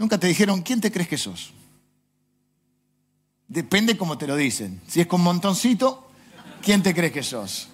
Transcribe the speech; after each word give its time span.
Nunca 0.00 0.16
te 0.16 0.28
dijeron, 0.28 0.62
¿quién 0.62 0.80
te 0.80 0.90
crees 0.90 1.10
que 1.10 1.18
sos? 1.18 1.52
Depende 3.46 3.98
cómo 3.98 4.16
te 4.16 4.26
lo 4.26 4.34
dicen. 4.34 4.80
Si 4.88 4.98
es 4.98 5.06
con 5.06 5.20
montoncito, 5.20 6.08
¿quién 6.62 6.82
te 6.82 6.94
crees 6.94 7.12
que 7.12 7.22
sos? 7.22 7.68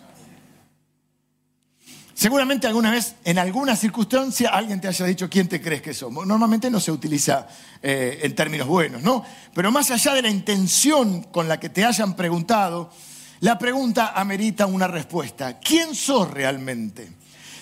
Seguramente 2.15 2.67
alguna 2.67 2.91
vez, 2.91 3.15
en 3.23 3.39
alguna 3.39 3.77
circunstancia, 3.77 4.49
alguien 4.49 4.81
te 4.81 4.89
haya 4.89 5.07
dicho 5.07 5.31
quién 5.31 5.47
te 5.49 5.63
crees 5.63 5.83
que 5.83 5.95
somos. 5.95 6.27
Normalmente 6.27 6.69
no 6.69 6.81
se 6.81 6.91
utiliza 6.91 7.47
eh, 7.81 8.19
en 8.21 8.35
términos 8.35 8.67
buenos, 8.67 9.05
¿no? 9.05 9.25
Pero 9.55 9.71
más 9.71 9.93
allá 9.93 10.13
de 10.13 10.23
la 10.23 10.29
intención 10.29 11.23
con 11.31 11.47
la 11.47 11.61
que 11.61 11.69
te 11.69 11.85
hayan 11.85 12.17
preguntado, 12.17 12.91
la 13.39 13.57
pregunta 13.57 14.15
amerita 14.17 14.67
una 14.67 14.89
respuesta. 14.89 15.61
¿Quién 15.61 15.95
sos 15.95 16.29
realmente? 16.29 17.09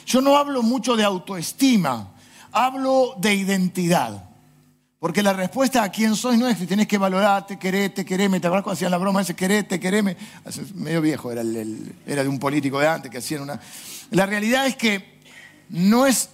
Yo 0.06 0.22
no 0.22 0.38
hablo 0.38 0.62
mucho 0.62 0.96
de 0.96 1.04
autoestima, 1.04 2.14
hablo 2.50 3.14
de 3.18 3.34
identidad. 3.34 4.30
Porque 5.04 5.22
la 5.22 5.34
respuesta 5.34 5.82
a 5.82 5.92
quién 5.92 6.16
soy 6.16 6.38
no 6.38 6.48
es 6.48 6.56
que 6.56 6.66
tienes 6.66 6.88
que 6.88 6.96
valorarte, 6.96 7.58
quererte, 7.58 8.06
quereme. 8.06 8.40
¿Te 8.40 8.46
acuerdas 8.46 8.64
cuando 8.64 8.76
hacían 8.78 8.90
la 8.90 8.96
broma 8.96 9.20
ese 9.20 9.36
querete, 9.36 9.78
quereme? 9.78 10.16
Medio 10.76 11.02
viejo, 11.02 11.30
era, 11.30 11.42
era 12.06 12.22
de 12.22 12.28
un 12.30 12.38
político 12.38 12.80
de 12.80 12.88
antes 12.88 13.10
que 13.10 13.18
hacían 13.18 13.42
una. 13.42 13.60
La 14.12 14.24
realidad 14.24 14.66
es 14.66 14.76
que 14.76 15.20
no 15.68 16.06
es 16.06 16.30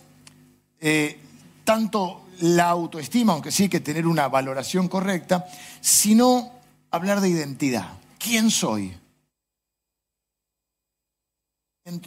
eh, 0.81 1.19
tanto 1.65 2.29
la 2.43 2.69
autoestima, 2.69 3.33
aunque 3.33 3.51
sí 3.51 3.65
hay 3.65 3.69
que 3.69 3.81
tener 3.81 4.07
una 4.07 4.29
valoración 4.29 4.87
correcta, 4.87 5.47
sino 5.81 6.53
hablar 6.93 7.21
de 7.21 7.29
identidad. 7.29 7.89
¿Quién 8.21 8.53
soy? 8.53 8.97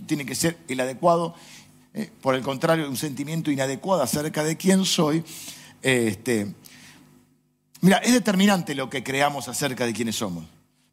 Tiene 0.05 0.25
que 0.25 0.33
ser 0.33 0.59
el 0.69 0.79
adecuado, 0.79 1.35
eh, 1.93 2.09
por 2.21 2.35
el 2.35 2.41
contrario, 2.41 2.89
un 2.89 2.95
sentimiento 2.95 3.51
inadecuado 3.51 4.01
acerca 4.01 4.45
de 4.45 4.55
quién 4.55 4.85
soy 4.85 5.25
este, 5.83 6.55
mira, 7.83 7.97
es 7.97 8.13
determinante 8.13 8.73
lo 8.73 8.89
que 8.89 9.03
creamos 9.03 9.47
acerca 9.47 9.85
de 9.85 9.93
quiénes 9.93 10.15
somos. 10.15 10.45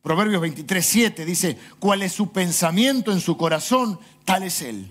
Proverbios 0.03 0.41
23, 0.41 0.85
7 0.85 1.25
dice, 1.25 1.59
cuál 1.79 2.03
es 2.03 2.13
su 2.13 2.33
pensamiento 2.33 3.13
en 3.13 3.21
su 3.21 3.37
corazón, 3.37 3.99
tal 4.25 4.43
es 4.43 4.61
él. 4.63 4.91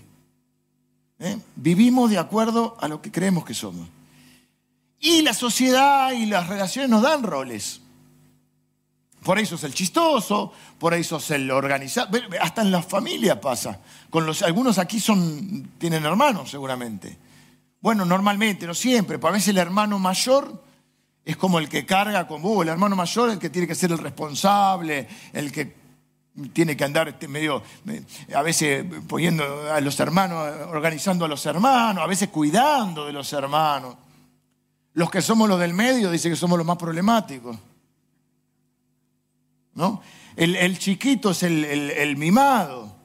¿Eh? 1.18 1.38
Vivimos 1.56 2.10
de 2.10 2.18
acuerdo 2.18 2.76
a 2.80 2.88
lo 2.88 3.02
que 3.02 3.12
creemos 3.12 3.44
que 3.44 3.54
somos. 3.54 3.88
Y 4.98 5.22
la 5.22 5.34
sociedad 5.34 6.12
y 6.12 6.26
las 6.26 6.48
relaciones 6.48 6.90
nos 6.90 7.02
dan 7.02 7.22
roles. 7.22 7.80
Por 9.22 9.36
ahí 9.36 9.44
sos 9.44 9.64
el 9.64 9.74
chistoso, 9.74 10.52
por 10.78 10.94
ahí 10.94 11.04
sos 11.04 11.30
el 11.30 11.50
organizado. 11.50 12.18
Hasta 12.40 12.62
en 12.62 12.70
la 12.70 12.82
familia 12.82 13.40
pasa. 13.40 13.80
Con 14.08 14.24
los, 14.24 14.42
algunos 14.42 14.78
aquí 14.78 14.98
son, 14.98 15.72
tienen 15.78 16.04
hermanos 16.04 16.50
seguramente. 16.50 17.18
Bueno, 17.80 18.04
normalmente, 18.04 18.66
no 18.66 18.74
siempre, 18.74 19.18
pero 19.18 19.28
a 19.28 19.32
veces 19.32 19.48
el 19.48 19.58
hermano 19.58 19.98
mayor 19.98 20.62
es 21.24 21.36
como 21.36 21.58
el 21.58 21.68
que 21.68 21.86
carga 21.86 22.26
con 22.26 22.42
vos, 22.42 22.62
el 22.62 22.70
hermano 22.70 22.96
mayor 22.96 23.30
el 23.30 23.38
que 23.38 23.50
tiene 23.50 23.66
que 23.68 23.74
ser 23.74 23.92
el 23.92 23.98
responsable, 23.98 25.06
el 25.32 25.52
que 25.52 25.74
tiene 26.52 26.76
que 26.76 26.84
andar 26.84 27.08
este 27.08 27.28
medio, 27.28 27.62
a 28.34 28.42
veces 28.42 28.84
poniendo 29.06 29.44
a 29.70 29.80
los 29.80 29.98
hermanos, 30.00 30.68
organizando 30.68 31.24
a 31.24 31.28
los 31.28 31.44
hermanos, 31.44 32.02
a 32.02 32.06
veces 32.06 32.28
cuidando 32.28 33.06
de 33.06 33.12
los 33.12 33.32
hermanos. 33.32 33.96
Los 34.94 35.10
que 35.10 35.22
somos 35.22 35.48
los 35.48 35.60
del 35.60 35.74
medio 35.74 36.10
dicen 36.10 36.32
que 36.32 36.36
somos 36.36 36.58
los 36.58 36.66
más 36.66 36.76
problemáticos. 36.76 37.56
¿No? 39.74 40.02
El, 40.36 40.78
chiquito 40.78 41.30
es 41.30 41.42
el, 41.42 41.64
el, 41.64 42.16
mimado. 42.16 42.96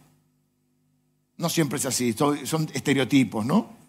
No 1.38 1.50
siempre 1.50 1.78
es 1.78 1.86
así, 1.86 2.14
son 2.14 2.70
estereotipos, 2.74 3.46
¿no? 3.46 3.85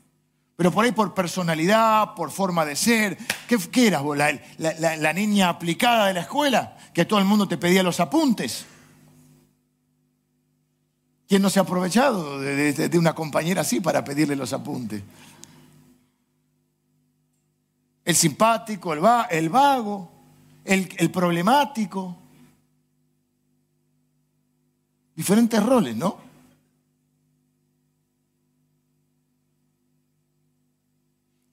Pero 0.56 0.72
por 0.72 0.84
ahí 0.84 0.92
por 0.92 1.12
personalidad, 1.12 2.14
por 2.14 2.30
forma 2.30 2.64
de 2.64 2.76
ser. 2.76 3.18
¿Qué, 3.46 3.86
eras 3.86 4.02
vos? 4.02 4.16
La, 4.16 5.12
niña 5.12 5.50
aplicada 5.50 6.06
de 6.06 6.14
la 6.14 6.20
escuela? 6.20 6.78
Que 6.94 7.04
todo 7.04 7.18
el 7.18 7.26
mundo 7.26 7.46
te 7.46 7.58
pedía 7.58 7.82
los 7.82 8.00
apuntes. 8.00 8.64
¿Quién 11.28 11.42
no 11.42 11.50
se 11.50 11.58
ha 11.58 11.62
aprovechado 11.62 12.40
de, 12.40 12.98
una 12.98 13.14
compañera 13.14 13.60
así 13.60 13.80
para 13.80 14.02
pedirle 14.02 14.34
los 14.34 14.54
apuntes? 14.54 15.02
El 18.02 18.16
simpático, 18.16 18.94
el, 18.94 19.00
vago, 19.50 20.10
el 20.64 21.10
problemático. 21.10 22.16
Diferentes 25.14 25.62
roles, 25.62 25.96
¿no? 25.96 26.25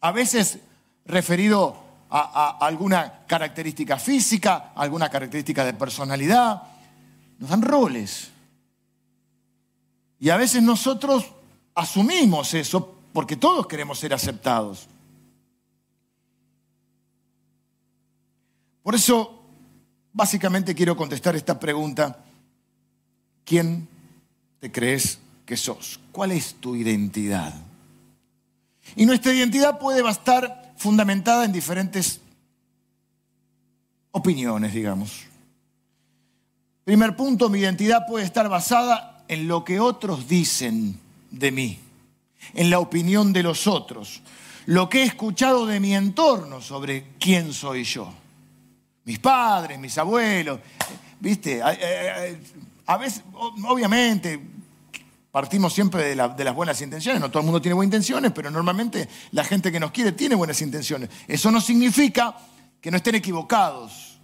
A 0.04 0.12
veces 0.12 0.60
referido 1.06 1.78
a, 2.10 2.58
alguna 2.60 3.26
característica 3.26 3.98
física, 3.98 4.74
alguna 4.76 5.10
característica 5.10 5.64
de 5.64 5.74
personalidad. 5.74 6.62
Nos 7.40 7.50
dan 7.50 7.62
roles. 7.62 8.30
Y 10.20 10.30
a 10.30 10.36
veces 10.36 10.62
nosotros 10.62 11.26
asumimos 11.74 12.54
eso 12.54 12.98
porque 13.14 13.38
todos 13.38 13.66
queremos 13.66 13.98
ser 13.98 14.14
aceptados. 14.14 14.88
Por 18.84 18.94
eso, 18.94 19.42
básicamente 20.12 20.76
quiero 20.76 20.98
contestar 20.98 21.38
esta 21.38 21.58
pregunta. 21.58 22.26
¿Quién 23.46 23.88
te 24.60 24.70
crees 24.70 25.20
que 25.46 25.56
sos? 25.56 25.98
¿Cuál 26.12 26.34
es 26.34 26.56
tu 26.56 26.76
identidad? 26.76 27.54
Y 28.96 29.06
nuestra 29.06 29.34
identidad 29.34 29.80
puede 29.80 30.08
estar 30.10 30.74
fundamentada 30.78 31.46
en 31.46 31.52
diferentes 31.52 32.20
opiniones, 34.12 34.74
digamos. 34.74 35.24
Primer 36.84 37.16
punto, 37.16 37.50
mi 37.50 37.60
identidad 37.60 38.06
puede 38.08 38.26
estar 38.26 38.50
basada 38.50 39.24
en 39.28 39.48
lo 39.48 39.64
que 39.64 39.80
otros 39.80 40.28
dicen 40.28 41.00
de 41.32 41.52
mí, 41.52 41.80
en 42.54 42.70
la 42.70 42.80
opinión 42.80 43.34
de 43.34 43.42
los 43.42 43.68
otros, 43.68 44.22
lo 44.66 44.90
que 44.90 45.02
he 45.02 45.06
escuchado 45.06 45.66
de 45.66 45.80
mi 45.80 45.96
entorno 45.96 46.62
sobre 46.62 47.16
quién 47.20 47.54
soy 47.54 47.84
yo. 47.84 48.14
Mis 49.06 49.20
padres, 49.20 49.80
mis 49.80 49.98
abuelos, 49.98 50.60
¿viste? 51.20 51.62
A 51.62 52.98
veces, 52.98 53.24
obviamente, 53.34 54.40
Partimos 55.34 55.74
siempre 55.74 56.10
de, 56.10 56.16
las 56.16 56.54
buenas 56.54 56.80
intenciones. 56.80 57.20
No 57.20 57.32
todo 57.32 57.40
el 57.40 57.46
mundo 57.46 57.60
tiene 57.60 57.74
buenas 57.74 57.88
intenciones, 57.88 58.32
pero 58.34 58.52
normalmente 58.52 59.10
la 59.32 59.44
gente 59.44 59.72
que 59.72 59.80
nos 59.80 59.90
quiere 59.90 60.12
tiene 60.12 60.36
buenas 60.36 60.62
intenciones. 60.62 61.10
Eso 61.28 61.50
no 61.50 61.60
significa 61.60 62.38
que 62.80 62.92
no 62.92 62.98
estén 62.98 63.16
equivocados. 63.16 64.20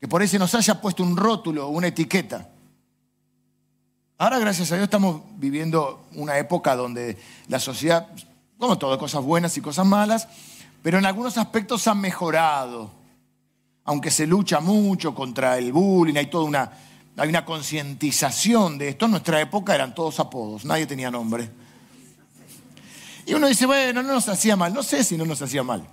Que 0.00 0.06
por 0.06 0.22
eso 0.22 0.38
nos 0.38 0.54
haya 0.54 0.80
puesto 0.80 1.02
un 1.02 1.16
rótulo, 1.16 1.70
una 1.70 1.88
etiqueta. 1.88 2.48
Ahora, 4.16 4.38
gracias 4.38 4.70
a 4.70 4.76
Dios, 4.76 4.84
estamos 4.84 5.22
viviendo 5.38 6.06
una 6.12 6.38
época 6.38 6.76
donde 6.76 7.18
la 7.48 7.58
sociedad, 7.58 8.06
como 8.58 8.78
todo, 8.78 8.96
cosas 8.96 9.24
buenas 9.24 9.56
y 9.56 9.60
cosas 9.60 9.84
malas, 9.84 10.28
pero 10.84 10.98
en 10.98 11.06
algunos 11.06 11.36
aspectos 11.36 11.88
ha 11.88 11.96
mejorado. 11.96 12.92
Aunque 13.82 14.12
se 14.12 14.24
lucha 14.24 14.60
mucho 14.60 15.16
contra 15.16 15.58
el 15.58 15.72
bullying, 15.72 16.14
hay 16.14 16.26
toda 16.26 16.44
una, 16.44 16.70
hay 17.18 17.28
una 17.28 17.44
concientización 17.44 18.78
de 18.78 18.90
esto. 18.90 19.06
En 19.06 19.12
nuestra 19.12 19.40
época 19.40 19.74
eran 19.74 19.94
todos 19.94 20.20
apodos, 20.20 20.64
nadie 20.64 20.86
tenía 20.86 21.10
nombre. 21.10 21.50
Y 23.26 23.34
uno 23.34 23.46
dice, 23.46 23.66
bueno, 23.66 24.02
no 24.02 24.14
nos 24.14 24.28
hacía 24.28 24.56
mal. 24.56 24.72
No 24.72 24.82
sé 24.82 25.04
si 25.04 25.16
no 25.18 25.26
nos 25.26 25.42
hacía 25.42 25.62
mal. 25.62 25.86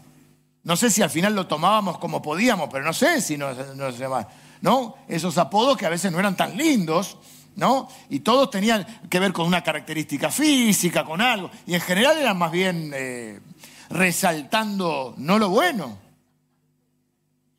No 0.64 0.78
sé 0.78 0.90
si 0.90 1.02
al 1.02 1.10
final 1.10 1.36
lo 1.36 1.48
tomábamos 1.48 1.98
como 1.98 2.22
podíamos, 2.22 2.70
pero 2.72 2.86
no 2.86 2.94
sé 2.94 3.22
si 3.22 3.38
no 3.38 3.54
nos 3.54 3.94
hacía 3.94 4.08
mal. 4.08 4.28
¿No? 4.62 4.96
Esos 5.08 5.38
apodos 5.38 5.78
que 5.78 5.86
a 5.86 5.90
veces 5.90 6.12
no 6.12 6.20
eran 6.20 6.38
tan 6.38 6.56
lindos, 6.56 7.18
¿no? 7.56 7.90
Y 8.10 8.22
todos 8.22 8.50
tenían 8.50 8.86
que 9.10 9.20
ver 9.20 9.34
con 9.34 9.46
una 9.46 9.62
característica 9.62 10.32
física, 10.32 11.04
con 11.04 11.20
algo. 11.22 11.52
Y 11.68 11.74
en 11.74 11.82
general 11.82 12.18
eran 12.18 12.38
más 12.38 12.52
bien 12.52 12.92
eh, 12.94 13.42
resaltando 13.90 15.14
no 15.18 15.38
lo 15.38 15.50
bueno, 15.50 15.98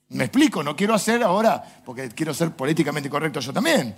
me 0.09 0.25
explico, 0.25 0.63
no 0.63 0.77
quiero 0.77 0.95
hacer 0.95 1.23
ahora, 1.23 1.83
porque 1.85 2.09
quiero 2.11 2.33
ser 2.33 2.53
políticamente 2.53 3.11
correcto 3.11 3.41
yo 3.41 3.53
también, 3.53 3.95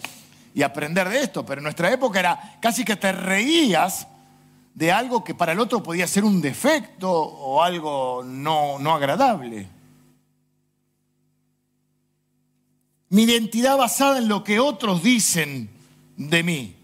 y 0.54 0.62
aprender 0.62 1.08
de 1.08 1.20
esto, 1.20 1.44
pero 1.44 1.60
en 1.60 1.64
nuestra 1.64 1.92
época 1.92 2.18
era 2.18 2.58
casi 2.60 2.84
que 2.84 2.96
te 2.96 3.12
reías 3.12 4.06
de 4.74 4.92
algo 4.92 5.24
que 5.24 5.34
para 5.34 5.52
el 5.52 5.60
otro 5.60 5.82
podía 5.82 6.06
ser 6.06 6.24
un 6.24 6.40
defecto 6.40 7.10
o 7.10 7.62
algo 7.62 8.22
no, 8.24 8.78
no 8.78 8.94
agradable. 8.94 9.68
Mi 13.10 13.22
identidad 13.22 13.76
basada 13.76 14.18
en 14.18 14.28
lo 14.28 14.44
que 14.44 14.60
otros 14.60 15.02
dicen 15.02 15.68
de 16.16 16.42
mí, 16.42 16.76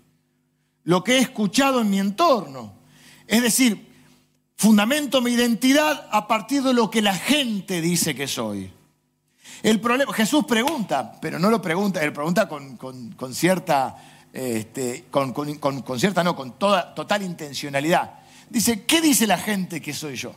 lo 0.85 1.05
que 1.05 1.17
he 1.17 1.19
escuchado 1.19 1.81
en 1.81 1.91
mi 1.91 1.99
entorno. 1.99 2.73
Es 3.27 3.43
decir, 3.43 3.87
fundamento 4.56 5.20
mi 5.20 5.32
identidad 5.32 6.09
a 6.11 6.27
partir 6.27 6.62
de 6.62 6.75
lo 6.75 6.91
que 6.91 7.03
la 7.03 7.15
gente 7.15 7.81
dice 7.81 8.15
que 8.15 8.27
soy. 8.27 8.73
El 9.62 9.81
problema, 9.81 10.12
Jesús 10.12 10.45
pregunta, 10.45 11.19
pero 11.21 11.39
no 11.39 11.51
lo 11.51 11.61
pregunta, 11.62 12.03
él 12.03 12.12
pregunta 12.12 12.49
con, 12.49 13.35
cierta, 13.35 13.97
este, 14.33 15.06
con, 15.11 15.99
cierta, 15.99 16.23
no, 16.23 16.37
con 16.37 16.59
toda, 16.59 16.95
total 16.95 17.23
intencionalidad. 17.23 18.15
Dice, 18.51 18.85
¿qué 18.85 19.01
dice 19.01 19.27
la 19.27 19.39
gente 19.39 19.81
que 19.81 19.93
soy 19.93 20.17
yo? 20.17 20.35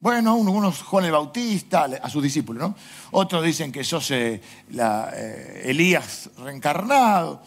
Bueno, 0.00 0.36
unos 0.36 0.82
Juan 0.82 1.06
el 1.06 1.12
Bautista, 1.12 1.88
a 2.00 2.08
sus 2.08 2.22
discípulos, 2.22 2.62
¿no? 2.62 2.76
Otros 3.10 3.42
dicen 3.42 3.72
que 3.72 3.82
sos 3.82 4.10
eh, 4.12 4.40
eh, 4.70 5.62
Elías 5.64 6.30
reencarnado. 6.38 7.42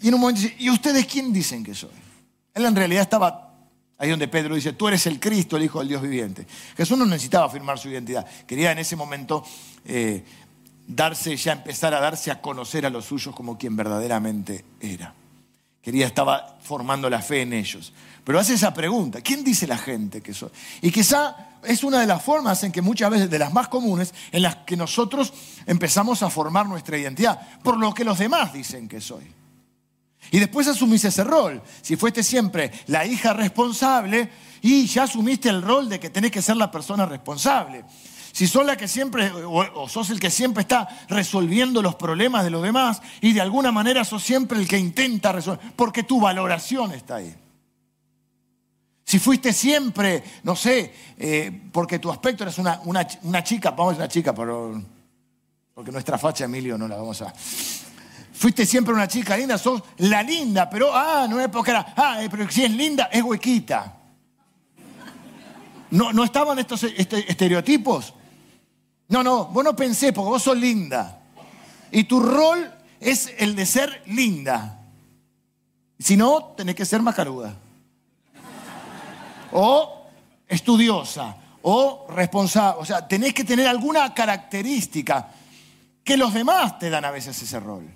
Y 0.00 0.08
en 0.08 0.14
un 0.14 0.20
momento 0.20 0.40
dice, 0.40 0.56
¿y 0.58 0.70
ustedes 0.70 1.06
quién 1.06 1.32
dicen 1.32 1.62
que 1.62 1.74
soy? 1.74 1.90
Él 2.54 2.64
en 2.64 2.74
realidad 2.74 3.02
estaba 3.02 3.43
ahí 3.98 4.10
donde 4.10 4.28
Pedro 4.28 4.54
dice, 4.54 4.72
tú 4.72 4.88
eres 4.88 5.06
el 5.06 5.20
Cristo, 5.20 5.56
el 5.56 5.64
Hijo 5.64 5.78
del 5.78 5.88
Dios 5.88 6.02
viviente. 6.02 6.46
Jesús 6.76 6.98
no 6.98 7.06
necesitaba 7.06 7.46
afirmar 7.46 7.78
su 7.78 7.88
identidad. 7.88 8.26
Quería 8.46 8.72
en 8.72 8.78
ese 8.78 8.96
momento 8.96 9.44
eh, 9.84 10.24
darse, 10.86 11.36
ya 11.36 11.52
empezar 11.52 11.94
a 11.94 12.00
darse 12.00 12.30
a 12.30 12.40
conocer 12.40 12.86
a 12.86 12.90
los 12.90 13.04
suyos 13.04 13.34
como 13.34 13.56
quien 13.56 13.76
verdaderamente 13.76 14.64
era. 14.80 15.14
Quería, 15.82 16.06
estaba 16.06 16.58
formando 16.62 17.10
la 17.10 17.20
fe 17.20 17.42
en 17.42 17.52
ellos. 17.52 17.92
Pero 18.24 18.40
hace 18.40 18.54
esa 18.54 18.72
pregunta, 18.72 19.20
¿quién 19.20 19.44
dice 19.44 19.66
la 19.66 19.76
gente 19.76 20.22
que 20.22 20.32
soy? 20.32 20.48
Y 20.80 20.90
quizá 20.90 21.58
es 21.62 21.84
una 21.84 22.00
de 22.00 22.06
las 22.06 22.22
formas 22.22 22.62
en 22.64 22.72
que 22.72 22.80
muchas 22.80 23.10
veces, 23.10 23.28
de 23.28 23.38
las 23.38 23.52
más 23.52 23.68
comunes, 23.68 24.14
en 24.32 24.42
las 24.42 24.56
que 24.56 24.78
nosotros 24.78 25.32
empezamos 25.66 26.22
a 26.22 26.30
formar 26.30 26.66
nuestra 26.66 26.96
identidad, 26.96 27.38
por 27.62 27.78
lo 27.78 27.92
que 27.92 28.04
los 28.04 28.18
demás 28.18 28.52
dicen 28.52 28.88
que 28.88 29.00
soy. 29.00 29.43
Y 30.30 30.38
después 30.38 30.66
asumís 30.66 31.04
ese 31.04 31.24
rol. 31.24 31.62
Si 31.82 31.96
fuiste 31.96 32.22
siempre 32.22 32.72
la 32.86 33.06
hija 33.06 33.32
responsable 33.32 34.30
y 34.62 34.86
ya 34.86 35.02
asumiste 35.02 35.48
el 35.48 35.62
rol 35.62 35.88
de 35.88 36.00
que 36.00 36.10
tenés 36.10 36.30
que 36.30 36.40
ser 36.40 36.56
la 36.56 36.70
persona 36.70 37.04
responsable. 37.04 37.84
Si 38.32 38.48
sos 38.48 38.66
la 38.66 38.76
que 38.76 38.88
siempre, 38.88 39.30
o, 39.30 39.88
sos 39.88 40.10
el 40.10 40.18
que 40.18 40.28
siempre 40.28 40.62
está 40.62 40.88
resolviendo 41.08 41.80
los 41.80 41.94
problemas 41.94 42.42
de 42.42 42.50
los 42.50 42.64
demás 42.64 43.00
y 43.20 43.32
de 43.32 43.40
alguna 43.40 43.70
manera 43.70 44.04
sos 44.04 44.24
siempre 44.24 44.58
el 44.58 44.66
que 44.66 44.76
intenta 44.76 45.30
resolver, 45.30 45.72
porque 45.76 46.02
tu 46.02 46.20
valoración 46.20 46.90
está 46.90 47.16
ahí. 47.16 47.32
Si 49.04 49.20
fuiste 49.20 49.52
siempre, 49.52 50.24
no 50.42 50.56
sé, 50.56 50.92
eh, 51.18 51.62
porque 51.70 52.00
tu 52.00 52.10
aspecto 52.10 52.42
eres 52.42 52.58
una, 52.58 52.80
una, 52.84 53.44
chica, 53.44 53.70
vamos 53.70 53.94
a 53.94 53.98
una 53.98 54.08
chica, 54.08 54.34
pero, 54.34 54.82
porque 55.72 55.92
nuestra 55.92 56.18
facha, 56.18 56.46
Emilio, 56.46 56.76
no 56.76 56.88
la 56.88 56.96
vamos 56.96 57.22
a... 57.22 57.32
Fuiste 58.34 58.66
siempre 58.66 58.92
una 58.92 59.08
chica 59.08 59.36
linda, 59.36 59.56
sos 59.56 59.82
la 59.98 60.22
linda, 60.22 60.68
pero, 60.68 60.90
ah, 60.92 61.26
no 61.28 61.40
es 61.40 61.48
porque 61.48 61.70
era, 61.70 61.94
ah, 61.96 62.22
eh, 62.22 62.28
pero 62.28 62.50
si 62.50 62.64
es 62.64 62.70
linda, 62.70 63.08
es 63.12 63.22
huequita. 63.22 63.96
¿No, 65.90 66.12
no 66.12 66.24
estaban 66.24 66.58
estos 66.58 66.82
este, 66.82 67.30
estereotipos? 67.30 68.12
No, 69.08 69.22
no, 69.22 69.46
vos 69.46 69.64
no 69.64 69.76
pensé 69.76 70.12
porque 70.12 70.30
vos 70.30 70.42
sos 70.42 70.56
linda. 70.56 71.20
Y 71.92 72.04
tu 72.04 72.20
rol 72.20 72.72
es 73.00 73.32
el 73.38 73.54
de 73.54 73.64
ser 73.64 74.02
linda. 74.06 74.80
Si 75.98 76.16
no, 76.16 76.54
tenés 76.56 76.74
que 76.74 76.84
ser 76.84 77.00
macaruda 77.00 77.54
o 79.54 80.08
estudiosa, 80.48 81.36
o 81.62 82.06
responsable. 82.10 82.82
O 82.82 82.84
sea, 82.84 83.06
tenés 83.06 83.32
que 83.32 83.44
tener 83.44 83.66
alguna 83.66 84.12
característica 84.12 85.28
que 86.02 86.16
los 86.16 86.34
demás 86.34 86.78
te 86.78 86.90
dan 86.90 87.04
a 87.04 87.10
veces 87.10 87.40
ese 87.40 87.60
rol. 87.60 87.88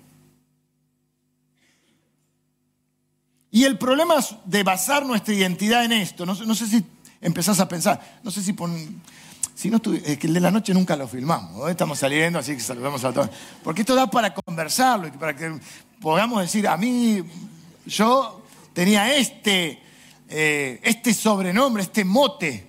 Y 3.51 3.63
el 3.63 3.77
problema 3.77 4.15
de 4.45 4.63
basar 4.63 5.05
nuestra 5.05 5.33
identidad 5.33 5.83
en 5.83 5.93
esto, 5.93 6.25
no, 6.25 6.35
sé 6.35 6.67
si 6.67 6.83
empezás 7.21 7.59
a 7.59 7.67
pensar, 7.67 8.19
no 8.23 8.29
sé 8.29 8.43
si 8.43 8.53
pon, 8.53 9.01
si 9.55 9.69
no 9.69 9.81
es 10.05 10.17
que 10.17 10.27
el 10.27 10.33
de 10.33 10.39
la 10.39 10.51
noche 10.51 10.73
nunca 10.73 10.95
lo 10.95 11.07
filmamos, 11.07 11.69
estamos 11.69 11.97
saliendo, 11.99 12.39
así 12.39 12.53
que 12.53 12.59
saludamos 12.59 13.03
a 13.03 13.11
todos. 13.11 13.29
Porque 13.63 13.81
esto 13.81 13.95
da 13.95 14.07
para 14.07 14.33
conversarlo 14.33 15.07
y 15.07 15.11
para 15.11 15.35
que 15.35 15.59
podamos 15.99 16.41
decir, 16.41 16.67
a 16.67 16.77
mí, 16.77 17.23
yo 17.85 18.45
tenía 18.73 19.15
este 19.15 19.89
eh, 20.31 20.79
este 20.83 21.11
sobrenombre, 21.11 21.81
este 21.81 22.05
mote, 22.05 22.67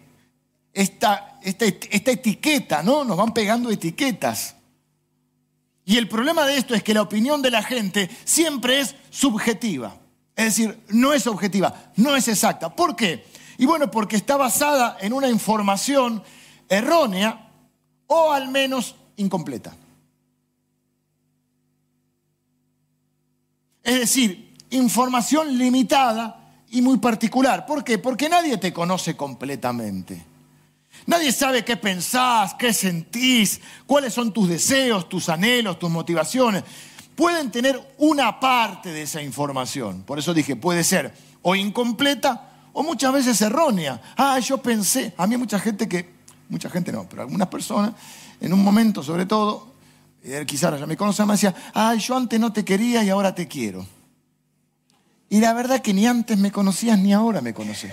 esta, 0.73 1.39
esta, 1.43 1.67
esta 1.67 2.11
etiqueta, 2.11 2.83
¿no? 2.83 3.05
Nos 3.05 3.19
van 3.19 3.35
pegando 3.35 3.71
etiquetas. 3.71 4.57
Y 5.85 5.99
el 5.99 6.09
problema 6.09 6.47
de 6.47 6.57
esto 6.57 6.75
es 6.75 6.83
que 6.83 6.95
la 6.95 7.03
opinión 7.03 7.43
de 7.43 7.51
la 7.51 7.63
gente 7.63 8.09
siempre 8.25 8.81
es 8.81 8.97
subjetiva. 9.11 10.00
Es 10.41 10.57
decir, 10.57 10.81
no 10.89 11.13
es 11.13 11.27
objetiva, 11.27 11.93
no 11.97 12.17
es 12.17 12.27
exacta. 12.27 12.75
¿Por 12.75 12.97
qué? 12.97 13.27
Y 13.59 13.67
bueno, 13.67 13.91
porque 13.91 14.17
está 14.17 14.39
basada 14.39 14.97
en 14.99 15.13
una 15.13 15.29
información 15.29 16.23
errónea 16.67 17.51
o 18.07 18.33
al 18.33 18.49
menos 18.49 18.97
incompleta. 19.19 19.77
Es 23.83 24.01
decir, 24.01 24.57
información 24.71 25.59
limitada 25.59 26.55
y 26.71 26.81
muy 26.81 26.97
particular. 26.97 27.67
¿Por 27.67 27.85
qué? 27.85 27.99
Porque 27.99 28.31
nadie 28.31 28.57
te 28.57 28.73
conoce 28.73 29.15
completamente. 29.15 30.25
Nadie 31.05 31.33
sabe 31.33 31.67
qué 31.67 31.77
pensás, 31.77 32.55
qué 32.55 32.73
sentís, 32.73 33.61
cuáles 33.87 34.15
son 34.15 34.33
tus 34.33 34.49
deseos, 34.49 35.07
tus 35.07 35.29
anhelos, 35.29 35.79
tus 35.79 35.91
motivaciones. 35.91 36.65
Pueden 37.21 37.51
tener 37.51 37.79
una 37.99 38.41
parte 38.41 38.93
de 38.93 39.03
esa 39.03 39.21
información. 39.21 40.05
Por 40.05 40.19
eso 40.19 40.33
dije, 40.33 40.57
puede 40.57 40.83
ser 40.83 41.13
o 41.43 41.55
incompleta 41.55 42.71
o 42.73 42.83
muchas 42.83 43.13
veces 43.13 43.39
errónea. 43.43 44.01
Ah, 44.17 44.39
yo 44.39 44.57
pensé, 44.57 45.13
a 45.19 45.27
mí 45.27 45.37
mucha 45.37 45.61
gente 45.61 45.87
que, 45.87 46.15
mucha 46.49 46.71
gente 46.71 46.91
no, 46.91 47.07
pero 47.07 47.21
algunas 47.21 47.49
personas, 47.49 47.93
en 48.41 48.55
un 48.55 48.65
momento 48.65 49.03
sobre 49.03 49.27
todo, 49.27 49.75
quizás 50.47 50.81
ya 50.81 50.87
me 50.87 50.97
conoce, 50.97 51.23
me 51.27 51.35
decía, 51.35 51.55
ah, 51.75 51.95
yo 51.95 52.17
antes 52.17 52.41
no 52.41 52.55
te 52.55 52.65
quería 52.65 53.05
y 53.05 53.11
ahora 53.11 53.35
te 53.35 53.47
quiero. 53.47 53.87
Y 55.29 55.41
la 55.41 55.53
verdad 55.53 55.83
que 55.83 55.93
ni 55.93 56.07
antes 56.07 56.39
me 56.39 56.51
conocías 56.51 56.99
ni 56.99 57.13
ahora 57.13 57.43
me 57.43 57.53
conoces. 57.53 57.93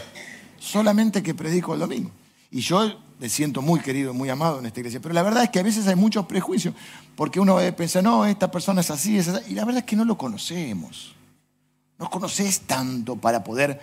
Solamente 0.58 1.22
que 1.22 1.36
predico 1.36 1.74
el 1.74 1.82
domingo. 1.82 2.12
Y 2.50 2.62
yo 2.62 2.98
me 3.19 3.30
siento 3.30 3.62
muy 3.62 3.80
querido 3.80 4.14
muy 4.14 4.30
amado 4.30 4.60
en 4.60 4.68
esta 4.68 4.80
iglesia. 4.80 5.00
Pero 5.00 5.14
la 5.14 5.24
verdad 5.24 5.44
es 5.44 5.50
que 5.50 5.60
a 5.60 5.64
veces 5.64 5.88
hay 5.88 5.96
muchos 5.96 6.25
prejuicios. 6.25 6.74
Porque 7.16 7.40
uno 7.40 7.58
piensa, 7.75 8.02
no, 8.02 8.25
esta 8.25 8.52
persona 8.52 8.81
es 8.81 8.92
así, 8.92 9.18
es 9.18 9.28
así. 9.28 9.52
Y 9.52 9.56
la 9.56 9.66
verdad 9.66 9.80
es 9.80 9.86
que 9.86 9.96
no 9.96 10.06
lo 10.06 10.18
conocemos. 10.18 11.16
No 11.98 12.10
conoces 12.10 12.62
tanto 12.62 13.16
para 13.16 13.44
poder 13.44 13.81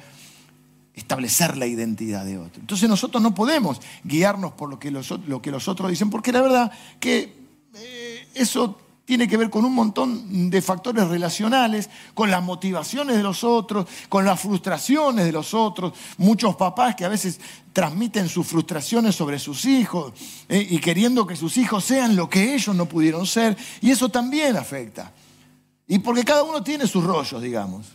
establecer 0.95 1.57
la 1.57 1.67
identidad 1.67 2.25
de 2.25 2.39
otro. 2.39 2.61
Entonces 2.61 2.89
nosotros 2.89 3.21
no 3.21 3.35
podemos 3.35 3.81
guiarnos 4.05 4.53
por 4.53 4.71
lo 4.71 4.79
que 4.79 4.93
los, 4.93 5.11
lo 5.27 5.43
que 5.43 5.51
los 5.51 5.67
otros 5.67 5.91
dicen. 5.91 6.11
Porque 6.11 6.31
la 6.31 6.41
verdad 6.41 6.73
que 7.01 7.35
eh, 7.75 8.29
eso 8.35 8.79
tiene 9.05 9.29
que 9.29 9.37
ver 9.37 9.51
con 9.51 9.65
un 9.65 9.75
montón 9.75 10.51
de 10.51 10.63
factores 10.63 11.09
relacionales, 11.09 11.91
con 12.15 12.31
las 12.31 12.43
motivaciones 12.43 13.17
de 13.17 13.23
los 13.23 13.45
otros, 13.45 13.87
con 14.09 14.25
las 14.25 14.41
frustraciones 14.41 15.27
de 15.27 15.33
los 15.33 15.53
otros. 15.53 15.93
Muchos 16.17 16.57
papás 16.57 16.95
que 16.95 17.05
a 17.05 17.09
veces 17.09 17.39
transmiten 17.73 18.29
sus 18.29 18.47
frustraciones 18.47 19.15
sobre 19.15 19.39
sus 19.39 19.67
hijos 19.67 20.13
eh, 20.49 20.67
y 20.71 20.79
queriendo 20.79 21.27
que 21.27 21.37
sus 21.37 21.57
hijos 21.59 21.85
sean 21.85 22.17
lo 22.17 22.31
que 22.31 22.55
ellos 22.55 22.75
no 22.75 22.87
pudieron 22.87 23.27
ser. 23.27 23.57
Y 23.83 23.91
eso 23.91 24.09
también 24.09 24.57
afecta. 24.57 25.13
Y 25.87 25.99
porque 25.99 26.25
cada 26.25 26.43
uno 26.43 26.63
tiene 26.63 26.87
sus 26.87 27.05
rollos, 27.05 27.43
digamos. 27.43 27.87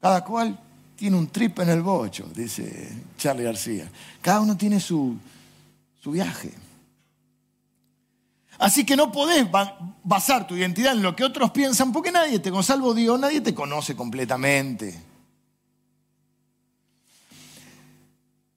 Cada 0.00 0.22
cual 0.22 0.58
tiene 0.96 1.16
un 1.16 1.28
trip 1.28 1.60
en 1.60 1.70
el 1.70 1.80
bocho, 1.80 2.28
dice 2.34 2.92
Charlie 3.16 3.44
García. 3.44 3.90
Cada 4.20 4.40
uno 4.40 4.54
tiene 4.54 4.80
su, 4.80 5.16
su 6.02 6.10
viaje. 6.10 6.52
Así 8.58 8.84
que 8.86 8.96
no 8.96 9.10
podés 9.10 9.46
basar 10.02 10.46
tu 10.46 10.54
identidad 10.56 10.92
en 10.92 11.02
lo 11.02 11.16
que 11.16 11.24
otros 11.24 11.50
piensan, 11.50 11.92
porque 11.92 12.12
nadie 12.12 12.38
te, 12.38 12.50
salvo 12.62 12.94
Dios, 12.94 13.18
nadie 13.18 13.40
te 13.40 13.54
conoce 13.54 13.96
completamente. 13.96 15.02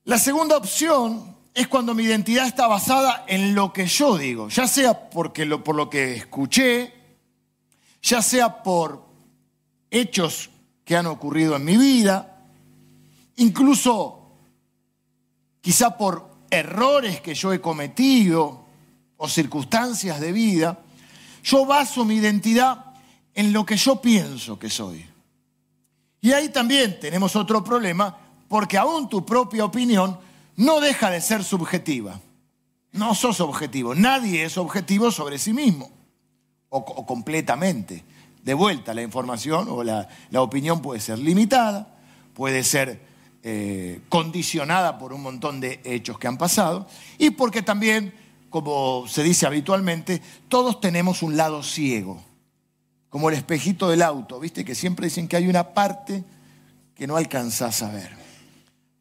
La 0.04 0.18
segunda 0.18 0.58
opción 0.58 1.36
es 1.54 1.68
cuando 1.68 1.94
mi 1.94 2.04
identidad 2.04 2.46
está 2.46 2.68
basada 2.68 3.26
en 3.28 3.56
lo 3.56 3.74
que 3.74 3.88
yo 3.88 4.18
digo, 4.18 4.48
ya 4.50 4.68
sea 4.68 5.10
porque 5.10 5.46
por 5.46 5.76
lo 5.76 5.90
que 5.90 6.16
escuché, 6.16 6.94
ya 8.02 8.22
sea 8.22 8.62
por 8.62 9.06
hechos 9.90 10.52
que 10.86 10.96
han 10.96 11.08
ocurrido 11.08 11.56
en 11.56 11.66
mi 11.66 11.76
vida, 11.76 12.46
incluso 13.38 14.34
quizá 15.60 15.98
por 15.98 16.30
errores 16.52 17.20
que 17.20 17.34
yo 17.34 17.52
he 17.52 17.60
cometido 17.60 18.67
o 19.18 19.28
circunstancias 19.28 20.20
de 20.20 20.32
vida, 20.32 20.80
yo 21.44 21.66
baso 21.66 22.06
mi 22.06 22.16
identidad 22.16 22.86
en 23.34 23.54
lo 23.54 23.66
que 23.66 23.78
yo 23.78 24.02
pienso 24.02 24.58
que 24.58 24.70
soy. 24.70 25.06
Y 26.22 26.32
ahí 26.32 26.50
también 26.50 27.00
tenemos 27.00 27.36
otro 27.36 27.64
problema, 27.64 28.18
porque 28.48 28.78
aún 28.78 29.08
tu 29.10 29.26
propia 29.26 29.66
opinión 29.66 30.18
no 30.56 30.80
deja 30.80 31.10
de 31.10 31.22
ser 31.22 31.44
subjetiva. 31.44 32.20
No 32.92 33.14
sos 33.14 33.40
objetivo, 33.42 33.94
nadie 33.94 34.44
es 34.44 34.58
objetivo 34.58 35.12
sobre 35.12 35.38
sí 35.38 35.54
mismo, 35.54 35.92
o, 36.70 37.06
completamente. 37.06 38.04
De 38.44 38.54
vuelta, 38.54 38.94
la 38.94 39.02
información 39.02 39.68
o 39.70 39.84
la, 39.84 40.08
opinión 40.36 40.82
puede 40.82 41.00
ser 41.00 41.20
limitada, 41.20 41.96
puede 42.34 42.64
ser 42.64 43.02
eh, 43.44 44.02
condicionada 44.10 44.98
por 44.98 45.14
un 45.14 45.22
montón 45.22 45.60
de 45.60 45.80
hechos 45.84 46.18
que 46.18 46.28
han 46.28 46.38
pasado, 46.38 46.88
y 47.18 47.32
porque 47.32 47.62
también 47.62 48.14
como 48.50 49.08
se 49.08 49.24
dice 49.24 49.46
habitualmente, 49.46 50.22
todos 50.48 50.80
tenemos 50.80 51.22
un 51.22 51.38
lado 51.38 51.64
ciego, 51.64 52.22
como 53.10 53.30
el 53.30 53.36
espejito 53.36 53.90
del 53.90 54.02
auto, 54.02 54.40
¿viste? 54.40 54.64
Que 54.64 54.76
siempre 54.76 55.08
dicen 55.08 55.28
que 55.28 55.38
hay 55.38 55.48
una 55.48 55.74
parte 55.74 56.24
que 56.96 57.08
no 57.08 57.18
alcanzás 57.18 57.82
a 57.82 57.92
ver. 57.92 58.12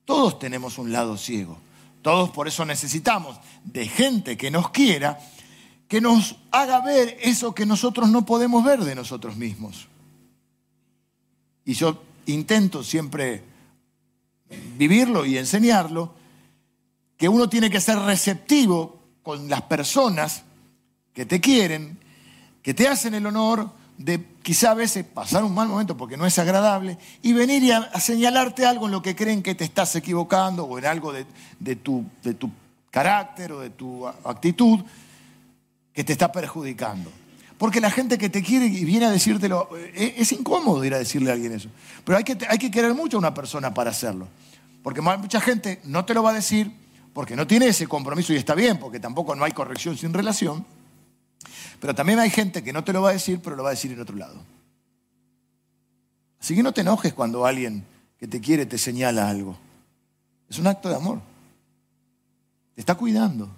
Todos 0.04 0.38
tenemos 0.38 0.78
un 0.78 0.92
lado 0.92 1.16
ciego, 1.16 1.58
Todos 2.02 2.30
por 2.30 2.46
eso 2.46 2.64
necesitamos 2.64 3.36
de 3.64 3.88
gente 3.88 4.36
que 4.36 4.50
nos 4.50 4.70
quiera, 4.70 5.18
que 5.88 6.00
nos 6.00 6.36
haga 6.52 6.80
ver 6.80 7.16
eso 7.20 7.54
que 7.54 7.66
nosotros 7.66 8.08
no 8.10 8.24
podemos 8.24 8.62
ver 8.64 8.80
de 8.84 8.94
nosotros 8.94 9.36
mismos. 9.36 9.88
Y 11.64 11.74
yo 11.74 12.00
intento 12.26 12.84
siempre 12.84 13.42
vivirlo 14.76 15.24
y 15.26 15.36
enseñarlo, 15.38 16.14
que 17.16 17.28
uno 17.28 17.48
tiene 17.48 17.70
que 17.70 17.80
ser 17.80 17.98
receptivo 17.98 18.95
con 19.26 19.48
las 19.48 19.62
personas 19.62 20.44
que 21.12 21.26
te 21.26 21.40
quieren, 21.40 21.98
que 22.62 22.74
te 22.74 22.86
hacen 22.86 23.12
el 23.12 23.26
honor 23.26 23.68
de 23.98 24.24
quizá 24.40 24.70
a 24.70 24.74
veces 24.74 25.04
pasar 25.04 25.42
un 25.42 25.52
mal 25.52 25.66
momento 25.66 25.96
porque 25.96 26.16
no 26.16 26.26
es 26.26 26.38
agradable 26.38 26.96
y 27.22 27.32
venir 27.32 27.72
a, 27.72 27.98
señalarte 27.98 28.64
algo 28.64 28.86
en 28.86 28.92
lo 28.92 29.02
que 29.02 29.16
creen 29.16 29.42
que 29.42 29.56
te 29.56 29.64
estás 29.64 29.96
equivocando 29.96 30.62
o 30.62 30.78
en 30.78 30.86
algo 30.86 31.12
de, 31.12 31.74
tu, 31.74 32.04
de 32.22 32.34
tu 32.34 32.52
carácter 32.88 33.50
o 33.50 33.58
de 33.58 33.70
tu 33.70 34.06
actitud 34.06 34.78
que 35.92 36.04
te 36.04 36.12
está 36.12 36.30
perjudicando. 36.30 37.10
Porque 37.58 37.80
la 37.80 37.90
gente 37.90 38.18
que 38.18 38.28
te 38.28 38.44
quiere 38.44 38.66
y 38.66 38.84
viene 38.84 39.06
a 39.06 39.10
decírtelo, 39.10 39.70
eh, 39.76 40.14
es, 40.18 40.30
incómodo 40.30 40.84
ir 40.84 40.94
a 40.94 40.98
decirle 40.98 41.30
a 41.30 41.32
alguien 41.32 41.50
eso. 41.50 41.68
Pero 42.04 42.16
hay 42.16 42.22
que, 42.22 42.38
hay 42.48 42.58
que 42.58 42.70
querer 42.70 42.94
mucho 42.94 43.16
a 43.16 43.18
una 43.18 43.34
persona 43.34 43.74
para 43.74 43.90
hacerlo. 43.90 44.28
Porque 44.84 45.00
mucha 45.00 45.40
gente 45.40 45.80
no 45.82 46.04
te 46.04 46.14
lo 46.14 46.22
va 46.22 46.30
a 46.30 46.34
decir 46.34 46.85
porque 47.16 47.34
no 47.34 47.46
tiene 47.46 47.68
ese 47.68 47.88
compromiso 47.88 48.34
y 48.34 48.36
está 48.36 48.54
bien, 48.54 48.78
porque 48.78 49.00
tampoco 49.00 49.34
no 49.34 49.42
hay 49.42 49.52
corrección 49.52 49.96
sin 49.96 50.12
relación. 50.12 50.66
Pero 51.80 51.94
también 51.94 52.18
hay 52.18 52.28
gente 52.28 52.62
que 52.62 52.74
no 52.74 52.84
te 52.84 52.92
lo 52.92 53.00
va 53.00 53.08
a 53.08 53.12
decir, 53.14 53.40
pero 53.42 53.56
lo 53.56 53.62
va 53.62 53.70
a 53.70 53.72
decir 53.72 53.90
en 53.90 54.00
otro 54.00 54.16
lado. 54.16 54.38
Así 56.38 56.54
que 56.54 56.62
no 56.62 56.74
te 56.74 56.82
enojes 56.82 57.14
cuando 57.14 57.46
alguien 57.46 57.86
que 58.18 58.28
te 58.28 58.38
quiere 58.38 58.66
te 58.66 58.76
señala 58.76 59.30
algo. 59.30 59.56
Es 60.50 60.58
un 60.58 60.66
acto 60.66 60.90
de 60.90 60.96
amor. 60.96 61.22
Te 62.74 62.82
está 62.82 62.96
cuidando. 62.96 63.48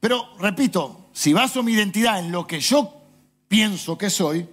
Pero, 0.00 0.38
repito, 0.38 1.10
si 1.12 1.34
baso 1.34 1.62
mi 1.62 1.72
identidad 1.72 2.18
en 2.18 2.32
lo 2.32 2.46
que 2.46 2.60
yo 2.60 2.94
pienso 3.46 3.98
que 3.98 4.08
soy, 4.08 4.48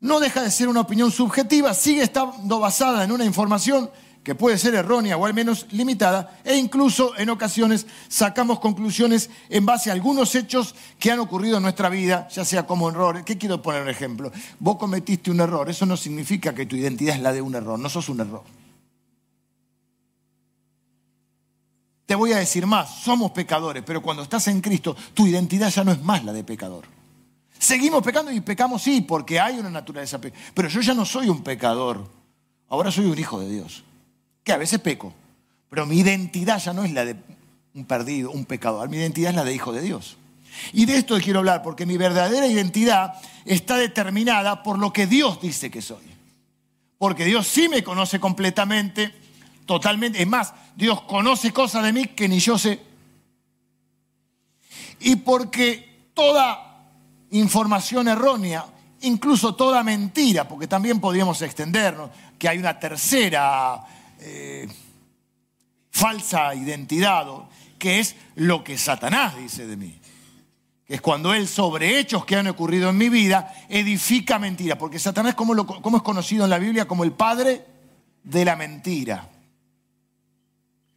no 0.00 0.18
deja 0.18 0.42
de 0.42 0.50
ser 0.50 0.66
una 0.66 0.80
opinión 0.80 1.12
subjetiva, 1.12 1.72
sigue 1.72 2.02
estando 2.02 2.58
basada 2.58 3.04
en 3.04 3.12
una 3.12 3.24
información 3.24 3.88
que 4.28 4.34
puede 4.34 4.58
ser 4.58 4.74
errónea 4.74 5.16
o 5.16 5.24
al 5.24 5.32
menos 5.32 5.64
limitada, 5.70 6.38
e 6.44 6.54
incluso 6.54 7.16
en 7.16 7.30
ocasiones 7.30 7.86
sacamos 8.08 8.60
conclusiones 8.60 9.30
en 9.48 9.64
base 9.64 9.88
a 9.88 9.94
algunos 9.94 10.34
hechos 10.34 10.74
que 10.98 11.10
han 11.10 11.18
ocurrido 11.18 11.56
en 11.56 11.62
nuestra 11.62 11.88
vida, 11.88 12.28
ya 12.28 12.44
sea 12.44 12.66
como 12.66 12.90
errores. 12.90 13.24
¿Qué 13.24 13.38
quiero 13.38 13.62
poner 13.62 13.80
un 13.80 13.88
ejemplo? 13.88 14.30
Vos 14.60 14.76
cometiste 14.76 15.30
un 15.30 15.40
error, 15.40 15.70
eso 15.70 15.86
no 15.86 15.96
significa 15.96 16.54
que 16.54 16.66
tu 16.66 16.76
identidad 16.76 17.16
es 17.16 17.22
la 17.22 17.32
de 17.32 17.40
un 17.40 17.54
error, 17.54 17.78
no 17.78 17.88
sos 17.88 18.10
un 18.10 18.20
error. 18.20 18.42
Te 22.04 22.14
voy 22.14 22.32
a 22.32 22.36
decir 22.36 22.66
más, 22.66 23.00
somos 23.00 23.30
pecadores, 23.30 23.82
pero 23.82 24.02
cuando 24.02 24.24
estás 24.24 24.46
en 24.48 24.60
Cristo, 24.60 24.94
tu 25.14 25.26
identidad 25.26 25.70
ya 25.70 25.84
no 25.84 25.92
es 25.92 26.02
más 26.02 26.22
la 26.22 26.34
de 26.34 26.44
pecador. 26.44 26.84
Seguimos 27.58 28.02
pecando 28.02 28.30
y 28.30 28.42
pecamos 28.42 28.82
sí, 28.82 29.00
porque 29.00 29.40
hay 29.40 29.58
una 29.58 29.70
naturaleza, 29.70 30.20
pero 30.52 30.68
yo 30.68 30.82
ya 30.82 30.92
no 30.92 31.06
soy 31.06 31.30
un 31.30 31.42
pecador, 31.42 32.06
ahora 32.68 32.90
soy 32.90 33.06
un 33.06 33.18
hijo 33.18 33.40
de 33.40 33.48
Dios 33.48 33.84
que 34.48 34.54
a 34.54 34.56
veces 34.56 34.80
peco, 34.80 35.12
pero 35.68 35.84
mi 35.84 35.98
identidad 35.98 36.58
ya 36.58 36.72
no 36.72 36.82
es 36.82 36.90
la 36.92 37.04
de 37.04 37.14
un 37.74 37.84
perdido, 37.84 38.30
un 38.30 38.46
pecador, 38.46 38.88
mi 38.88 38.96
identidad 38.96 39.28
es 39.28 39.36
la 39.36 39.44
de 39.44 39.54
hijo 39.54 39.74
de 39.74 39.82
Dios. 39.82 40.16
Y 40.72 40.86
de 40.86 40.96
esto 40.96 41.18
quiero 41.18 41.40
hablar, 41.40 41.62
porque 41.62 41.84
mi 41.84 41.98
verdadera 41.98 42.46
identidad 42.46 43.12
está 43.44 43.76
determinada 43.76 44.62
por 44.62 44.78
lo 44.78 44.90
que 44.90 45.06
Dios 45.06 45.38
dice 45.42 45.70
que 45.70 45.82
soy. 45.82 46.02
Porque 46.96 47.26
Dios 47.26 47.46
sí 47.46 47.68
me 47.68 47.84
conoce 47.84 48.18
completamente, 48.18 49.12
totalmente. 49.66 50.22
Es 50.22 50.26
más, 50.26 50.54
Dios 50.74 51.02
conoce 51.02 51.52
cosas 51.52 51.84
de 51.84 51.92
mí 51.92 52.06
que 52.06 52.26
ni 52.26 52.38
yo 52.38 52.56
sé. 52.56 52.80
Y 55.00 55.16
porque 55.16 56.08
toda 56.14 56.88
información 57.32 58.08
errónea, 58.08 58.64
incluso 59.02 59.54
toda 59.54 59.82
mentira, 59.82 60.48
porque 60.48 60.66
también 60.66 61.00
podríamos 61.00 61.42
extendernos, 61.42 62.08
que 62.38 62.48
hay 62.48 62.56
una 62.56 62.78
tercera 62.78 63.84
eh, 64.20 64.68
falsa 65.90 66.54
identidad, 66.54 67.26
que 67.78 68.00
es 68.00 68.16
lo 68.36 68.62
que 68.62 68.78
Satanás 68.78 69.36
dice 69.36 69.66
de 69.66 69.76
mí. 69.76 70.00
Que 70.86 70.94
es 70.94 71.00
cuando 71.00 71.34
él 71.34 71.46
sobre 71.46 71.98
hechos 71.98 72.24
que 72.24 72.36
han 72.36 72.46
ocurrido 72.46 72.90
en 72.90 72.96
mi 72.96 73.08
vida 73.08 73.52
edifica 73.68 74.38
mentira. 74.38 74.78
Porque 74.78 74.98
Satanás, 74.98 75.34
como, 75.34 75.54
es 75.54 76.02
conocido 76.02 76.44
en 76.44 76.50
la 76.50 76.58
Biblia? 76.58 76.88
Como 76.88 77.04
el 77.04 77.12
padre 77.12 77.64
de 78.22 78.44
la 78.44 78.56
mentira. 78.56 79.28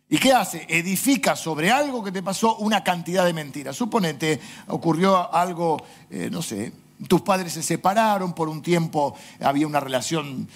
¿Y 0.07 0.17
qué 0.17 0.33
hace? 0.33 0.65
Edifica 0.69 1.35
sobre 1.35 1.71
algo 1.71 2.03
que 2.03 2.11
te 2.11 2.21
pasó 2.21 2.57
una 2.57 2.83
cantidad 2.83 3.25
de 3.25 3.33
mentiras. 3.33 3.75
Suponete, 3.75 4.39
ocurrió 4.67 5.33
algo, 5.33 5.81
eh, 6.09 6.29
no 6.29 6.41
sé, 6.41 6.73
tus 7.07 7.21
padres 7.21 7.53
se 7.53 7.63
separaron, 7.63 8.33
por 8.33 8.49
un 8.49 8.61
tiempo 8.61 9.15
había 9.39 9.67
una 9.67 9.79
relación 9.79 10.47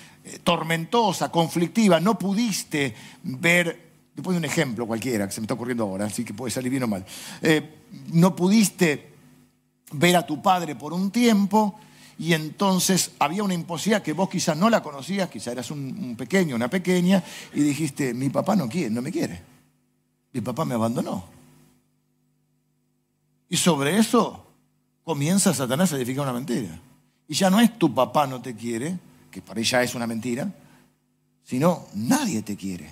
tormentosa, 0.43 1.31
conflictiva, 1.31 1.99
no 1.99 2.17
pudiste 2.17 2.95
ver, 3.23 3.91
te 4.15 4.21
pongo 4.21 4.37
un 4.37 4.45
ejemplo 4.45 4.87
cualquiera 4.87 5.27
que 5.27 5.33
se 5.33 5.41
me 5.41 5.45
está 5.45 5.53
ocurriendo 5.53 5.83
ahora, 5.83 6.05
así 6.05 6.23
que 6.23 6.33
puede 6.33 6.51
salir 6.51 6.71
bien 6.71 6.83
o 6.83 6.87
mal, 6.87 7.05
eh, 7.41 7.75
no 8.11 8.35
pudiste 8.35 9.13
ver 9.91 10.15
a 10.15 10.25
tu 10.25 10.41
padre 10.41 10.75
por 10.75 10.93
un 10.93 11.11
tiempo 11.11 11.79
y 12.17 12.33
entonces 12.33 13.11
había 13.19 13.43
una 13.43 13.53
imposibilidad 13.53 14.01
que 14.01 14.13
vos 14.13 14.29
quizás 14.29 14.57
no 14.57 14.69
la 14.69 14.81
conocías, 14.81 15.29
quizás 15.29 15.47
eras 15.53 15.71
un, 15.71 16.15
pequeño, 16.17 16.55
una 16.55 16.69
pequeña, 16.69 17.21
y 17.53 17.61
dijiste, 17.61 18.13
mi 18.13 18.29
papá 18.29 18.55
no 18.55 18.69
quiere, 18.69 18.89
no 18.89 19.01
me 19.01 19.11
quiere, 19.11 19.41
mi 20.31 20.41
papá 20.41 20.63
me 20.63 20.75
abandonó. 20.75 21.25
Y 23.49 23.57
sobre 23.57 23.97
eso 23.97 24.45
comienza 25.03 25.53
Satanás 25.53 25.91
a 25.93 25.97
edificar 25.97 26.23
una 26.23 26.33
mentira. 26.33 26.79
Y 27.27 27.33
ya 27.35 27.49
no 27.49 27.59
es 27.59 27.77
tu 27.77 27.93
papá 27.93 28.27
no 28.27 28.41
te 28.41 28.55
quiere, 28.55 28.97
que 29.35 29.41
para 29.41 29.59
ella 29.59 29.83
es 29.83 29.93
una 29.95 30.07
mentira, 30.07 30.49
sino 31.43 31.89
nadie 31.93 32.41
te 32.41 32.55
quiere. 32.55 32.89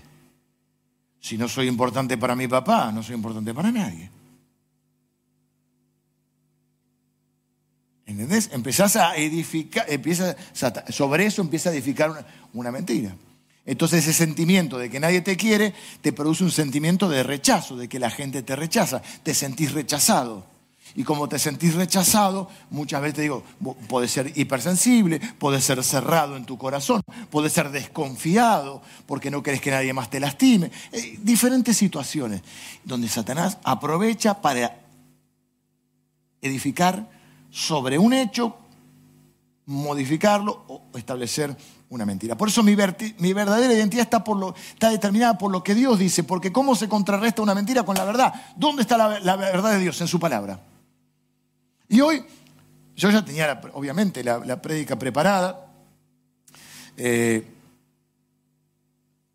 Si 1.21 1.37
no 1.37 1.47
soy 1.47 1.69
importante 1.69 2.17
para 2.17 2.35
mi 2.35 2.49
papá, 2.49 2.91
no 2.91 3.01
soy 3.01 3.15
importante 3.15 3.53
para 3.53 3.71
nadie. 3.71 4.11
¿Entendés? 8.05 8.49
Empezás 8.51 8.97
a 8.97 9.15
edificar, 9.15 9.85
empieza, 9.87 10.35
sobre 10.89 11.27
eso 11.27 11.41
empieza 11.41 11.69
a 11.69 11.71
edificar 11.71 12.09
una, 12.09 12.25
una 12.51 12.71
mentira. 12.71 13.15
Entonces 13.65 14.05
ese 14.05 14.11
sentimiento 14.11 14.77
de 14.77 14.89
que 14.89 14.99
nadie 14.99 15.21
te 15.21 15.37
quiere 15.37 15.73
te 16.01 16.11
produce 16.11 16.43
un 16.43 16.51
sentimiento 16.51 17.07
de 17.07 17.23
rechazo, 17.23 17.77
de 17.77 17.87
que 17.87 17.99
la 17.99 18.09
gente 18.09 18.43
te 18.43 18.57
rechaza, 18.57 19.01
te 19.23 19.33
sentís 19.33 19.71
rechazado. 19.71 20.45
Y 20.95 21.03
como 21.03 21.27
te 21.27 21.39
sentís 21.39 21.73
rechazado, 21.73 22.49
muchas 22.69 23.01
veces 23.01 23.15
te 23.15 23.21
digo, 23.23 23.43
puedes 23.87 24.11
ser 24.11 24.31
hipersensible, 24.35 25.19
puedes 25.39 25.63
ser 25.63 25.83
cerrado 25.83 26.37
en 26.37 26.45
tu 26.45 26.57
corazón, 26.57 27.01
puedes 27.31 27.51
ser 27.51 27.71
desconfiado 27.71 28.81
porque 29.07 29.31
no 29.31 29.41
querés 29.41 29.61
que 29.61 29.71
nadie 29.71 29.91
más 29.93 30.09
te 30.09 30.19
lastime. 30.19 30.71
Eh, 30.91 31.17
diferentes 31.21 31.77
situaciones 31.77 32.41
donde 32.83 33.07
Satanás 33.07 33.57
aprovecha 33.63 34.39
para 34.41 34.79
edificar 36.41 37.09
sobre 37.49 37.97
un 37.97 38.13
hecho, 38.13 38.55
modificarlo 39.65 40.63
o 40.67 40.97
establecer 40.97 41.55
una 41.89 42.05
mentira. 42.05 42.35
Por 42.35 42.49
eso 42.49 42.61
mi, 42.61 42.75
verdadera 42.75 43.73
identidad 43.73 44.03
está, 44.03 44.23
por 44.23 44.37
lo, 44.37 44.53
está, 44.73 44.89
determinada 44.89 45.37
por 45.37 45.51
lo 45.51 45.63
que 45.63 45.73
Dios 45.73 45.97
dice, 45.97 46.23
porque 46.23 46.51
¿cómo 46.51 46.75
se 46.75 46.87
contrarresta 46.87 47.41
una 47.41 47.55
mentira 47.55 47.83
con 47.83 47.95
la 47.95 48.03
verdad? 48.03 48.33
¿Dónde 48.55 48.83
está 48.83 48.97
la 48.97 49.35
verdad 49.35 49.71
de 49.71 49.79
Dios? 49.79 49.99
En 50.01 50.07
su 50.07 50.19
palabra. 50.19 50.59
Y 51.93 52.01
hoy, 52.01 52.23
yo 52.95 53.11
ya 53.11 53.23
tenía, 53.23 53.61
obviamente, 53.73 54.23
la, 54.23 54.59
prédica 54.59 54.97
preparada. 54.97 55.67
Eh, 56.97 57.45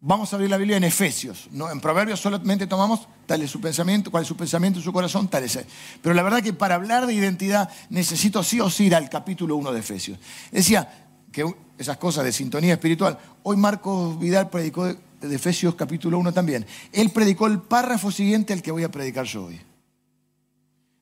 vamos 0.00 0.33
a 0.33 0.37
abrir 0.37 0.50
la 0.50 0.57
Biblia 0.57 0.77
en 0.77 0.83
Efesios. 0.83 1.47
¿no? 1.53 1.71
En 1.71 1.81
Proverbios 1.81 2.19
solamente 2.19 2.67
tomamos 2.67 3.07
tal 3.27 3.43
es 3.43 3.50
su 3.53 3.61
pensamiento, 3.61 4.11
cuál 4.11 4.23
es 4.23 4.29
su 4.29 4.37
pensamiento, 4.37 4.81
su 4.81 4.93
corazón, 4.93 5.29
tal 5.29 5.45
es. 5.45 5.57
Pero 6.03 6.17
la 6.17 6.23
verdad 6.25 6.43
que 6.43 6.53
para 6.53 6.75
hablar 6.75 7.07
de 7.07 7.15
identidad 7.15 7.71
necesito 7.91 8.43
sí 8.43 8.59
o 8.59 8.69
sí 8.69 8.87
ir 8.87 8.97
al 8.97 9.09
capítulo 9.09 9.55
1 9.55 9.73
de 9.73 9.79
Efesios. 9.79 10.19
Decía 10.50 11.07
que 11.31 11.45
esas 11.79 11.97
cosas 11.99 12.25
de 12.25 12.33
sintonía 12.33 12.73
espiritual. 12.73 13.21
Hoy 13.45 13.57
Marcos 13.57 14.19
Vidal 14.19 14.50
predicó 14.50 14.85
de 14.85 14.97
Efesios 15.33 15.77
capítulo 15.77 16.19
1 16.19 16.33
también. 16.33 16.67
Él 16.91 17.11
predicó 17.11 17.47
el 17.47 17.61
párrafo 17.61 18.11
siguiente 18.11 18.53
al 18.53 18.62
que 18.62 18.73
voy 18.73 18.83
a 18.83 18.91
predicar 18.91 19.27
yo 19.27 19.45
hoy. 19.45 19.61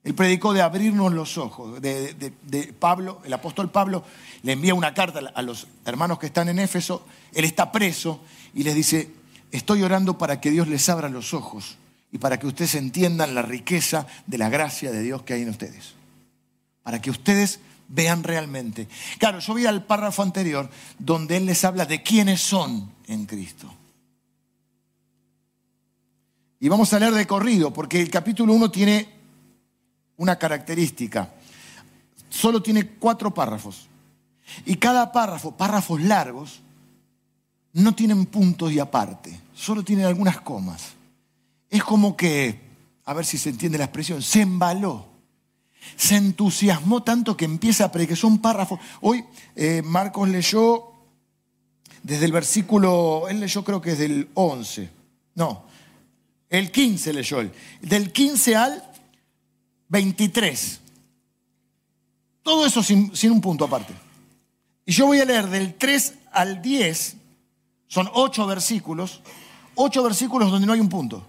Él 0.07 0.15
predicó 0.15 0.53
de 0.53 0.63
abrirnos 0.63 1.13
los 1.13 1.37
ojos. 1.37 1.83
De, 1.83 2.73
Pablo, 2.79 3.21
el 3.25 3.33
apóstol 3.33 3.73
Pablo 3.73 4.05
le 4.45 4.53
envía 4.53 4.73
una 4.73 4.95
carta 4.95 5.19
a 5.35 5.43
los 5.43 5.67
hermanos 5.85 6.21
que 6.21 6.27
están 6.27 6.49
en 6.49 6.61
Éfeso. 6.61 7.05
Él 7.35 7.45
está 7.45 7.73
preso 7.73 8.21
y 8.55 8.63
les 8.63 8.77
dice, 8.77 9.11
estoy 9.51 9.83
orando 9.83 10.17
para 10.17 10.41
que 10.41 10.53
Dios 10.53 10.69
les 10.69 10.89
abra 10.89 11.09
los 11.09 11.35
ojos 11.35 11.77
y 12.13 12.19
para 12.19 12.39
que 12.39 12.47
ustedes 12.47 12.77
entiendan 12.77 13.35
la 13.35 13.43
riqueza 13.43 14.07
de 14.29 14.39
la 14.39 14.49
gracia 14.49 14.93
de 14.93 15.03
Dios 15.03 15.23
que 15.23 15.35
hay 15.35 15.43
en 15.43 15.49
ustedes. 15.49 15.95
Para 16.85 17.01
que 17.01 17.11
ustedes 17.11 17.59
vean 17.89 18.23
realmente. 18.23 18.87
Claro, 19.19 19.41
yo 19.41 19.55
vi 19.55 19.67
al 19.67 19.87
párrafo 19.87 20.23
anterior 20.23 20.71
donde 21.01 21.39
Él 21.39 21.47
les 21.47 21.65
habla 21.65 21.85
de 21.85 22.05
quiénes 22.05 22.41
son 22.41 22.93
en 23.09 23.27
Cristo. 23.27 23.75
Y 26.61 26.69
vamos 26.69 26.93
a 26.93 27.01
leer 27.01 27.13
de 27.13 27.27
corrido, 27.27 27.73
porque 27.73 28.01
el 28.01 28.09
capítulo 28.09 28.53
1 28.53 28.71
tiene 28.71 29.16
una 30.17 30.39
característica. 30.39 31.33
Solo 32.29 32.63
tiene 32.63 32.87
cuatro 32.87 33.33
párrafos. 33.33 33.89
Y 34.65 34.77
cada 34.77 35.13
párrafo, 35.13 35.57
párrafos 35.57 36.01
largos, 36.01 36.61
no 37.73 37.95
tienen 37.95 38.27
puntos 38.27 38.73
y 38.73 38.79
aparte, 38.79 39.39
solo 39.55 39.83
tienen 39.83 40.07
algunas 40.07 40.41
comas. 40.41 40.95
Es 41.69 41.85
como 41.85 42.17
que, 42.17 42.61
a 43.05 43.13
ver 43.13 43.25
si 43.25 43.39
se 43.39 43.51
entiende 43.51 43.77
la 43.77 43.85
expresión, 43.85 44.23
se 44.23 44.41
embaló, 44.41 45.07
se 45.97 46.17
entusiasmó 46.17 47.03
tanto 47.03 47.37
que 47.37 47.45
empieza 47.45 47.85
a 47.85 47.93
predicar. 47.93 48.17
Son 48.17 48.39
párrafos. 48.39 48.81
Hoy 49.01 49.25
eh, 49.55 49.83
Marcos 49.85 50.29
leyó 50.29 50.93
desde 52.03 52.25
el 52.25 52.33
versículo, 52.33 53.29
él 53.29 53.41
leyó 53.41 53.65
creo 53.65 53.81
que 53.81 53.93
es 53.93 53.99
del 53.99 54.31
11, 54.35 54.89
no, 55.35 55.65
el 56.49 56.71
15 56.71 57.13
leyó 57.13 57.41
él, 57.41 57.53
del 57.83 58.13
15 58.13 58.55
al 58.55 58.93
23. 59.89 60.81
Todo 62.43 62.67
eso 62.67 62.83
sin, 62.83 63.11
un 63.31 63.41
punto 63.41 63.65
aparte. 63.65 63.93
Y 64.85 64.93
yo 64.93 65.07
voy 65.07 65.21
a 65.21 65.25
leer 65.25 65.49
del 65.49 65.75
3 65.75 66.15
al 66.33 66.63
10 66.63 67.17
son 67.89 68.11
ocho 68.15 68.47
versículos, 68.47 69.21
ocho 69.75 70.03
versículos 70.03 70.51
donde 70.51 70.67
no 70.67 70.73
hay 70.73 70.81
un 70.81 70.89
punto. 70.89 71.25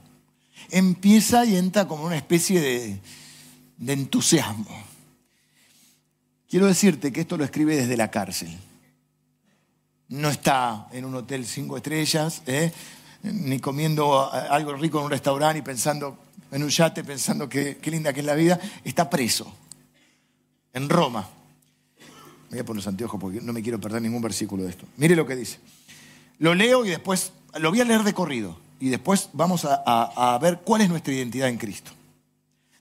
Empieza 0.70 1.46
y 1.46 1.56
entra 1.56 1.88
como 1.88 2.04
una 2.04 2.18
especie 2.18 2.60
de, 2.60 3.00
de 3.78 3.94
entusiasmo. 3.94 4.68
Quiero 6.50 6.66
decirte 6.66 7.12
que 7.12 7.22
esto 7.22 7.38
lo 7.38 7.44
escribe 7.44 7.76
desde 7.76 7.98
la 7.98 8.10
cárcel. 8.10 8.58
No 10.10 10.30
está 10.30 10.88
en 10.92 11.06
un 11.06 11.16
hotel 11.16 11.46
cinco 11.46 11.78
estrellas, 11.78 12.42
¿eh? 12.46 12.72
ni 13.24 13.60
comiendo 13.60 14.32
algo 14.32 14.74
rico 14.74 15.00
en 15.00 15.06
un 15.06 15.12
restaurante 15.12 15.60
y 15.60 15.62
pensando 15.62 16.18
en 16.52 16.64
un 16.64 16.70
yate, 16.70 17.04
pensando 17.04 17.50
que, 17.50 17.78
qué 17.78 17.92
linda 17.92 18.14
que 18.14 18.22
es 18.22 18.26
la 18.26 18.36
vida. 18.36 18.60
Está 18.84 19.10
preso 19.10 19.52
en 20.74 20.90
Roma. 20.90 21.28
voy 22.50 22.60
a 22.60 22.66
poner 22.66 22.78
los 22.78 22.88
anteojos 22.88 23.20
porque 23.20 23.42
no 23.42 23.54
me 23.54 23.62
quiero 23.62 23.80
perder 23.80 24.02
ningún 24.02 24.22
versículo 24.22 24.64
de 24.64 24.70
esto. 24.70 24.86
Mire 24.98 25.16
lo 25.16 25.26
que 25.26 25.36
dice. 25.36 25.60
Lo 26.40 26.54
leo 26.54 26.86
y 26.86 26.90
después 26.90 27.32
lo 27.60 27.70
voy 27.70 27.82
a 27.82 27.86
leer 27.86 28.04
de 28.04 28.14
corrido 28.14 28.58
y 28.80 28.90
después 28.90 29.30
vamos 29.34 29.66
a, 29.66 30.40
ver 30.42 30.60
cuál 30.64 30.82
es 30.82 30.90
nuestra 30.90 31.14
identidad 31.14 31.50
en 31.50 31.58
Cristo. 31.58 31.92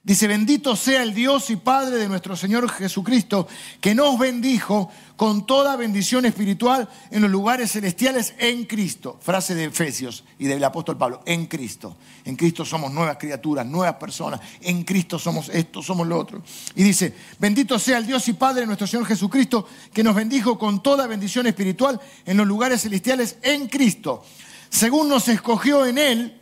Dice, 0.07 0.25
bendito 0.25 0.77
sea 0.77 1.03
el 1.03 1.13
Dios 1.13 1.49
y 1.49 1.57
Padre 1.57 1.97
de 1.97 2.07
nuestro 2.07 2.37
Señor 2.37 2.69
Jesucristo, 2.69 3.45
que 3.81 3.93
nos 3.93 4.17
bendijo 4.17 4.89
con 5.17 5.45
toda 5.45 5.75
bendición 5.75 6.25
espiritual 6.25 6.87
en 7.11 7.23
los 7.23 7.29
lugares 7.29 7.73
celestiales 7.73 8.33
en 8.37 8.63
Cristo. 8.63 9.19
Frase 9.21 9.53
de 9.53 9.65
Efesios 9.65 10.23
y 10.39 10.45
del 10.45 10.63
apóstol 10.63 10.97
Pablo, 10.97 11.21
en 11.25 11.47
Cristo. 11.47 11.97
En 12.23 12.37
Cristo 12.37 12.63
somos 12.63 12.93
nuevas 12.93 13.17
criaturas, 13.17 13.65
nuevas 13.65 13.95
personas. 13.95 14.39
En 14.61 14.85
Cristo 14.85 15.19
somos 15.19 15.49
esto, 15.49 15.83
somos 15.83 16.07
lo 16.07 16.17
otro. 16.17 16.41
Y 16.73 16.83
dice, 16.83 17.13
bendito 17.37 17.77
sea 17.77 17.97
el 17.97 18.07
Dios 18.07 18.29
y 18.29 18.33
Padre 18.33 18.61
de 18.61 18.67
nuestro 18.67 18.87
Señor 18.87 19.07
Jesucristo, 19.07 19.67
que 19.91 20.05
nos 20.05 20.15
bendijo 20.15 20.57
con 20.57 20.81
toda 20.81 21.05
bendición 21.07 21.47
espiritual 21.47 21.99
en 22.25 22.37
los 22.37 22.47
lugares 22.47 22.81
celestiales 22.83 23.39
en 23.41 23.67
Cristo. 23.67 24.23
Según 24.69 25.09
nos 25.09 25.27
escogió 25.27 25.85
en 25.85 25.97
Él 25.97 26.41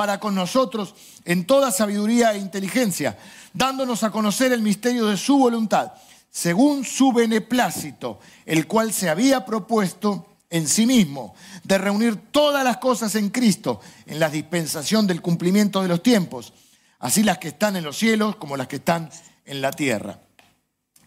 para 0.00 0.18
con 0.18 0.34
nosotros 0.34 0.94
en 1.26 1.44
toda 1.44 1.70
sabiduría 1.70 2.32
e 2.32 2.38
inteligencia, 2.38 3.18
dándonos 3.52 4.02
a 4.02 4.10
conocer 4.10 4.50
el 4.50 4.62
misterio 4.62 5.04
de 5.04 5.18
su 5.18 5.36
voluntad, 5.36 5.92
según 6.30 6.86
su 6.86 7.12
beneplácito, 7.12 8.18
el 8.46 8.66
cual 8.66 8.94
se 8.94 9.10
había 9.10 9.44
propuesto 9.44 10.38
en 10.48 10.66
sí 10.66 10.86
mismo, 10.86 11.34
de 11.64 11.76
reunir 11.76 12.16
todas 12.30 12.64
las 12.64 12.78
cosas 12.78 13.14
en 13.14 13.28
Cristo, 13.28 13.82
en 14.06 14.18
la 14.18 14.30
dispensación 14.30 15.06
del 15.06 15.20
cumplimiento 15.20 15.82
de 15.82 15.88
los 15.88 16.02
tiempos, 16.02 16.54
así 16.98 17.22
las 17.22 17.36
que 17.36 17.48
están 17.48 17.76
en 17.76 17.84
los 17.84 17.98
cielos 17.98 18.36
como 18.36 18.56
las 18.56 18.68
que 18.68 18.76
están 18.76 19.10
en 19.44 19.60
la 19.60 19.70
tierra. 19.70 20.18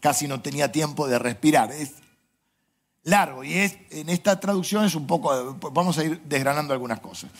Casi 0.02 0.28
no 0.28 0.40
tenía 0.40 0.72
tiempo 0.72 1.08
de 1.08 1.18
respirar. 1.18 1.72
Es 1.72 1.94
largo 3.02 3.44
y 3.44 3.56
es, 3.56 3.76
en 3.90 4.10
esta 4.10 4.40
traducción 4.40 4.86
es 4.86 4.94
un 4.94 5.08
poco, 5.08 5.58
vamos 5.72 5.98
a 5.98 6.04
ir 6.04 6.22
desgranando 6.26 6.74
algunas 6.74 7.00
cosas. 7.00 7.32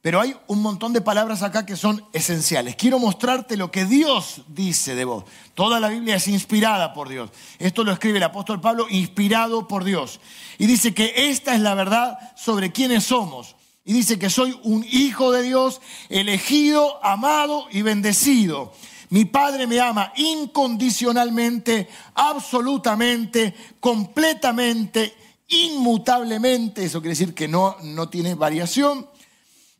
Pero 0.00 0.20
hay 0.20 0.36
un 0.46 0.62
montón 0.62 0.92
de 0.92 1.00
palabras 1.00 1.42
acá 1.42 1.66
que 1.66 1.74
son 1.74 2.04
esenciales. 2.12 2.76
Quiero 2.76 3.00
mostrarte 3.00 3.56
lo 3.56 3.72
que 3.72 3.84
Dios 3.84 4.42
dice 4.46 4.94
de 4.94 5.04
vos. 5.04 5.24
Toda 5.54 5.80
la 5.80 5.88
Biblia 5.88 6.16
es 6.16 6.28
inspirada 6.28 6.94
por 6.94 7.08
Dios. 7.08 7.30
Esto 7.58 7.82
lo 7.82 7.92
escribe 7.92 8.18
el 8.18 8.24
apóstol 8.24 8.60
Pablo, 8.60 8.86
inspirado 8.88 9.66
por 9.66 9.82
Dios. 9.82 10.20
Y 10.56 10.66
dice 10.66 10.94
que 10.94 11.30
esta 11.30 11.54
es 11.54 11.60
la 11.60 11.74
verdad 11.74 12.16
sobre 12.36 12.70
quiénes 12.70 13.04
somos. 13.04 13.56
Y 13.84 13.92
dice 13.92 14.20
que 14.20 14.30
soy 14.30 14.56
un 14.62 14.86
hijo 14.88 15.32
de 15.32 15.42
Dios, 15.42 15.80
elegido, 16.10 17.04
amado 17.04 17.66
y 17.72 17.82
bendecido. 17.82 18.72
Mi 19.10 19.24
Padre 19.24 19.66
me 19.66 19.80
ama 19.80 20.12
incondicionalmente, 20.16 21.88
absolutamente, 22.14 23.52
completamente, 23.80 25.12
inmutablemente. 25.48 26.84
Eso 26.84 27.00
quiere 27.00 27.14
decir 27.14 27.34
que 27.34 27.48
no, 27.48 27.76
no 27.82 28.08
tiene 28.08 28.36
variación 28.36 29.08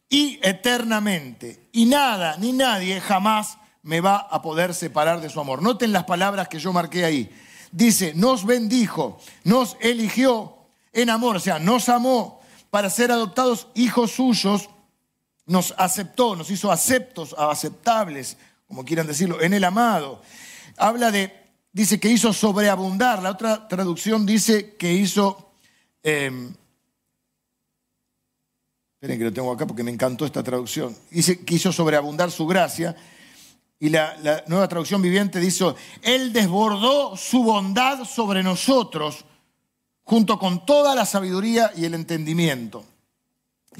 y 0.08 0.38
eternamente. 0.42 1.68
Y 1.72 1.86
nada 1.86 2.36
ni 2.38 2.52
nadie 2.52 3.00
jamás 3.00 3.58
me 3.82 4.00
va 4.00 4.16
a 4.18 4.42
poder 4.42 4.74
separar 4.74 5.20
de 5.20 5.30
su 5.30 5.40
amor. 5.40 5.62
Noten 5.62 5.92
las 5.92 6.04
palabras 6.04 6.48
que 6.48 6.58
yo 6.58 6.72
marqué 6.72 7.04
ahí. 7.04 7.30
Dice, 7.70 8.12
nos 8.14 8.46
bendijo, 8.46 9.18
nos 9.44 9.76
eligió 9.80 10.56
en 10.92 11.10
amor, 11.10 11.36
o 11.36 11.40
sea, 11.40 11.58
nos 11.58 11.88
amó 11.88 12.40
para 12.70 12.90
ser 12.90 13.12
adoptados 13.12 13.68
hijos 13.74 14.12
suyos, 14.12 14.70
nos 15.46 15.74
aceptó, 15.76 16.34
nos 16.34 16.50
hizo 16.50 16.72
aceptos, 16.72 17.34
aceptables, 17.38 18.36
como 18.66 18.84
quieran 18.84 19.06
decirlo, 19.06 19.40
en 19.40 19.54
el 19.54 19.64
amado. 19.64 20.22
Habla 20.76 21.10
de, 21.10 21.32
dice 21.72 22.00
que 22.00 22.08
hizo 22.08 22.32
sobreabundar, 22.32 23.22
la 23.22 23.30
otra 23.30 23.68
traducción 23.68 24.24
dice 24.26 24.76
que 24.76 24.92
hizo... 24.92 25.52
Em, 26.02 26.54
Esperen 28.98 29.16
que 29.16 29.26
lo 29.26 29.32
tengo 29.32 29.52
acá 29.52 29.64
porque 29.64 29.84
me 29.84 29.92
encantó 29.92 30.26
esta 30.26 30.42
traducción. 30.42 30.92
Quiso 31.46 31.70
sobreabundar 31.70 32.32
su 32.32 32.48
gracia. 32.48 32.96
Y 33.78 33.90
la, 33.90 34.16
la, 34.24 34.42
nueva 34.48 34.66
traducción 34.66 35.00
viviente 35.00 35.38
dice, 35.38 35.66
Él 36.02 36.32
desbordó 36.32 37.16
su 37.16 37.44
bondad 37.44 38.04
sobre 38.04 38.42
nosotros 38.42 39.24
junto 40.02 40.36
con 40.40 40.66
toda 40.66 40.96
la 40.96 41.06
sabiduría 41.06 41.70
y 41.76 41.84
el 41.84 41.94
entendimiento. 41.94 42.84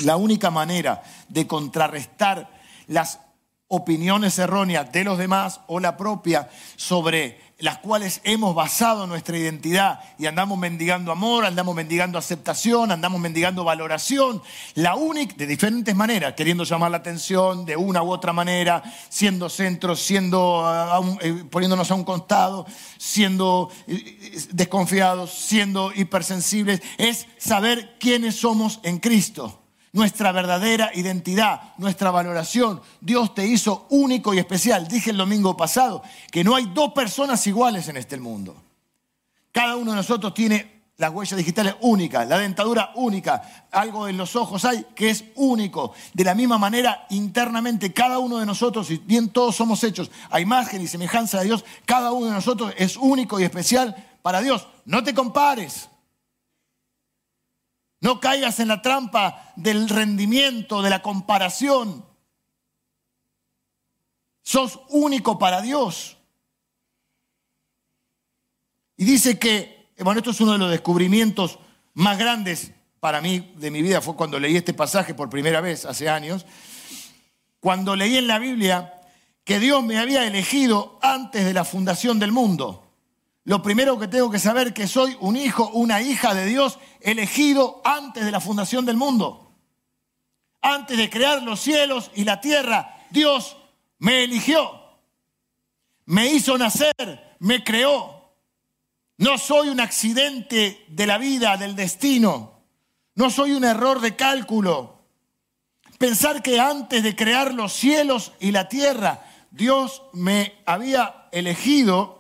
La 0.05 0.15
única 0.15 0.53
manera 0.53 1.03
de 1.29 1.49
contrarrestar 1.49 2.49
las 2.87 3.19
opiniones 3.67 4.39
erróneas 4.39 4.93
de 4.93 5.03
los 5.03 5.19
demás 5.19 5.63
o 5.67 5.81
la 5.81 5.97
propia 5.97 6.49
sobre 6.77 7.41
las 7.59 7.79
cuales 7.79 8.21
hemos 8.23 8.55
basado 8.55 9.07
nuestra 9.09 9.37
identidad 9.37 10.01
y 10.17 10.27
andamos 10.27 10.57
mendigando 10.59 11.11
amor, 11.11 11.45
andamos 11.45 11.75
mendigando 11.75 12.17
aceptación, 12.17 12.93
andamos 12.93 13.21
mendigando 13.21 13.65
valoración, 13.65 14.41
la 14.75 14.95
única, 14.95 15.35
de 15.37 15.47
diferentes 15.47 15.95
maneras, 15.95 16.35
queriendo 16.35 16.63
llamar 16.63 16.93
la 16.93 16.99
atención 16.99 17.65
de 17.65 17.77
una 17.77 18.03
u 18.03 18.11
otra 18.11 18.33
manera, 18.33 18.83
siendo 19.09 19.49
centro, 19.49 19.97
siendo, 19.97 21.19
eh, 21.21 21.45
poniéndonos 21.51 21.91
a 21.91 21.95
un 21.95 22.05
costado, 22.05 22.65
siendo 22.97 23.71
eh, 23.89 24.47
desconfiados, 24.53 25.33
siendo 25.33 25.93
hipersensibles, 25.93 26.81
es 26.97 27.27
saber 27.39 27.97
quiénes 27.99 28.37
somos 28.37 28.79
en 28.85 28.99
Cristo 28.99 29.68
nuestra 29.93 30.33
verdadera 30.33 30.91
identidad, 30.95 31.75
nuestra 31.79 32.11
valoración. 32.11 32.81
Dios 33.01 33.35
te 33.35 33.47
hizo 33.47 33.87
único 33.91 34.35
y 34.35 34.39
especial. 34.39 34.89
Dije 34.89 35.11
el 35.11 35.17
domingo 35.17 35.57
pasado 35.57 36.03
que 36.31 36.45
no 36.45 36.55
hay 36.55 36.67
dos 36.67 36.93
personas 36.93 37.47
iguales 37.47 37.89
en 37.89 37.97
este 37.97 38.19
mundo. 38.19 38.57
Cada 39.53 39.77
uno 39.77 39.93
de 39.93 39.97
nosotros 39.97 40.35
tiene 40.35 40.79
las 40.99 41.13
huellas 41.13 41.37
digitales 41.37 41.77
únicas, 41.81 42.27
la 42.27 42.39
dentadura 42.39 42.91
única, 42.97 43.67
algo 43.71 44.09
en 44.09 44.17
los 44.17 44.35
ojos 44.35 44.65
hay 44.65 44.85
que 44.97 45.11
es 45.11 45.25
único. 45.37 45.93
De 46.13 46.25
la 46.25 46.35
misma 46.35 46.59
manera, 46.59 47.07
internamente, 47.11 47.93
cada 47.93 48.19
uno 48.19 48.39
de 48.39 48.47
nosotros, 48.47 48.91
y 48.91 48.99
bien 48.99 49.29
todos 49.29 49.55
somos 49.55 49.83
hechos 49.85 50.11
a 50.29 50.41
imagen 50.41 50.83
y 50.83 50.89
semejanza 50.89 51.39
de 51.39 51.45
Dios, 51.45 51.65
cada 51.85 52.11
uno 52.11 52.27
de 52.27 52.33
nosotros 52.33 52.75
es 52.77 52.97
único 52.97 53.39
y 53.39 53.45
especial 53.45 53.95
para 54.23 54.41
Dios. 54.41 54.67
No 54.85 55.05
te 55.05 55.15
compares. 55.15 55.89
No 58.01 58.21
caigas 58.21 58.61
en 58.61 58.69
la 58.69 58.81
trampa 58.81 59.53
del 59.57 59.89
rendimiento, 59.89 60.83
de 60.83 60.91
la 60.91 61.03
comparación. 61.03 62.05
Sos 64.43 64.81
único 64.89 65.39
para 65.39 65.61
Dios. 65.61 66.17
Y 68.97 69.05
dice 69.05 69.39
que, 69.39 69.93
bueno, 69.99 70.19
esto 70.19 70.31
es 70.31 70.41
uno 70.41 70.53
de 70.53 70.59
los 70.59 70.71
descubrimientos 70.71 71.59
más 71.95 72.19
grandes 72.19 72.73
para 73.01 73.21
mí 73.21 73.53
de 73.57 73.71
mi 73.71 73.83
vida, 73.83 74.01
fue 74.01 74.17
cuando 74.17 74.41
leí 74.41 74.57
este 74.57 74.75
pasaje 74.75 75.15
por 75.15 75.31
primera 75.31 75.61
vez, 75.61 75.85
hace 75.85 76.09
años, 76.09 76.47
cuando 77.61 77.95
leí 77.95 78.17
en 78.17 78.27
la 78.27 78.39
Biblia 78.39 78.95
que 79.45 79.59
Dios 79.59 79.83
me 79.85 79.99
había 79.99 80.27
elegido 80.27 80.99
antes 81.01 81.45
de 81.45 81.55
la 81.55 81.65
fundación 81.65 82.19
del 82.19 82.33
mundo. 82.33 82.88
Lo 83.49 83.63
primero 83.63 83.99
que 83.99 84.09
tengo 84.09 84.31
que 84.31 84.39
saber 84.39 84.75
que 84.75 84.87
soy 84.87 85.17
un 85.21 85.35
hijo, 85.35 85.71
una 85.71 86.03
hija 86.03 86.35
de 86.35 86.45
Dios 86.45 86.79
elegido 87.01 87.81
antes 87.83 88.27
de 88.27 88.31
la 88.31 88.41
fundación 88.41 88.85
del 88.85 88.99
mundo. 88.99 89.55
Antes 90.61 90.99
de 90.99 91.09
crear 91.09 91.43
los 91.43 91.59
cielos 91.59 92.11
y 92.15 92.25
la 92.25 92.43
tierra, 92.43 93.07
Dios 93.09 93.57
me 94.01 94.23
eligió. 94.23 94.71
Me 96.05 96.27
hizo 96.27 96.59
nacer, 96.59 97.37
me 97.39 97.65
creó. 97.65 98.35
No 99.17 99.39
soy 99.39 99.71
un 99.71 99.81
accidente 99.81 100.85
de 100.87 101.07
la 101.07 101.17
vida, 101.17 101.57
del 101.57 101.75
destino. 101.75 102.61
No 103.15 103.31
soy 103.31 103.53
un 103.53 103.65
error 103.65 104.03
de 104.03 104.15
cálculo. 104.15 105.07
Pensar 105.97 106.43
que 106.43 106.61
antes 106.61 107.03
de 107.03 107.17
crear 107.17 107.55
los 107.55 107.73
cielos 107.73 108.33
y 108.41 108.53
la 108.53 108.69
tierra, 108.69 109.25
Dios 109.51 110.03
me 110.13 110.61
había 110.67 111.31
elegido, 111.33 112.18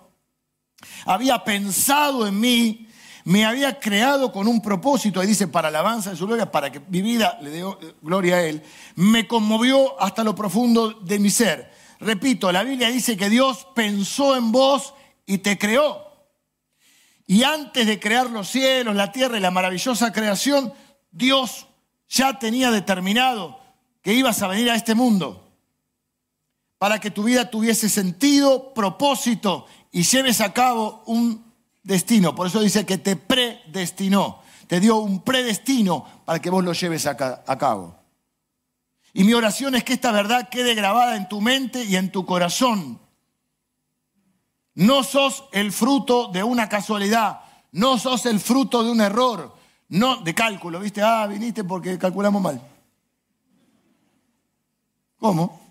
había 1.04 1.44
pensado 1.44 2.26
en 2.26 2.38
mí, 2.38 2.88
me 3.24 3.44
había 3.44 3.78
creado 3.78 4.32
con 4.32 4.48
un 4.48 4.62
propósito, 4.62 5.22
y 5.22 5.26
dice, 5.26 5.48
para 5.48 5.68
alabanza 5.68 6.10
de 6.10 6.16
su 6.16 6.26
gloria, 6.26 6.50
para 6.50 6.72
que 6.72 6.80
mi 6.80 7.02
vida 7.02 7.38
le 7.42 7.50
dé 7.50 7.64
gloria 8.00 8.36
a 8.36 8.42
Él, 8.42 8.62
me 8.94 9.26
conmovió 9.26 10.00
hasta 10.00 10.24
lo 10.24 10.34
profundo 10.34 10.90
de 10.90 11.18
mi 11.18 11.30
ser. 11.30 11.70
Repito, 12.00 12.50
la 12.52 12.62
Biblia 12.62 12.88
dice 12.88 13.16
que 13.16 13.28
Dios 13.28 13.66
pensó 13.74 14.36
en 14.36 14.52
vos 14.52 14.94
y 15.26 15.38
te 15.38 15.58
creó. 15.58 16.06
Y 17.26 17.42
antes 17.42 17.86
de 17.86 18.00
crear 18.00 18.30
los 18.30 18.48
cielos, 18.48 18.94
la 18.94 19.12
tierra 19.12 19.36
y 19.36 19.40
la 19.40 19.50
maravillosa 19.50 20.12
creación, 20.12 20.72
Dios 21.10 21.66
ya 22.08 22.38
tenía 22.38 22.70
determinado 22.70 23.60
que 24.00 24.14
ibas 24.14 24.40
a 24.40 24.48
venir 24.48 24.70
a 24.70 24.74
este 24.74 24.94
mundo 24.94 25.44
para 26.78 27.00
que 27.00 27.10
tu 27.10 27.24
vida 27.24 27.50
tuviese 27.50 27.88
sentido, 27.88 28.72
propósito 28.72 29.66
y 29.90 30.02
lleves 30.02 30.40
a 30.40 30.52
cabo 30.52 31.02
un 31.06 31.44
destino. 31.82 32.34
Por 32.34 32.46
eso 32.46 32.60
dice 32.60 32.84
que 32.86 32.98
te 32.98 33.16
predestinó, 33.16 34.42
te 34.66 34.80
dio 34.80 34.96
un 34.96 35.22
predestino 35.22 36.04
para 36.24 36.40
que 36.40 36.50
vos 36.50 36.64
lo 36.64 36.72
lleves 36.72 37.06
a, 37.06 37.16
cabo. 37.16 37.96
Y 39.14 39.24
mi 39.24 39.32
oración 39.32 39.74
es 39.74 39.84
que 39.84 39.94
esta 39.94 40.12
verdad 40.12 40.48
quede 40.50 40.74
grabada 40.74 41.16
en 41.16 41.28
tu 41.28 41.40
mente 41.40 41.84
y 41.84 41.96
en 41.96 42.12
tu 42.12 42.26
corazón. 42.26 43.00
No 44.74 45.02
sos 45.02 45.44
el 45.52 45.72
fruto 45.72 46.28
de 46.28 46.42
una 46.42 46.68
casualidad, 46.68 47.40
no 47.72 47.98
sos 47.98 48.26
el 48.26 48.38
fruto 48.38 48.84
de 48.84 48.90
un 48.90 49.00
error, 49.00 49.56
no 49.88 50.16
de 50.16 50.34
cálculo, 50.34 50.78
¿viste? 50.78 51.02
Ah, 51.02 51.26
viniste 51.26 51.64
porque 51.64 51.98
calculamos 51.98 52.40
mal. 52.40 52.62
¿Cómo? 55.18 55.67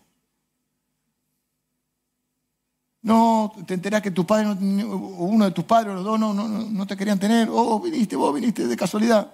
No, 3.07 3.53
te 3.65 3.73
enterás 3.73 4.01
que 4.01 4.11
tu 4.11 4.25
padre, 4.25 4.49
o 4.49 4.53
uno 4.57 5.45
de 5.45 5.51
tus 5.51 5.63
padres, 5.63 5.95
los 5.95 6.03
dos, 6.03 6.19
no, 6.19 6.33
no, 6.33 6.45
no 6.49 6.85
te 6.85 6.97
querían 6.97 7.17
tener. 7.17 7.47
Oh, 7.49 7.79
viniste, 7.79 8.17
vos 8.17 8.35
viniste 8.35 8.67
de 8.67 8.75
casualidad. 8.75 9.33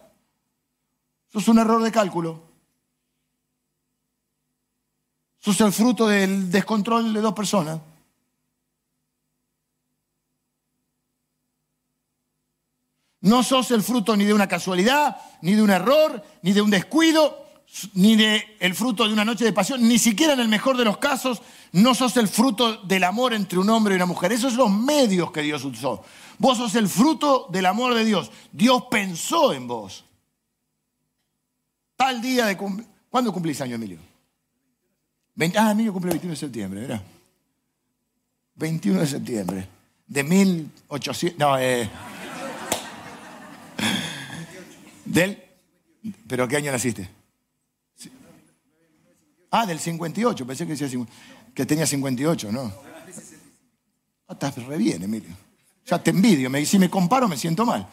Sos 1.31 1.47
un 1.47 1.57
error 1.57 1.81
de 1.81 1.91
cálculo. 1.91 2.43
Sos 5.39 5.59
el 5.62 5.71
fruto 5.71 6.05
del 6.05 6.51
descontrol 6.51 7.15
de 7.15 7.21
dos 7.21 7.33
personas. 7.33 7.79
No 13.21 13.41
sos 13.41 13.71
el 13.71 13.81
fruto 13.81 14.15
ni 14.15 14.25
de 14.25 14.36
una 14.36 14.47
casualidad, 14.47 15.17
ni 15.41 15.55
de 15.55 15.63
un 15.63 15.71
error, 15.71 16.23
ni 16.43 16.53
de 16.53 16.62
un 16.62 16.69
descuido, 16.69 17.42
ni 17.93 18.15
de 18.15 18.57
el 18.59 18.75
fruto 18.75 19.07
de 19.07 19.13
una 19.13 19.25
noche 19.25 19.45
de 19.45 19.53
pasión, 19.53 19.88
ni 19.88 19.97
siquiera 19.97 20.33
en 20.33 20.39
el 20.39 20.47
mejor 20.47 20.77
de 20.77 20.86
los 20.86 20.97
casos, 20.97 21.41
no 21.71 21.95
sos 21.95 22.15
el 22.17 22.27
fruto 22.27 22.77
del 22.77 23.03
amor 23.03 23.33
entre 23.33 23.59
un 23.59 23.69
hombre 23.69 23.93
y 23.93 23.97
una 23.97 24.05
mujer. 24.05 24.31
Esos 24.31 24.53
son 24.53 24.59
los 24.59 24.71
medios 24.71 25.31
que 25.31 25.41
Dios 25.41 25.63
usó. 25.65 26.03
Vos 26.38 26.57
sos 26.57 26.75
el 26.75 26.88
fruto 26.88 27.47
del 27.51 27.65
amor 27.65 27.93
de 27.95 28.05
Dios. 28.05 28.31
Dios 28.51 28.83
pensó 28.89 29.53
en 29.53 29.67
vos. 29.67 30.05
Tal 31.95 32.21
día 32.21 32.45
de 32.45 32.57
cumpleaños. 32.57 32.93
¿Cuándo 33.09 33.31
cumplís 33.31 33.62
año, 33.62 33.75
Emilio? 33.75 33.99
ah, 35.55 35.71
Emilio 35.71 35.93
cumple 35.93 36.12
el 36.12 36.17
21 36.17 36.31
de 36.31 36.39
septiembre, 36.39 36.81
¿verdad? 36.81 37.03
21 38.55 38.99
de 38.99 39.07
septiembre 39.07 39.67
de 40.07 40.23
1800. 40.23 41.39
No, 41.39 41.57
eh. 41.59 41.89
¿Del? 45.05 45.43
¿Pero 46.27 46.47
qué 46.47 46.57
año 46.57 46.71
naciste? 46.71 47.22
Ah, 49.55 49.67
del 49.67 49.79
58, 49.79 50.47
pensé 50.47 50.65
que, 50.65 50.75
decía, 50.75 51.05
que 51.53 51.63
tenía 51.67 51.85
58, 51.85 52.51
¿no? 52.51 52.73
Ah, 54.27 54.33
estás 54.33 54.55
re 54.65 54.77
bien, 54.77 55.03
Emilio. 55.03 55.29
Ya 55.85 56.01
te 56.01 56.09
envidio, 56.09 56.49
si 56.65 56.79
me 56.79 56.89
comparo 56.89 57.27
me 57.27 57.37
siento 57.37 57.63
mal. 57.63 57.87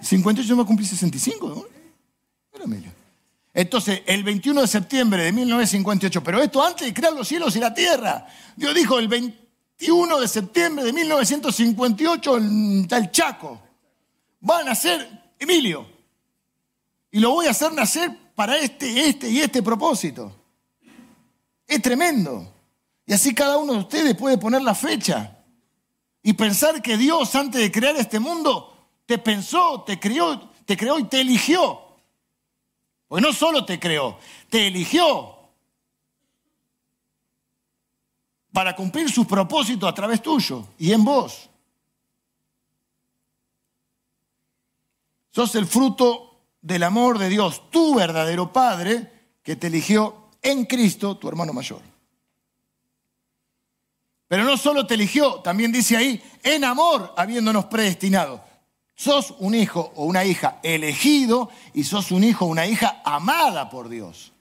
58 0.00 0.48
yo 0.48 0.56
me 0.56 0.64
cumplí 0.64 0.84
65, 0.84 1.48
¿no? 1.48 2.64
Emilio. 2.64 2.90
Entonces, 3.54 4.02
el 4.06 4.24
21 4.24 4.60
de 4.60 4.66
septiembre 4.66 5.22
de 5.22 5.30
1958, 5.30 6.24
pero 6.24 6.42
esto 6.42 6.64
antes 6.64 6.88
de 6.88 6.92
crear 6.92 7.12
los 7.12 7.28
cielos 7.28 7.54
y 7.54 7.60
la 7.60 7.72
tierra. 7.72 8.26
Dios 8.56 8.74
dijo 8.74 8.98
el 8.98 9.06
21 9.06 10.20
de 10.20 10.26
septiembre 10.26 10.84
de 10.84 10.92
1958 10.92 12.36
el, 12.36 12.88
el 12.90 13.10
Chaco 13.12 13.62
va 14.50 14.58
a 14.58 14.64
nacer 14.64 15.32
Emilio. 15.38 15.86
Y 17.12 17.20
lo 17.20 17.30
voy 17.30 17.46
a 17.46 17.50
hacer 17.50 17.72
nacer 17.72 18.29
para 18.40 18.56
este, 18.56 19.06
este 19.06 19.28
y 19.28 19.38
este 19.38 19.62
propósito. 19.62 20.34
Es 21.66 21.82
tremendo. 21.82 22.50
Y 23.04 23.12
así 23.12 23.34
cada 23.34 23.58
uno 23.58 23.74
de 23.74 23.80
ustedes 23.80 24.16
puede 24.16 24.38
poner 24.38 24.62
la 24.62 24.74
fecha 24.74 25.44
y 26.22 26.32
pensar 26.32 26.80
que 26.80 26.96
Dios 26.96 27.34
antes 27.34 27.60
de 27.60 27.70
crear 27.70 27.94
este 27.96 28.18
mundo 28.18 28.74
te 29.04 29.18
pensó, 29.18 29.82
te 29.82 30.00
creó, 30.00 30.48
te 30.64 30.74
creó 30.74 30.98
y 30.98 31.04
te 31.04 31.20
eligió. 31.20 31.82
Porque 33.08 33.20
no 33.20 33.34
solo 33.34 33.66
te 33.66 33.78
creó, 33.78 34.18
te 34.48 34.68
eligió 34.68 35.36
para 38.54 38.74
cumplir 38.74 39.10
sus 39.10 39.26
propósitos 39.26 39.86
a 39.86 39.92
través 39.92 40.22
tuyo 40.22 40.66
y 40.78 40.94
en 40.94 41.04
vos. 41.04 41.50
Sos 45.30 45.54
el 45.56 45.66
fruto 45.66 46.29
del 46.62 46.82
amor 46.82 47.18
de 47.18 47.28
Dios, 47.28 47.70
tu 47.70 47.94
verdadero 47.94 48.52
Padre, 48.52 49.10
que 49.42 49.56
te 49.56 49.68
eligió 49.68 50.28
en 50.42 50.64
Cristo, 50.64 51.16
tu 51.16 51.28
hermano 51.28 51.52
mayor. 51.52 51.82
Pero 54.28 54.44
no 54.44 54.56
solo 54.56 54.86
te 54.86 54.94
eligió, 54.94 55.40
también 55.40 55.72
dice 55.72 55.96
ahí, 55.96 56.22
en 56.42 56.64
amor 56.64 57.12
habiéndonos 57.16 57.64
predestinado. 57.66 58.44
Sos 58.94 59.34
un 59.38 59.54
hijo 59.54 59.92
o 59.96 60.04
una 60.04 60.24
hija 60.24 60.60
elegido 60.62 61.50
y 61.74 61.84
sos 61.84 62.12
un 62.12 62.22
hijo 62.22 62.44
o 62.44 62.48
una 62.48 62.66
hija 62.66 63.00
amada 63.04 63.70
por 63.70 63.88
Dios. 63.88 64.32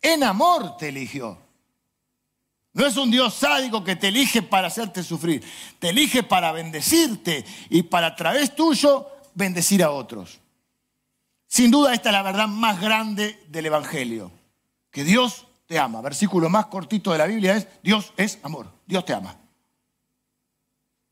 En 0.00 0.22
amor 0.22 0.76
te 0.76 0.88
eligió. 0.88 1.36
No 2.72 2.86
es 2.86 2.96
un 2.96 3.10
Dios 3.10 3.34
sádico 3.34 3.84
que 3.84 3.96
te 3.96 4.08
elige 4.08 4.42
para 4.42 4.68
hacerte 4.68 5.02
sufrir, 5.02 5.44
te 5.78 5.90
elige 5.90 6.22
para 6.22 6.52
bendecirte 6.52 7.44
y 7.70 7.82
para 7.82 8.08
a 8.08 8.16
través 8.16 8.54
tuyo 8.54 9.08
bendecir 9.34 9.82
a 9.82 9.90
otros. 9.90 10.40
Sin 11.54 11.70
duda 11.70 11.94
esta 11.94 12.08
es 12.08 12.12
la 12.14 12.22
verdad 12.22 12.48
más 12.48 12.80
grande 12.80 13.40
del 13.46 13.66
Evangelio, 13.66 14.32
que 14.90 15.04
Dios 15.04 15.46
te 15.66 15.78
ama. 15.78 16.00
Versículo 16.00 16.50
más 16.50 16.66
cortito 16.66 17.12
de 17.12 17.18
la 17.18 17.26
Biblia 17.26 17.54
es, 17.54 17.68
Dios 17.80 18.12
es 18.16 18.40
amor, 18.42 18.72
Dios 18.84 19.04
te 19.04 19.14
ama. 19.14 19.36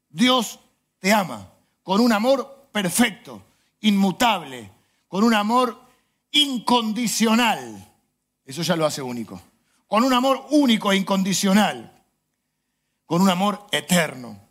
Dios 0.08 0.58
te 0.98 1.12
ama 1.12 1.48
con 1.84 2.00
un 2.00 2.12
amor 2.12 2.66
perfecto, 2.72 3.40
inmutable, 3.82 4.68
con 5.06 5.22
un 5.22 5.32
amor 5.32 5.80
incondicional. 6.32 7.94
Eso 8.44 8.62
ya 8.62 8.74
lo 8.74 8.84
hace 8.84 9.00
único. 9.00 9.40
Con 9.86 10.02
un 10.02 10.12
amor 10.12 10.48
único 10.50 10.90
e 10.90 10.96
incondicional, 10.96 12.02
con 13.06 13.22
un 13.22 13.30
amor 13.30 13.64
eterno. 13.70 14.41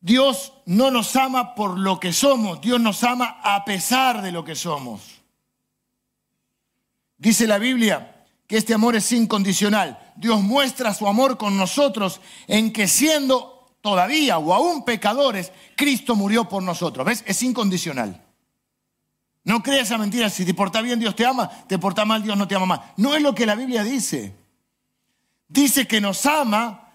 Dios 0.00 0.54
no 0.64 0.90
nos 0.90 1.14
ama 1.16 1.54
por 1.54 1.78
lo 1.78 2.00
que 2.00 2.12
somos, 2.12 2.60
Dios 2.60 2.80
nos 2.80 3.04
ama 3.04 3.40
a 3.42 3.64
pesar 3.64 4.22
de 4.22 4.32
lo 4.32 4.44
que 4.44 4.54
somos. 4.54 5.02
Dice 7.18 7.46
la 7.46 7.58
Biblia 7.58 8.26
que 8.46 8.56
este 8.56 8.74
amor 8.74 8.96
es 8.96 9.12
incondicional. 9.12 10.12
Dios 10.16 10.40
muestra 10.40 10.94
su 10.94 11.06
amor 11.06 11.36
con 11.36 11.56
nosotros 11.56 12.20
en 12.46 12.72
que 12.72 12.88
siendo 12.88 13.76
todavía 13.82 14.38
o 14.38 14.54
aún 14.54 14.84
pecadores, 14.84 15.52
Cristo 15.76 16.16
murió 16.16 16.48
por 16.48 16.62
nosotros. 16.62 17.06
¿Ves? 17.06 17.22
Es 17.26 17.42
incondicional. 17.42 18.24
No 19.44 19.62
creas 19.62 19.82
esa 19.88 19.98
mentira, 19.98 20.28
si 20.30 20.44
te 20.44 20.54
porta 20.54 20.82
bien 20.82 21.00
Dios 21.00 21.16
te 21.16 21.24
ama, 21.24 21.48
te 21.66 21.78
porta 21.78 22.04
mal 22.04 22.22
Dios 22.22 22.36
no 22.36 22.48
te 22.48 22.54
ama 22.54 22.66
más. 22.66 22.80
No 22.96 23.14
es 23.14 23.22
lo 23.22 23.34
que 23.34 23.46
la 23.46 23.54
Biblia 23.54 23.82
dice. 23.82 24.34
dice 25.48 25.86
que 25.86 26.00
nos 26.00 26.24
ama 26.26 26.88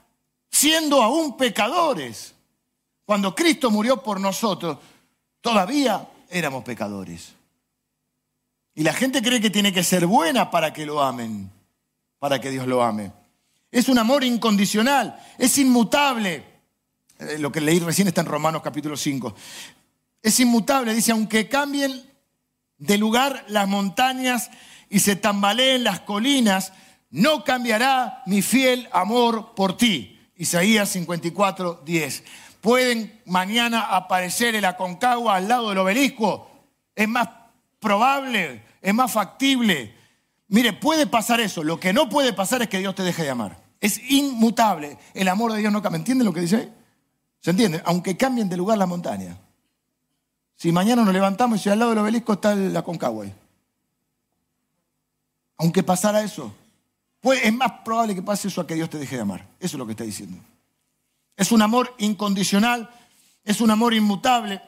siendo 0.50 1.02
aún 1.02 1.38
pecadores. 1.38 2.35
Cuando 3.06 3.36
Cristo 3.36 3.70
murió 3.70 4.02
por 4.02 4.20
nosotros, 4.20 4.78
todavía 5.42 6.08
éramos 6.30 6.64
pecadores. 6.64 7.34
Y 8.74 8.84
la 8.84 8.94
gente 8.94 9.22
cree 9.22 9.40
que 9.40 9.50
tiene 9.50 9.72
que 9.72 9.84
ser 9.84 10.06
buena 10.06 10.52
para 10.52 10.74
que 10.74 10.86
lo 10.86 11.02
amen, 11.02 11.50
para 12.20 12.42
que 12.42 12.50
Dios 12.50 12.68
lo 12.68 12.84
ame. 12.84 13.12
Es 13.72 13.88
un 13.88 13.98
amor 14.00 14.24
incondicional, 14.24 15.20
es 15.38 15.58
inmutable. 15.58 16.44
Eh, 17.20 17.38
lo 17.40 17.52
que 17.52 17.62
leí 17.62 17.80
recién 17.80 18.08
está 18.08 18.22
en 18.22 18.28
Romanos 18.28 18.62
capítulo 18.62 18.98
5. 18.98 19.34
Es 20.22 20.40
inmutable, 20.40 20.94
dice, 20.94 21.12
aunque 21.12 21.48
cambien 21.48 22.04
de 22.78 22.98
lugar 22.98 23.46
las 23.48 23.68
montañas 23.68 24.50
y 24.90 25.00
se 25.00 25.16
tambaleen 25.16 25.84
las 25.84 26.02
colinas, 26.02 26.74
no 27.12 27.44
cambiará 27.44 28.24
mi 28.26 28.42
fiel 28.42 28.90
amor 28.92 29.54
por 29.56 29.78
ti. 29.78 30.20
Isaías 30.36 30.90
54, 30.90 31.84
10. 31.86 32.24
Pueden 32.66 33.22
mañana 33.26 33.96
aparecer 33.96 34.56
el 34.56 34.66
Aconcagua 34.66 35.36
al 35.36 35.48
lado 35.48 35.70
del 35.70 35.78
obelisco. 35.78 36.50
Es 36.96 37.08
más 37.08 37.30
probable, 37.80 38.64
es 38.82 38.92
más 38.92 39.12
factible. 39.12 39.94
Mire, 40.48 40.74
puede 40.74 41.06
pasar 41.06 41.40
eso. 41.40 41.64
Lo 41.64 41.80
que 41.80 41.94
no 41.94 42.10
puede 42.10 42.34
pasar 42.34 42.64
es 42.64 42.68
que 42.68 42.80
Dios 42.80 42.96
te 42.96 43.04
deje 43.04 43.22
de 43.22 43.30
amar. 43.30 43.62
Es 43.80 44.02
inmutable. 44.10 44.98
El 45.14 45.28
amor 45.28 45.54
de 45.54 45.60
Dios 45.60 45.72
no 45.72 45.84
cambia. 45.84 46.00
¿Entienden 46.00 46.26
lo 46.26 46.34
que 46.34 46.42
dice? 46.42 46.74
¿Se 47.40 47.52
entiende? 47.52 47.84
Aunque 47.86 48.18
cambien 48.18 48.50
de 48.50 48.58
lugar 48.58 48.80
la 48.80 48.88
montaña. 48.88 49.38
Si 50.56 50.72
mañana 50.72 51.04
nos 51.04 51.14
levantamos 51.14 51.64
y 51.64 51.70
al 51.70 51.78
lado 51.78 51.92
del 51.92 52.00
obelisco 52.00 52.34
está 52.34 52.56
la 52.56 52.82
Concagua. 52.82 53.28
Aunque 55.58 55.84
pasara 55.84 56.24
eso, 56.24 56.52
es 57.22 57.54
más 57.54 57.74
probable 57.84 58.16
que 58.16 58.24
pase 58.24 58.48
eso 58.48 58.60
a 58.60 58.66
que 58.66 58.74
Dios 58.74 58.90
te 58.90 58.98
deje 58.98 59.18
de 59.18 59.22
amar. 59.22 59.46
Eso 59.60 59.76
es 59.76 59.78
lo 59.78 59.86
que 59.86 59.92
está 59.92 60.04
diciendo. 60.04 60.40
Es 61.38 61.52
un 61.52 61.62
amor 61.62 61.94
incondicional, 61.98 62.90
es 63.44 63.60
un 63.62 63.70
amor 63.72 63.94
inmutable 63.94 64.62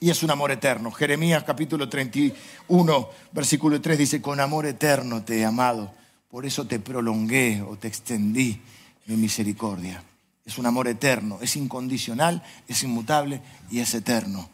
y 0.00 0.10
es 0.10 0.22
un 0.22 0.30
amor 0.30 0.50
eterno. 0.50 0.90
Jeremías 0.90 1.44
capítulo 1.44 1.88
31, 1.88 3.08
versículo 3.32 3.80
3 3.80 3.98
dice, 3.98 4.22
con 4.22 4.40
amor 4.40 4.66
eterno 4.66 5.22
te 5.22 5.38
he 5.38 5.44
amado, 5.44 5.92
por 6.28 6.46
eso 6.46 6.66
te 6.66 6.80
prolongué 6.80 7.62
o 7.62 7.76
te 7.76 7.88
extendí 7.88 8.60
mi 9.06 9.16
misericordia. 9.16 10.02
Es 10.44 10.58
un 10.58 10.66
amor 10.66 10.88
eterno, 10.88 11.38
es 11.42 11.56
incondicional, 11.56 12.42
es 12.68 12.82
inmutable 12.82 13.42
y 13.70 13.80
es 13.80 13.94
eterno. 13.94 14.48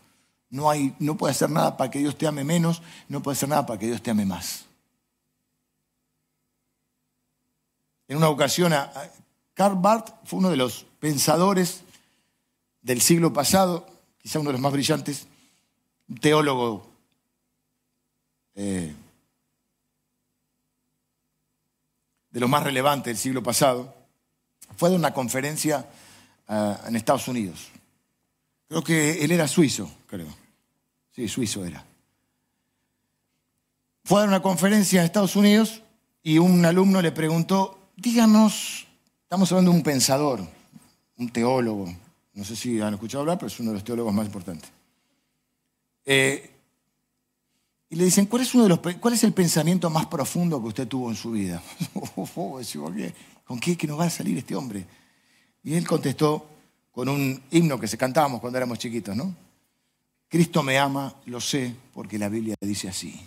No, 0.51 0.71
hay, 0.71 0.95
no 0.99 1.17
puede 1.17 1.33
hacer 1.33 1.51
nada 1.51 1.77
para 1.77 1.91
que 1.91 1.99
Dios 1.99 2.17
te 2.19 2.27
ame 2.27 2.45
menos, 2.45 2.83
no 3.09 3.23
puede 3.23 3.37
hacer 3.37 3.49
nada 3.49 3.65
para 3.65 3.79
que 3.79 3.87
Dios 3.87 4.03
te 4.03 4.11
ame 4.11 4.27
más. 4.27 4.67
En 8.09 8.19
una 8.19 8.29
ocasión, 8.29 8.75
Karl 9.55 9.77
Barth 9.77 10.15
fue 10.25 10.39
uno 10.39 10.51
de 10.51 10.57
los 10.57 10.87
pensadores 10.99 11.83
del 12.81 13.01
siglo 13.01 13.33
pasado, 13.33 13.87
quizá 14.19 14.39
uno 14.39 14.49
de 14.49 14.55
los 14.55 14.61
más 14.61 14.73
brillantes, 14.73 15.27
un 16.09 16.19
teólogo 16.19 16.87
eh, 18.55 18.95
de 22.31 22.41
los 22.41 22.49
más 22.49 22.63
relevantes 22.63 23.07
del 23.07 23.19
siglo 23.19 23.43
pasado, 23.43 23.95
fue 24.77 24.91
de 24.91 24.97
una 24.97 25.13
conferencia 25.13 25.89
ah, 26.49 26.81
en 26.87 26.97
Estados 26.97 27.29
Unidos. 27.29 27.69
Creo 28.69 28.83
que 28.83 29.23
él 29.23 29.33
era 29.33 29.47
suizo, 29.47 29.91
creo. 30.07 30.29
Sí, 31.15 31.29
suizo 31.29 31.65
era. 31.65 31.85
Fue 34.05 34.23
a 34.23 34.25
una 34.25 34.41
conferencia 34.41 35.01
en 35.01 35.07
Estados 35.07 35.37
Unidos 35.37 35.83
y 36.23 36.39
un 36.39 36.65
alumno 36.65 37.03
le 37.03 37.13
preguntó, 37.13 37.91
díganos, 37.97 38.87
estamos 39.33 39.51
hablando 39.51 39.71
de 39.71 39.79
un 39.79 39.83
pensador, 39.83 40.47
un 41.17 41.31
teólogo, 41.31 41.91
no 42.35 42.45
sé 42.45 42.55
si 42.55 42.79
han 42.83 42.93
escuchado 42.93 43.23
hablar, 43.23 43.39
pero 43.39 43.47
es 43.47 43.59
uno 43.61 43.71
de 43.71 43.77
los 43.77 43.83
teólogos 43.83 44.13
más 44.13 44.27
importantes. 44.27 44.71
Eh, 46.05 46.51
y 47.89 47.97
le 47.97 48.05
dicen, 48.05 48.27
¿cuál 48.27 48.43
es, 48.43 48.55
uno 48.55 48.65
de 48.65 48.69
los, 48.69 48.81
¿cuál 49.01 49.15
es 49.15 49.25
el 49.25 49.33
pensamiento 49.33 49.89
más 49.89 50.05
profundo 50.05 50.61
que 50.61 50.69
usted 50.69 50.87
tuvo 50.87 51.09
en 51.09 51.17
su 51.17 51.31
vida? 51.31 51.63
¿Con 53.47 53.59
qué 53.59 53.75
que 53.75 53.87
nos 53.87 53.99
va 53.99 54.05
a 54.05 54.11
salir 54.11 54.37
este 54.37 54.55
hombre? 54.55 54.85
Y 55.63 55.77
él 55.77 55.89
contestó 55.89 56.47
con 56.91 57.09
un 57.09 57.43
himno 57.51 57.81
que 57.81 57.89
se 57.89 57.97
cantábamos 57.97 58.39
cuando 58.39 58.59
éramos 58.59 58.79
chiquitos, 58.79 59.17
¿no? 59.17 59.35
Cristo 60.29 60.63
me 60.63 60.79
ama, 60.79 61.15
lo 61.25 61.41
sé, 61.41 61.75
porque 61.95 62.19
la 62.19 62.29
Biblia 62.29 62.55
dice 62.61 62.87
así. 62.87 63.19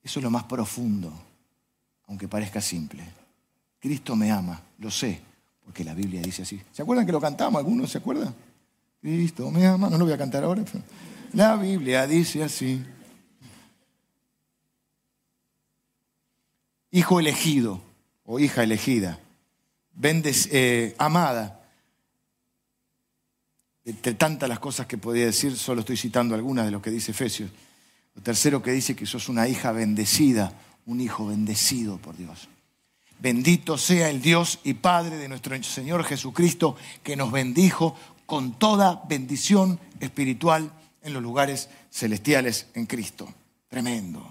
Eso 0.00 0.20
es 0.20 0.22
lo 0.22 0.30
más 0.30 0.44
profundo, 0.44 1.12
aunque 2.06 2.28
parezca 2.28 2.60
simple. 2.60 3.23
Cristo 3.84 4.16
me 4.16 4.30
ama, 4.30 4.62
lo 4.78 4.90
sé, 4.90 5.20
porque 5.62 5.84
la 5.84 5.92
Biblia 5.92 6.22
dice 6.22 6.40
así. 6.40 6.58
¿Se 6.72 6.80
acuerdan 6.80 7.04
que 7.04 7.12
lo 7.12 7.20
cantamos? 7.20 7.58
¿Algunos 7.58 7.90
se 7.90 7.98
acuerdan? 7.98 8.34
Cristo 8.98 9.50
me 9.50 9.66
ama, 9.66 9.90
no 9.90 9.98
lo 9.98 10.06
voy 10.06 10.14
a 10.14 10.16
cantar 10.16 10.42
ahora, 10.42 10.64
la 11.34 11.56
Biblia 11.56 12.06
dice 12.06 12.42
así. 12.42 12.82
Hijo 16.92 17.20
elegido 17.20 17.82
o 18.24 18.38
hija 18.38 18.62
elegida, 18.62 19.20
eh, 20.02 20.94
amada. 20.96 21.60
Entre 23.84 24.14
tantas 24.14 24.48
las 24.48 24.60
cosas 24.60 24.86
que 24.86 24.96
podía 24.96 25.26
decir, 25.26 25.58
solo 25.58 25.80
estoy 25.80 25.98
citando 25.98 26.34
algunas 26.34 26.64
de 26.64 26.70
lo 26.70 26.80
que 26.80 26.90
dice 26.90 27.10
Efesios. 27.10 27.50
Lo 28.14 28.22
tercero 28.22 28.62
que 28.62 28.70
dice 28.70 28.96
que 28.96 29.04
sos 29.04 29.28
una 29.28 29.46
hija 29.46 29.72
bendecida, 29.72 30.54
un 30.86 31.02
hijo 31.02 31.26
bendecido 31.26 31.98
por 31.98 32.16
Dios. 32.16 32.48
Bendito 33.24 33.78
sea 33.78 34.10
el 34.10 34.20
Dios 34.20 34.58
y 34.64 34.74
Padre 34.74 35.16
de 35.16 35.28
nuestro 35.28 35.56
Señor 35.62 36.04
Jesucristo, 36.04 36.76
que 37.02 37.16
nos 37.16 37.32
bendijo 37.32 37.96
con 38.26 38.52
toda 38.58 39.02
bendición 39.08 39.80
espiritual 39.98 40.70
en 41.00 41.14
los 41.14 41.22
lugares 41.22 41.70
celestiales 41.90 42.66
en 42.74 42.84
Cristo. 42.84 43.32
Tremendo. 43.66 44.30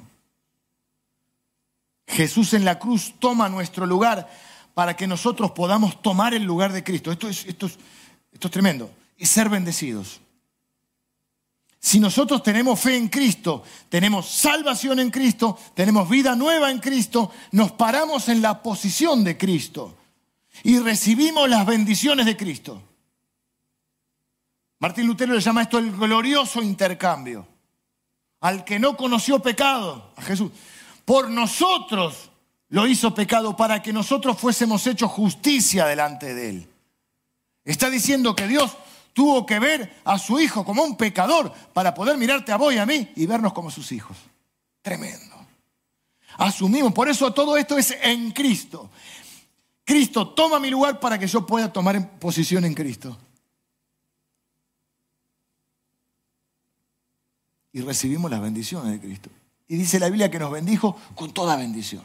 Jesús 2.06 2.54
en 2.54 2.66
la 2.66 2.78
cruz 2.78 3.16
toma 3.18 3.50
nuestro 3.50 3.88
lugar 3.88 4.30
para 4.76 4.96
que 4.96 5.08
nosotros 5.08 5.50
podamos 5.54 6.00
tomar 6.04 6.36
el 6.36 6.44
lugar 6.44 6.72
de 6.72 6.84
Cristo. 6.84 7.12
Esto 7.12 7.28
es, 7.28 7.48
esto 7.48 7.66
esto 8.32 8.48
es 8.48 8.52
tremendo. 8.52 8.92
Y 9.18 9.26
ser 9.26 9.50
bendecidos. 9.50 10.22
Si 11.84 12.00
nosotros 12.00 12.42
tenemos 12.42 12.80
fe 12.80 12.96
en 12.96 13.10
Cristo, 13.10 13.62
tenemos 13.90 14.30
salvación 14.30 15.02
en 15.02 15.12
Cristo, 15.12 15.60
tenemos 15.74 16.10
vida 16.10 16.34
nueva 16.34 16.72
en 16.72 16.80
Cristo, 16.80 17.30
nos 17.52 17.74
paramos 17.74 18.30
en 18.30 18.42
la 18.42 18.64
posición 18.64 19.22
de 19.26 19.38
Cristo 19.38 19.98
y 20.64 20.80
recibimos 20.80 21.50
las 21.50 21.66
bendiciones 21.66 22.26
de 22.26 22.38
Cristo. 22.38 22.82
Martín 24.80 25.08
Lutero 25.08 25.34
le 25.34 25.42
llama 25.42 25.64
esto 25.64 25.78
el 25.78 25.92
glorioso 25.92 26.62
intercambio. 26.62 27.46
Al 28.40 28.64
que 28.64 28.80
no 28.80 28.96
conoció 28.96 29.42
pecado, 29.42 30.14
a 30.16 30.22
Jesús, 30.22 30.54
por 31.04 31.30
nosotros 31.30 32.32
lo 32.70 32.88
hizo 32.88 33.14
pecado 33.14 33.58
para 33.58 33.84
que 33.84 33.92
nosotros 33.92 34.40
fuésemos 34.40 34.88
hechos 34.88 35.12
justicia 35.12 35.86
delante 35.86 36.34
de 36.34 36.50
Él. 36.50 36.70
Está 37.66 37.90
diciendo 37.90 38.38
que 38.38 38.48
Dios 38.48 38.72
tuvo 39.14 39.46
que 39.46 39.60
ver 39.60 40.02
a 40.04 40.18
su 40.18 40.40
hijo 40.40 40.66
como 40.66 40.84
un 40.84 40.98
pecador 40.98 41.54
para 41.74 41.94
poder 41.94 42.18
mirarte 42.18 42.52
a 42.52 42.58
vos 42.58 42.74
y 42.74 42.78
a 42.78 42.86
mí 42.86 43.12
y 43.16 43.26
vernos 43.26 43.54
como 43.54 43.72
sus 43.72 43.92
hijos. 43.92 44.18
Tremendo. 44.82 45.36
Asumimos, 46.38 46.92
por 46.94 47.08
eso 47.08 47.32
todo 47.34 47.56
esto 47.56 47.78
es 47.78 47.96
en 48.02 48.32
Cristo. 48.32 48.90
Cristo 49.86 50.30
toma 50.30 50.60
mi 50.60 50.70
lugar 50.70 51.00
para 51.00 51.20
que 51.20 51.28
yo 51.28 51.46
pueda 51.46 51.72
tomar 51.72 52.20
posición 52.20 52.66
en 52.66 52.74
Cristo. 52.74 53.18
y 57.74 57.82
recibimos 57.82 58.30
las 58.32 58.40
bendiciones 58.40 58.92
de 58.94 59.00
Cristo. 59.00 59.30
Y 59.68 59.76
dice 59.76 60.00
la 60.00 60.08
Biblia 60.08 60.30
que 60.30 60.40
nos 60.40 60.52
bendijo 60.52 60.96
con 61.16 61.34
toda 61.34 61.58
bendición. 61.58 62.04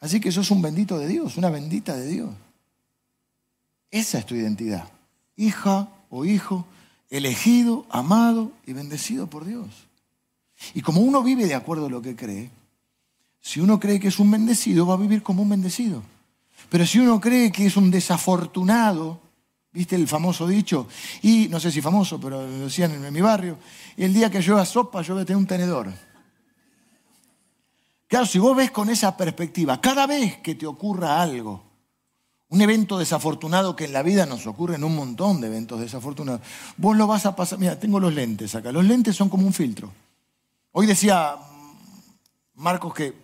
Así 0.00 0.20
que 0.20 0.32
sos 0.32 0.50
un 0.50 0.60
bendito 0.60 0.98
de 0.98 1.06
Dios, 1.06 1.36
una 1.36 1.48
bendita 1.48 1.96
de 1.96 2.06
Dios. 2.06 2.30
Esa 3.90 4.18
es 4.18 4.26
tu 4.26 4.34
identidad. 4.34 4.88
Hija 5.36 5.88
o 6.10 6.24
hijo, 6.24 6.66
elegido, 7.10 7.86
amado 7.90 8.52
y 8.66 8.72
bendecido 8.72 9.28
por 9.28 9.44
Dios. 9.44 9.68
Y 10.74 10.82
como 10.82 11.00
uno 11.00 11.22
vive 11.22 11.46
de 11.46 11.54
acuerdo 11.54 11.86
a 11.86 11.90
lo 11.90 12.02
que 12.02 12.16
cree, 12.16 12.50
si 13.40 13.60
uno 13.60 13.78
cree 13.78 14.00
que 14.00 14.08
es 14.08 14.18
un 14.18 14.30
bendecido, 14.30 14.86
va 14.86 14.94
a 14.94 14.98
vivir 14.98 15.22
como 15.22 15.42
un 15.42 15.48
bendecido. 15.48 16.02
Pero 16.68 16.84
si 16.84 16.98
uno 16.98 17.20
cree 17.20 17.52
que 17.52 17.66
es 17.66 17.76
un 17.76 17.90
desafortunado, 17.90 19.20
¿Viste 19.70 19.96
el 19.96 20.08
famoso 20.08 20.46
dicho? 20.46 20.88
Y 21.22 21.46
no 21.48 21.60
sé 21.60 21.70
si 21.70 21.82
famoso, 21.82 22.18
pero 22.18 22.46
lo 22.46 22.64
decían 22.64 23.04
en 23.04 23.12
mi 23.12 23.20
barrio. 23.20 23.58
el 23.96 24.14
día 24.14 24.30
que 24.30 24.40
llueva 24.40 24.64
sopa, 24.64 25.02
yo 25.02 25.14
voy 25.14 25.22
a 25.22 25.26
tener 25.26 25.36
un 25.36 25.46
tenedor. 25.46 25.92
Claro, 28.06 28.24
si 28.24 28.38
vos 28.38 28.56
ves 28.56 28.70
con 28.70 28.88
esa 28.88 29.16
perspectiva, 29.16 29.80
cada 29.80 30.06
vez 30.06 30.38
que 30.38 30.54
te 30.54 30.66
ocurra 30.66 31.20
algo, 31.20 31.62
un 32.50 32.62
evento 32.62 32.98
desafortunado 32.98 33.76
que 33.76 33.84
en 33.84 33.92
la 33.92 34.02
vida 34.02 34.24
nos 34.24 34.46
ocurre 34.46 34.76
en 34.76 34.84
un 34.84 34.96
montón 34.96 35.40
de 35.40 35.48
eventos 35.48 35.80
desafortunados, 35.80 36.40
vos 36.76 36.96
lo 36.96 37.06
vas 37.06 37.26
a 37.26 37.36
pasar. 37.36 37.58
Mira, 37.58 37.78
tengo 37.78 38.00
los 38.00 38.14
lentes 38.14 38.54
acá. 38.54 38.72
Los 38.72 38.84
lentes 38.84 39.16
son 39.16 39.28
como 39.28 39.46
un 39.46 39.52
filtro. 39.52 39.92
Hoy 40.72 40.86
decía 40.86 41.36
Marcos 42.54 42.94
que 42.94 43.14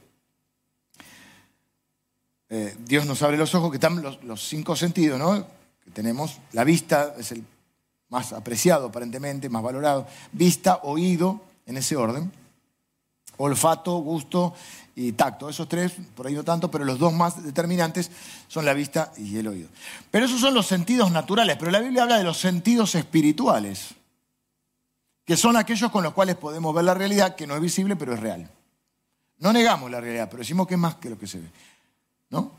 eh, 2.51 2.77
Dios 2.85 3.07
nos 3.07 3.23
abre 3.23 3.39
los 3.39 3.55
ojos, 3.55 3.71
que 3.71 3.79
están 3.79 4.03
los, 4.03 4.49
cinco 4.49 4.77
sentidos, 4.77 5.19
¿no? 5.19 5.47
Que 5.83 5.91
tenemos. 5.91 6.39
La 6.53 6.65
vista 6.65 7.15
es 7.19 7.33
el 7.33 7.45
más 8.11 8.33
apreciado 8.33 8.89
aparentemente, 8.89 9.49
más 9.49 9.63
valorado. 9.63 10.07
Vista, 10.33 10.81
oído, 10.83 11.41
en 11.67 11.79
ese 11.79 11.97
orden. 11.97 12.31
Olfato, 13.39 13.97
gusto 13.99 14.55
y 14.97 15.13
tacto. 15.13 15.49
Esos 15.49 15.69
tres, 15.69 15.93
por 16.15 16.27
ahí 16.27 16.35
no 16.35 16.45
tanto, 16.45 16.71
pero 16.71 16.85
los 16.85 16.99
dos 16.99 17.13
más 17.13 17.43
determinantes 17.43 18.11
son 18.49 18.65
la 18.65 18.75
vista 18.75 19.13
y 19.17 19.37
el 19.37 19.49
oído. 19.49 19.69
Pero 20.11 20.27
esos 20.27 20.41
son 20.41 20.55
los 20.55 20.67
sentidos 20.67 21.11
naturales, 21.11 21.57
pero 21.59 21.71
la 21.71 21.81
Biblia 21.81 22.05
habla 22.05 22.19
de 22.19 22.25
los 22.25 22.39
sentidos 22.39 22.95
espirituales, 22.95 23.95
que 25.25 25.37
son 25.37 25.57
aquellos 25.57 25.91
con 25.91 26.05
los 26.05 26.13
cuales 26.13 26.37
podemos 26.37 26.75
ver 26.75 26.85
la 26.85 26.95
realidad, 26.95 27.35
que 27.35 27.47
no 27.47 27.55
es 27.55 27.61
visible, 27.61 27.97
pero 27.97 28.15
es 28.15 28.21
real. 28.21 28.51
No 29.39 29.53
negamos 29.53 29.91
la 29.91 30.01
realidad, 30.01 30.29
pero 30.31 30.41
decimos 30.41 30.67
que 30.67 30.75
es 30.75 30.81
más 30.81 30.97
que 30.97 31.11
lo 31.11 31.19
que 31.19 31.27
se 31.27 31.39
ve. 31.39 31.51
¿No? 32.31 32.53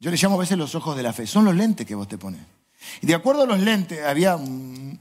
Yo 0.00 0.10
le 0.10 0.16
llamo 0.16 0.36
a 0.36 0.40
veces 0.40 0.56
los 0.56 0.74
ojos 0.74 0.96
de 0.96 1.02
la 1.02 1.12
fe. 1.12 1.26
Son 1.26 1.44
los 1.44 1.54
lentes 1.54 1.86
que 1.86 1.94
vos 1.94 2.08
te 2.08 2.18
pones. 2.18 2.40
Y 3.02 3.06
de 3.06 3.14
acuerdo 3.14 3.42
a 3.42 3.46
los 3.46 3.58
lentes, 3.58 4.04
había 4.04 4.36
un, 4.36 4.98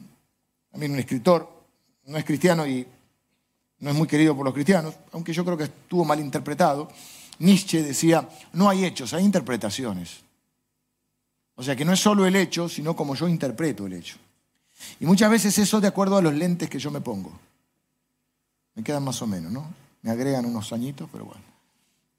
un 0.71 0.99
escritor, 0.99 1.49
no 2.05 2.17
es 2.17 2.25
cristiano 2.25 2.65
y 2.65 2.87
no 3.79 3.89
es 3.89 3.95
muy 3.95 4.07
querido 4.07 4.35
por 4.35 4.45
los 4.45 4.53
cristianos, 4.53 4.95
aunque 5.11 5.33
yo 5.33 5.45
creo 5.45 5.57
que 5.57 5.65
estuvo 5.65 6.03
mal 6.03 6.19
interpretado. 6.19 6.89
Nietzsche 7.39 7.83
decía, 7.83 8.27
no 8.53 8.69
hay 8.69 8.85
hechos, 8.85 9.13
hay 9.13 9.23
interpretaciones. 9.23 10.21
O 11.55 11.63
sea 11.63 11.75
que 11.75 11.85
no 11.85 11.93
es 11.93 11.99
solo 11.99 12.25
el 12.25 12.35
hecho, 12.35 12.69
sino 12.69 12.95
como 12.95 13.15
yo 13.15 13.27
interpreto 13.27 13.85
el 13.85 13.93
hecho. 13.93 14.17
Y 14.99 15.05
muchas 15.05 15.29
veces 15.29 15.57
eso 15.57 15.79
de 15.81 15.87
acuerdo 15.87 16.17
a 16.17 16.21
los 16.21 16.33
lentes 16.33 16.69
que 16.69 16.79
yo 16.79 16.91
me 16.91 17.01
pongo. 17.01 17.31
Me 18.75 18.83
quedan 18.83 19.03
más 19.03 19.21
o 19.21 19.27
menos, 19.27 19.51
¿no? 19.51 19.67
Me 20.03 20.11
agregan 20.11 20.45
unos 20.45 20.71
añitos, 20.71 21.09
pero 21.11 21.25
bueno. 21.25 21.41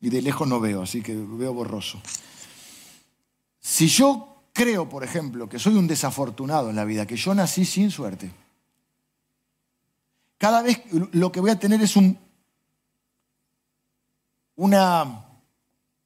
Y 0.00 0.10
de 0.10 0.22
lejos 0.22 0.46
no 0.46 0.60
veo, 0.60 0.82
así 0.82 1.02
que 1.02 1.14
veo 1.14 1.52
borroso. 1.52 2.00
Si 3.60 3.88
yo 3.88 4.42
creo, 4.52 4.88
por 4.88 5.04
ejemplo, 5.04 5.48
que 5.48 5.58
soy 5.58 5.74
un 5.74 5.86
desafortunado 5.86 6.70
en 6.70 6.76
la 6.76 6.84
vida, 6.84 7.06
que 7.06 7.16
yo 7.16 7.34
nací 7.34 7.64
sin 7.64 7.90
suerte, 7.90 8.30
cada 10.38 10.62
vez 10.62 10.80
lo 11.12 11.32
que 11.32 11.40
voy 11.40 11.50
a 11.50 11.58
tener 11.58 11.82
es 11.82 11.96
un, 11.96 12.18
una 14.54 15.26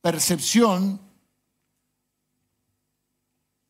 percepción 0.01 1.01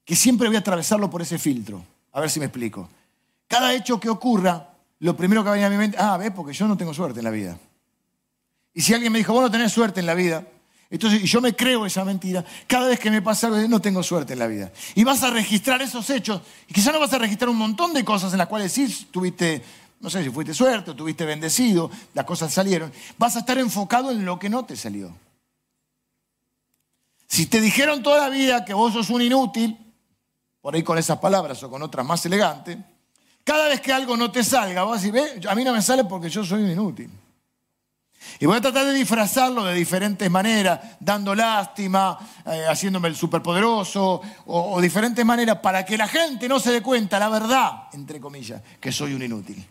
que 0.04 0.16
siempre 0.16 0.48
voy 0.48 0.56
a 0.56 0.60
atravesarlo 0.60 1.10
por 1.10 1.22
ese 1.22 1.38
filtro. 1.38 1.84
A 2.12 2.20
ver 2.20 2.30
si 2.30 2.40
me 2.40 2.46
explico. 2.46 2.88
Cada 3.46 3.74
hecho 3.74 4.00
que 4.00 4.08
ocurra, 4.08 4.74
lo 5.00 5.16
primero 5.16 5.42
que 5.42 5.46
va 5.46 5.52
a 5.52 5.54
venir 5.54 5.66
a 5.66 5.70
mi 5.70 5.76
mente, 5.76 5.96
ah, 6.00 6.16
ves, 6.16 6.30
porque 6.30 6.52
yo 6.52 6.66
no 6.66 6.76
tengo 6.76 6.94
suerte 6.94 7.20
en 7.20 7.24
la 7.24 7.30
vida. 7.30 7.58
Y 8.74 8.80
si 8.80 8.94
alguien 8.94 9.12
me 9.12 9.18
dijo, 9.18 9.32
vos 9.32 9.42
no 9.42 9.50
tenés 9.50 9.72
suerte 9.72 10.00
en 10.00 10.06
la 10.06 10.14
vida, 10.14 10.46
entonces 10.90 11.22
yo 11.22 11.40
me 11.40 11.54
creo 11.54 11.86
esa 11.86 12.04
mentira, 12.04 12.44
cada 12.66 12.88
vez 12.88 13.00
que 13.00 13.10
me 13.10 13.22
pasa 13.22 13.46
algo, 13.46 13.66
no 13.68 13.80
tengo 13.80 14.02
suerte 14.02 14.34
en 14.34 14.38
la 14.38 14.46
vida. 14.46 14.72
Y 14.94 15.04
vas 15.04 15.22
a 15.22 15.30
registrar 15.30 15.80
esos 15.80 16.08
hechos, 16.10 16.42
y 16.68 16.74
quizás 16.74 16.92
no 16.92 17.00
vas 17.00 17.12
a 17.12 17.18
registrar 17.18 17.48
un 17.48 17.56
montón 17.56 17.94
de 17.94 18.04
cosas 18.04 18.32
en 18.32 18.38
las 18.38 18.48
cuales 18.48 18.72
sí 18.72 19.06
tuviste, 19.10 19.62
no 20.02 20.10
sé 20.10 20.22
si 20.24 20.30
fuiste 20.30 20.52
suerte 20.52 20.90
o 20.90 20.96
tuviste 20.96 21.24
bendecido, 21.24 21.88
las 22.12 22.24
cosas 22.24 22.52
salieron. 22.52 22.92
Vas 23.18 23.36
a 23.36 23.38
estar 23.38 23.56
enfocado 23.58 24.10
en 24.10 24.24
lo 24.24 24.36
que 24.36 24.50
no 24.50 24.64
te 24.64 24.76
salió. 24.76 25.14
Si 27.28 27.46
te 27.46 27.60
dijeron 27.60 28.02
toda 28.02 28.22
la 28.22 28.28
vida 28.28 28.64
que 28.64 28.74
vos 28.74 28.92
sos 28.92 29.10
un 29.10 29.22
inútil, 29.22 29.78
por 30.60 30.74
ahí 30.74 30.82
con 30.82 30.98
esas 30.98 31.18
palabras 31.20 31.62
o 31.62 31.70
con 31.70 31.82
otras 31.82 32.04
más 32.04 32.26
elegantes, 32.26 32.78
cada 33.44 33.68
vez 33.68 33.80
que 33.80 33.92
algo 33.92 34.16
no 34.16 34.32
te 34.32 34.42
salga, 34.42 34.82
vas 34.82 35.04
a 35.04 35.06
decir, 35.06 35.48
a 35.48 35.54
mí 35.54 35.62
no 35.62 35.72
me 35.72 35.80
sale 35.80 36.04
porque 36.04 36.28
yo 36.28 36.44
soy 36.44 36.64
un 36.64 36.70
inútil. 36.70 37.10
Y 38.40 38.46
voy 38.46 38.56
a 38.56 38.60
tratar 38.60 38.86
de 38.86 38.94
disfrazarlo 38.94 39.64
de 39.64 39.74
diferentes 39.74 40.28
maneras, 40.28 40.80
dando 40.98 41.32
lástima, 41.32 42.18
eh, 42.44 42.64
haciéndome 42.68 43.06
el 43.06 43.14
superpoderoso, 43.14 44.20
o, 44.46 44.72
o 44.72 44.80
diferentes 44.80 45.24
maneras 45.24 45.58
para 45.58 45.84
que 45.84 45.96
la 45.96 46.08
gente 46.08 46.48
no 46.48 46.58
se 46.58 46.72
dé 46.72 46.82
cuenta, 46.82 47.20
la 47.20 47.28
verdad, 47.28 47.84
entre 47.92 48.20
comillas, 48.20 48.60
que 48.80 48.90
soy 48.90 49.14
un 49.14 49.22
inútil. 49.22 49.64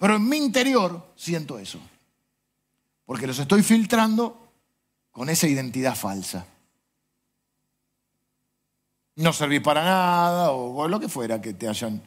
Pero 0.00 0.16
en 0.16 0.26
mi 0.26 0.38
interior 0.38 1.12
siento 1.14 1.58
eso. 1.58 1.78
Porque 3.04 3.26
los 3.26 3.38
estoy 3.38 3.62
filtrando 3.62 4.50
con 5.10 5.28
esa 5.28 5.46
identidad 5.46 5.94
falsa. 5.94 6.46
No 9.16 9.34
serví 9.34 9.60
para 9.60 9.84
nada 9.84 10.52
o 10.52 10.88
lo 10.88 10.98
que 10.98 11.10
fuera 11.10 11.42
que 11.42 11.52
te 11.52 11.68
hayan 11.68 12.02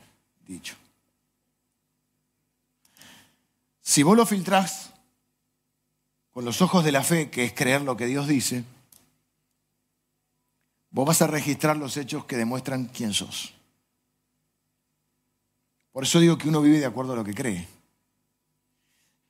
dicho. 0.47 0.75
Si 3.79 4.01
vos 4.01 4.17
lo 4.17 4.25
filtrás 4.25 4.89
con 6.31 6.45
los 6.45 6.63
ojos 6.63 6.83
de 6.83 6.91
la 6.91 7.03
fe, 7.03 7.29
que 7.29 7.45
es 7.45 7.53
creer 7.53 7.83
lo 7.83 7.95
que 7.95 8.07
Dios 8.07 8.27
dice, 8.27 8.63
vos 10.89 11.05
vas 11.05 11.21
a 11.21 11.27
registrar 11.27 11.77
los 11.77 11.95
hechos 11.95 12.25
que 12.25 12.37
demuestran 12.37 12.85
quién 12.85 13.13
sos. 13.13 13.53
Por 15.91 16.05
eso 16.05 16.19
digo 16.19 16.39
que 16.39 16.49
uno 16.49 16.59
vive 16.59 16.79
de 16.79 16.87
acuerdo 16.87 17.13
a 17.13 17.17
lo 17.17 17.23
que 17.23 17.35
cree. 17.35 17.82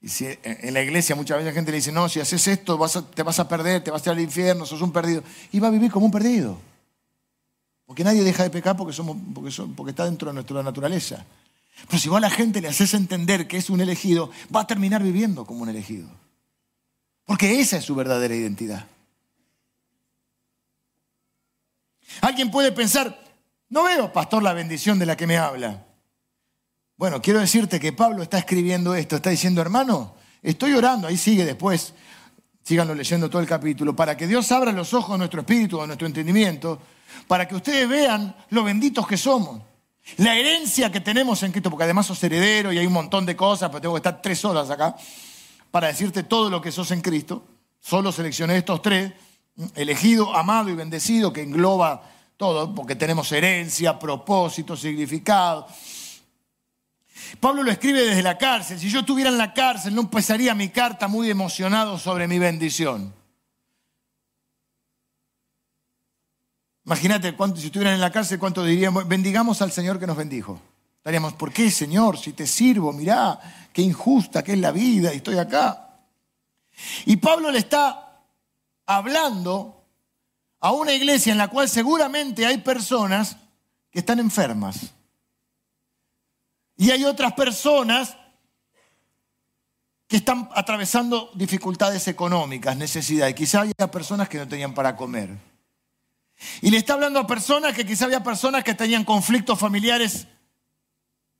Y 0.03 0.09
si 0.09 0.27
en 0.43 0.73
la 0.73 0.81
iglesia 0.81 1.15
muchas 1.15 1.37
veces 1.37 1.53
la 1.53 1.55
gente 1.55 1.71
le 1.71 1.77
dice, 1.77 1.93
no, 1.93 2.09
si 2.09 2.19
haces 2.19 2.45
esto 2.49 2.77
te 3.15 3.23
vas 3.23 3.39
a 3.39 3.47
perder, 3.47 3.81
te 3.81 3.89
vas 3.89 4.05
a 4.05 4.09
ir 4.09 4.17
al 4.17 4.19
infierno, 4.19 4.65
sos 4.65 4.81
un 4.81 4.91
perdido. 4.91 5.23
Y 5.53 5.61
va 5.61 5.69
a 5.69 5.71
vivir 5.71 5.89
como 5.89 6.05
un 6.05 6.11
perdido. 6.11 6.59
Porque 7.85 8.03
nadie 8.03 8.21
deja 8.21 8.43
de 8.43 8.49
pecar 8.49 8.75
porque, 8.75 8.91
somos, 8.91 9.15
porque, 9.33 9.49
porque 9.73 9.91
está 9.91 10.03
dentro 10.03 10.27
de 10.27 10.33
nuestra 10.33 10.61
naturaleza. 10.61 11.25
Pero 11.87 11.99
si 11.99 12.09
vos 12.09 12.17
a 12.17 12.21
la 12.21 12.29
gente 12.29 12.59
le 12.59 12.67
haces 12.67 12.93
entender 12.93 13.47
que 13.47 13.55
es 13.55 13.69
un 13.69 13.79
elegido, 13.79 14.29
va 14.53 14.61
a 14.61 14.67
terminar 14.67 15.01
viviendo 15.01 15.45
como 15.45 15.61
un 15.61 15.69
elegido. 15.69 16.09
Porque 17.23 17.61
esa 17.61 17.77
es 17.77 17.85
su 17.85 17.95
verdadera 17.95 18.35
identidad. 18.35 18.85
Alguien 22.19 22.51
puede 22.51 22.73
pensar, 22.73 23.23
no 23.69 23.83
veo, 23.83 24.11
pastor, 24.11 24.43
la 24.43 24.51
bendición 24.51 24.99
de 24.99 25.05
la 25.05 25.15
que 25.15 25.27
me 25.27 25.37
habla. 25.37 25.85
Bueno, 27.03 27.21
quiero 27.21 27.41
decirte 27.41 27.81
que 27.81 27.91
Pablo 27.91 28.23
está 28.23 28.37
escribiendo 28.37 28.95
esto, 28.95 29.17
está 29.17 29.29
diciendo, 29.29 29.59
hermano, 29.59 30.13
estoy 30.41 30.71
orando, 30.71 31.05
ahí 31.05 31.17
sigue 31.17 31.43
después, 31.43 31.93
síganlo 32.63 32.95
leyendo 32.95 33.29
todo 33.29 33.41
el 33.41 33.47
capítulo, 33.49 33.93
para 33.93 34.15
que 34.15 34.25
Dios 34.25 34.49
abra 34.53 34.71
los 34.71 34.93
ojos 34.93 35.11
de 35.11 35.17
nuestro 35.17 35.41
espíritu, 35.41 35.81
de 35.81 35.87
nuestro 35.87 36.07
entendimiento, 36.07 36.79
para 37.27 37.45
que 37.45 37.55
ustedes 37.55 37.89
vean 37.89 38.33
lo 38.51 38.63
benditos 38.63 39.05
que 39.05 39.17
somos. 39.17 39.61
La 40.15 40.33
herencia 40.37 40.93
que 40.93 41.01
tenemos 41.01 41.43
en 41.43 41.51
Cristo, 41.51 41.69
porque 41.69 41.83
además 41.83 42.05
sos 42.05 42.23
heredero 42.23 42.71
y 42.71 42.77
hay 42.77 42.85
un 42.85 42.93
montón 42.93 43.25
de 43.25 43.35
cosas, 43.35 43.67
pero 43.67 43.81
tengo 43.81 43.95
que 43.95 43.99
estar 43.99 44.21
tres 44.21 44.45
horas 44.45 44.69
acá 44.69 44.95
para 45.71 45.87
decirte 45.87 46.23
todo 46.23 46.49
lo 46.49 46.61
que 46.61 46.71
sos 46.71 46.89
en 46.91 47.01
Cristo. 47.01 47.43
Solo 47.81 48.13
seleccioné 48.13 48.55
estos 48.55 48.81
tres, 48.81 49.11
elegido, 49.75 50.33
amado 50.33 50.69
y 50.69 50.73
bendecido, 50.73 51.33
que 51.33 51.41
engloba 51.41 52.09
todo, 52.37 52.73
porque 52.73 52.95
tenemos 52.95 53.29
herencia, 53.33 53.99
propósito, 53.99 54.77
significado. 54.77 55.67
Pablo 57.39 57.63
lo 57.63 57.71
escribe 57.71 58.01
desde 58.01 58.23
la 58.23 58.37
cárcel. 58.37 58.79
Si 58.79 58.89
yo 58.89 59.01
estuviera 59.01 59.29
en 59.29 59.37
la 59.37 59.53
cárcel, 59.53 59.93
no 59.93 60.01
empezaría 60.01 60.55
mi 60.55 60.69
carta 60.69 61.07
muy 61.07 61.29
emocionado 61.29 61.97
sobre 61.97 62.27
mi 62.27 62.39
bendición. 62.39 63.13
Imagínate, 66.85 67.35
si 67.55 67.65
estuvieran 67.65 67.93
en 67.93 68.01
la 68.01 68.11
cárcel, 68.11 68.39
¿cuánto 68.39 68.63
diríamos? 68.65 69.07
Bendigamos 69.07 69.61
al 69.61 69.71
Señor 69.71 69.99
que 69.99 70.07
nos 70.07 70.17
bendijo. 70.17 70.59
Estaríamos, 70.97 71.33
¿por 71.33 71.51
qué, 71.51 71.69
Señor? 71.71 72.17
Si 72.17 72.33
te 72.33 72.47
sirvo, 72.47 72.91
mirá, 72.91 73.39
qué 73.71 73.81
injusta 73.81 74.43
que 74.43 74.53
es 74.53 74.59
la 74.59 74.71
vida 74.71 75.13
y 75.13 75.17
estoy 75.17 75.37
acá. 75.37 75.97
Y 77.05 77.17
Pablo 77.17 77.51
le 77.51 77.59
está 77.59 78.21
hablando 78.85 79.81
a 80.59 80.71
una 80.71 80.93
iglesia 80.93 81.31
en 81.31 81.37
la 81.37 81.49
cual 81.49 81.69
seguramente 81.69 82.45
hay 82.45 82.57
personas 82.57 83.37
que 83.91 83.99
están 83.99 84.19
enfermas. 84.19 84.93
Y 86.83 86.91
hay 86.91 87.05
otras 87.05 87.31
personas 87.31 88.17
que 90.05 90.17
están 90.17 90.49
atravesando 90.53 91.31
dificultades 91.33 92.09
económicas, 92.09 92.75
necesidades. 92.75 93.33
Quizá 93.35 93.61
había 93.61 93.89
personas 93.89 94.27
que 94.27 94.37
no 94.37 94.49
tenían 94.49 94.73
para 94.73 94.97
comer. 94.97 95.29
Y 96.61 96.69
le 96.71 96.75
está 96.75 96.95
hablando 96.95 97.21
a 97.21 97.25
personas 97.25 97.73
que 97.73 97.85
quizá 97.85 98.03
había 98.03 98.21
personas 98.21 98.65
que 98.65 98.73
tenían 98.73 99.05
conflictos 99.05 99.57
familiares 99.57 100.27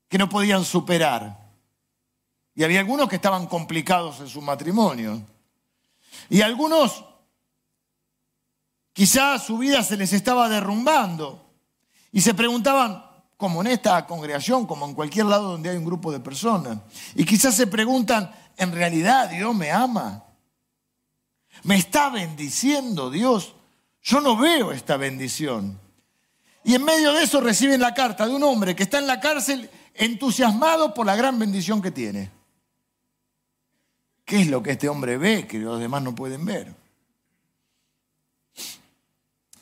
que 0.08 0.18
no 0.18 0.30
podían 0.30 0.64
superar. 0.64 1.38
Y 2.56 2.64
había 2.64 2.80
algunos 2.80 3.10
que 3.10 3.18
estaban 3.18 3.46
complicados 3.48 4.22
en 4.22 4.30
su 4.30 4.42
matrimonio. 4.42 5.28
Y 6.30 6.40
algunos, 6.40 7.04
quizás 8.94 9.46
su 9.46 9.58
vida 9.58 9.84
se 9.84 9.98
les 9.98 10.14
estaba 10.14 10.48
derrumbando. 10.48 11.46
Y 12.14 12.22
se 12.22 12.34
preguntaban, 12.34 13.13
como 13.44 13.60
en 13.60 13.68
esta 13.68 14.08
congregación, 14.08 14.66
como 14.66 14.86
en 14.86 14.94
cualquier 14.94 15.26
lado 15.26 15.50
donde 15.50 15.70
hay 15.70 15.76
un 15.76 15.84
grupo 15.84 16.14
de 16.14 16.22
personas. 16.22 16.78
Y 17.14 17.26
quizás 17.26 17.54
se 17.54 17.68
preguntan, 17.68 18.34
¿en 18.56 18.72
realidad 18.72 19.30
Dios 19.30 19.54
me 19.54 19.70
ama? 19.70 20.24
¿Me 21.64 21.76
está 21.76 22.10
bendiciendo 22.10 23.12
Dios? 23.12 23.54
Yo 24.02 24.22
no 24.22 24.38
veo 24.38 24.72
esta 24.72 24.96
bendición. 24.96 25.78
Y 26.64 26.74
en 26.74 26.86
medio 26.86 27.12
de 27.12 27.24
eso 27.24 27.42
reciben 27.42 27.82
la 27.82 27.94
carta 27.94 28.26
de 28.26 28.34
un 28.34 28.44
hombre 28.44 28.78
que 28.78 28.84
está 28.84 29.00
en 29.00 29.08
la 29.08 29.20
cárcel 29.20 29.70
entusiasmado 29.94 30.94
por 30.94 31.06
la 31.06 31.18
gran 31.18 31.38
bendición 31.38 31.82
que 31.82 31.92
tiene. 31.92 32.32
¿Qué 34.24 34.40
es 34.40 34.48
lo 34.48 34.64
que 34.64 34.72
este 34.72 34.88
hombre 34.88 35.18
ve 35.18 35.46
que 35.48 35.60
los 35.60 35.82
demás 35.82 36.02
no 36.02 36.16
pueden 36.16 36.46
ver? 36.46 36.74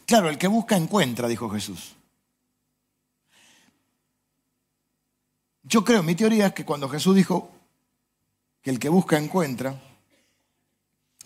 Claro, 0.06 0.30
el 0.30 0.38
que 0.38 0.46
busca 0.46 0.78
encuentra, 0.78 1.28
dijo 1.28 1.50
Jesús. 1.50 1.96
Yo 5.72 5.86
creo, 5.86 6.04
mi 6.04 6.16
teoría 6.16 6.48
es 6.48 6.54
que 6.54 6.66
cuando 6.66 6.90
Jesús 6.90 7.16
dijo 7.16 7.50
que 8.62 8.72
el 8.72 8.78
que 8.78 8.90
busca 8.90 9.18
encuentra, 9.18 9.82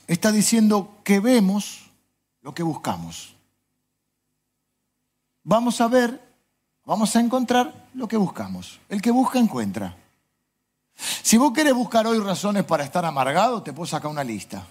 está 0.05 0.31
diciendo 0.31 0.99
que 1.03 1.19
vemos 1.19 1.89
lo 2.43 2.53
que 2.53 2.61
buscamos. 2.61 3.35
Vamos 5.43 5.81
a 5.81 5.87
ver, 5.87 6.21
vamos 6.85 7.15
a 7.15 7.21
encontrar 7.21 7.87
lo 7.95 8.07
que 8.07 8.17
buscamos. 8.17 8.79
El 8.87 9.01
que 9.01 9.09
busca 9.09 9.39
encuentra. 9.39 9.97
Si 10.93 11.37
vos 11.37 11.51
querés 11.51 11.73
buscar 11.73 12.05
hoy 12.05 12.19
razones 12.19 12.65
para 12.65 12.83
estar 12.83 13.03
amargado, 13.03 13.63
te 13.63 13.73
puedo 13.73 13.87
sacar 13.87 14.11
una 14.11 14.23
lista. 14.23 14.67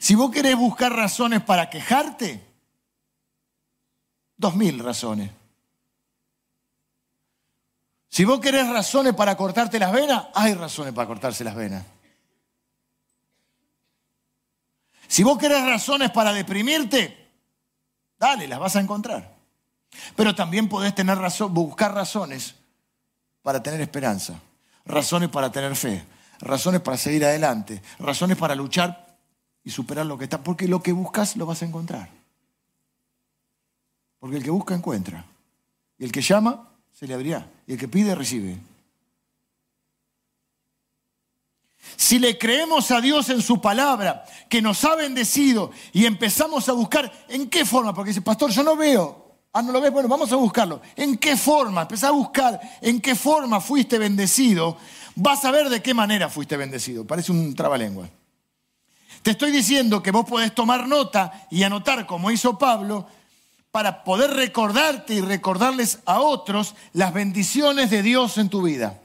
Si 0.00 0.16
vos 0.16 0.32
querés 0.32 0.56
buscar 0.56 0.92
razones 0.92 1.44
para 1.44 1.70
quejarte, 1.70 2.44
dos 4.36 4.56
mil 4.56 4.80
razones. 4.80 5.30
Si 8.14 8.24
vos 8.24 8.38
querés 8.38 8.68
razones 8.68 9.12
para 9.12 9.36
cortarte 9.36 9.76
las 9.76 9.90
venas, 9.90 10.26
hay 10.36 10.54
razones 10.54 10.94
para 10.94 11.08
cortarse 11.08 11.42
las 11.42 11.56
venas. 11.56 11.84
Si 15.08 15.24
vos 15.24 15.36
querés 15.36 15.64
razones 15.64 16.12
para 16.12 16.32
deprimirte, 16.32 17.32
dale, 18.16 18.46
las 18.46 18.60
vas 18.60 18.76
a 18.76 18.80
encontrar. 18.80 19.34
Pero 20.14 20.32
también 20.32 20.68
podés 20.68 20.94
tener 20.94 21.18
razón, 21.18 21.52
buscar 21.52 21.92
razones 21.92 22.54
para 23.42 23.60
tener 23.60 23.80
esperanza, 23.80 24.38
razones 24.84 25.28
para 25.28 25.50
tener 25.50 25.74
fe, 25.74 26.04
razones 26.38 26.82
para 26.82 26.96
seguir 26.96 27.24
adelante, 27.24 27.82
razones 27.98 28.36
para 28.36 28.54
luchar 28.54 29.18
y 29.64 29.70
superar 29.70 30.06
lo 30.06 30.16
que 30.16 30.22
está, 30.22 30.40
porque 30.40 30.68
lo 30.68 30.80
que 30.80 30.92
buscas 30.92 31.34
lo 31.34 31.46
vas 31.46 31.62
a 31.62 31.66
encontrar. 31.66 32.10
Porque 34.20 34.36
el 34.36 34.44
que 34.44 34.50
busca 34.50 34.72
encuentra. 34.72 35.24
Y 35.98 36.04
el 36.04 36.12
que 36.12 36.22
llama, 36.22 36.73
se 36.94 37.06
le 37.06 37.14
abrirá. 37.14 37.46
Y 37.66 37.72
el 37.72 37.78
que 37.78 37.88
pide, 37.88 38.14
recibe. 38.14 38.56
Si 41.96 42.18
le 42.18 42.38
creemos 42.38 42.90
a 42.90 43.00
Dios 43.00 43.28
en 43.28 43.42
su 43.42 43.60
palabra, 43.60 44.24
que 44.48 44.62
nos 44.62 44.84
ha 44.84 44.94
bendecido, 44.94 45.70
y 45.92 46.06
empezamos 46.06 46.68
a 46.68 46.72
buscar, 46.72 47.12
¿en 47.28 47.50
qué 47.50 47.64
forma? 47.64 47.92
Porque 47.92 48.10
dice, 48.10 48.22
pastor, 48.22 48.50
yo 48.50 48.62
no 48.62 48.76
veo. 48.76 49.22
Ah, 49.52 49.62
no 49.62 49.70
lo 49.70 49.80
ves, 49.80 49.92
bueno, 49.92 50.08
vamos 50.08 50.32
a 50.32 50.36
buscarlo. 50.36 50.80
¿En 50.96 51.16
qué 51.16 51.36
forma? 51.36 51.82
Empezá 51.82 52.08
a 52.08 52.12
buscar 52.12 52.60
en 52.80 53.00
qué 53.00 53.14
forma 53.14 53.60
fuiste 53.60 53.98
bendecido. 53.98 54.76
Vas 55.14 55.44
a 55.44 55.52
ver 55.52 55.68
de 55.68 55.80
qué 55.80 55.94
manera 55.94 56.28
fuiste 56.28 56.56
bendecido. 56.56 57.06
Parece 57.06 57.30
un 57.30 57.54
trabalengua. 57.54 58.08
Te 59.22 59.30
estoy 59.30 59.52
diciendo 59.52 60.02
que 60.02 60.10
vos 60.10 60.24
podés 60.26 60.54
tomar 60.54 60.88
nota 60.88 61.46
y 61.50 61.62
anotar, 61.62 62.04
como 62.06 62.30
hizo 62.32 62.58
Pablo, 62.58 63.06
para 63.74 64.04
poder 64.04 64.30
recordarte 64.30 65.14
y 65.14 65.20
recordarles 65.20 65.98
a 66.06 66.20
otros 66.20 66.76
las 66.92 67.12
bendiciones 67.12 67.90
de 67.90 68.02
Dios 68.02 68.38
en 68.38 68.48
tu 68.48 68.62
vida. 68.62 69.00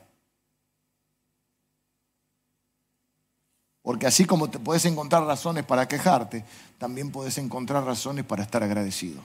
Porque 3.81 4.05
así 4.05 4.25
como 4.25 4.47
te 4.51 4.59
puedes 4.59 4.85
encontrar 4.85 5.23
razones 5.23 5.65
para 5.65 5.87
quejarte, 5.87 6.45
también 6.77 7.11
puedes 7.11 7.39
encontrar 7.39 7.83
razones 7.83 8.25
para 8.25 8.43
estar 8.43 8.61
agradecido. 8.61 9.23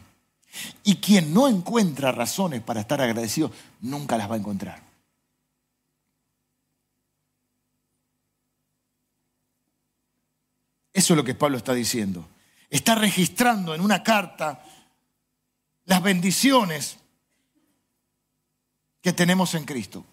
Y 0.82 0.97
quien 0.97 1.34
no 1.34 1.47
encuentra 1.47 2.11
razones 2.11 2.62
para 2.62 2.80
estar 2.80 3.03
agradecido, 3.03 3.53
nunca 3.82 4.16
las 4.16 4.30
va 4.30 4.36
a 4.36 4.38
encontrar. 4.38 4.82
Eso 10.95 11.12
es 11.12 11.16
lo 11.18 11.22
que 11.24 11.34
Pablo 11.34 11.59
está 11.59 11.74
diciendo. 11.74 12.26
Está 12.70 12.95
registrando 12.95 13.74
en 13.74 13.82
una 13.82 14.03
carta 14.03 14.64
las 15.85 16.03
bendiciones 16.03 16.99
que 19.03 19.12
tenemos 19.12 19.55
en 19.55 19.64
Cristo 19.64 20.05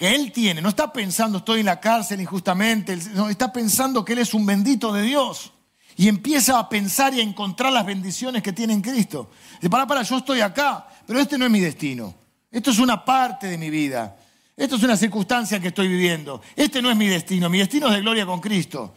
que 0.00 0.14
Él 0.14 0.32
tiene. 0.32 0.62
No 0.62 0.70
está 0.70 0.90
pensando 0.90 1.38
estoy 1.38 1.60
en 1.60 1.66
la 1.66 1.78
cárcel 1.78 2.22
injustamente, 2.22 2.96
no, 3.12 3.28
está 3.28 3.52
pensando 3.52 4.02
que 4.02 4.14
Él 4.14 4.20
es 4.20 4.32
un 4.32 4.46
bendito 4.46 4.94
de 4.94 5.02
Dios. 5.02 5.52
Y 5.94 6.08
empieza 6.08 6.58
a 6.58 6.70
pensar 6.70 7.12
y 7.12 7.20
a 7.20 7.22
encontrar 7.22 7.70
las 7.70 7.84
bendiciones 7.84 8.42
que 8.42 8.54
tiene 8.54 8.72
en 8.72 8.80
Cristo. 8.80 9.30
Dice, 9.56 9.68
para, 9.68 9.86
para, 9.86 10.00
yo 10.00 10.16
estoy 10.16 10.40
acá, 10.40 10.88
pero 11.06 11.20
este 11.20 11.36
no 11.36 11.44
es 11.44 11.50
mi 11.50 11.60
destino. 11.60 12.14
Esto 12.50 12.70
es 12.70 12.78
una 12.78 13.04
parte 13.04 13.46
de 13.48 13.58
mi 13.58 13.68
vida. 13.68 14.16
Esto 14.56 14.76
es 14.76 14.82
una 14.82 14.96
circunstancia 14.96 15.60
que 15.60 15.68
estoy 15.68 15.88
viviendo. 15.88 16.40
Este 16.56 16.80
no 16.80 16.90
es 16.90 16.96
mi 16.96 17.06
destino. 17.06 17.50
Mi 17.50 17.58
destino 17.58 17.88
es 17.88 17.92
de 17.92 18.00
gloria 18.00 18.24
con 18.24 18.40
Cristo. 18.40 18.94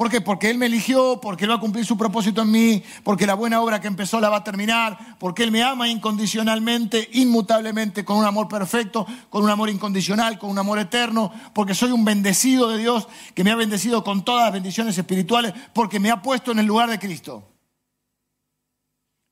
¿Por 0.00 0.10
qué? 0.10 0.22
Porque 0.22 0.48
Él 0.48 0.56
me 0.56 0.64
eligió, 0.64 1.20
porque 1.20 1.44
Él 1.44 1.50
va 1.50 1.56
a 1.56 1.60
cumplir 1.60 1.84
su 1.84 1.98
propósito 1.98 2.40
en 2.40 2.50
mí, 2.50 2.82
porque 3.04 3.26
la 3.26 3.34
buena 3.34 3.60
obra 3.60 3.82
que 3.82 3.86
empezó 3.86 4.18
la 4.18 4.30
va 4.30 4.38
a 4.38 4.44
terminar, 4.44 5.18
porque 5.18 5.42
Él 5.42 5.50
me 5.50 5.62
ama 5.62 5.88
incondicionalmente, 5.88 7.10
inmutablemente, 7.12 8.02
con 8.02 8.16
un 8.16 8.24
amor 8.24 8.48
perfecto, 8.48 9.06
con 9.28 9.44
un 9.44 9.50
amor 9.50 9.68
incondicional, 9.68 10.38
con 10.38 10.48
un 10.48 10.58
amor 10.58 10.78
eterno, 10.78 11.30
porque 11.52 11.74
soy 11.74 11.90
un 11.90 12.02
bendecido 12.02 12.70
de 12.70 12.78
Dios 12.78 13.08
que 13.34 13.44
me 13.44 13.50
ha 13.50 13.56
bendecido 13.56 14.02
con 14.02 14.24
todas 14.24 14.44
las 14.44 14.54
bendiciones 14.54 14.96
espirituales, 14.96 15.52
porque 15.74 16.00
me 16.00 16.10
ha 16.10 16.22
puesto 16.22 16.50
en 16.50 16.60
el 16.60 16.66
lugar 16.66 16.88
de 16.88 16.98
Cristo. 16.98 17.46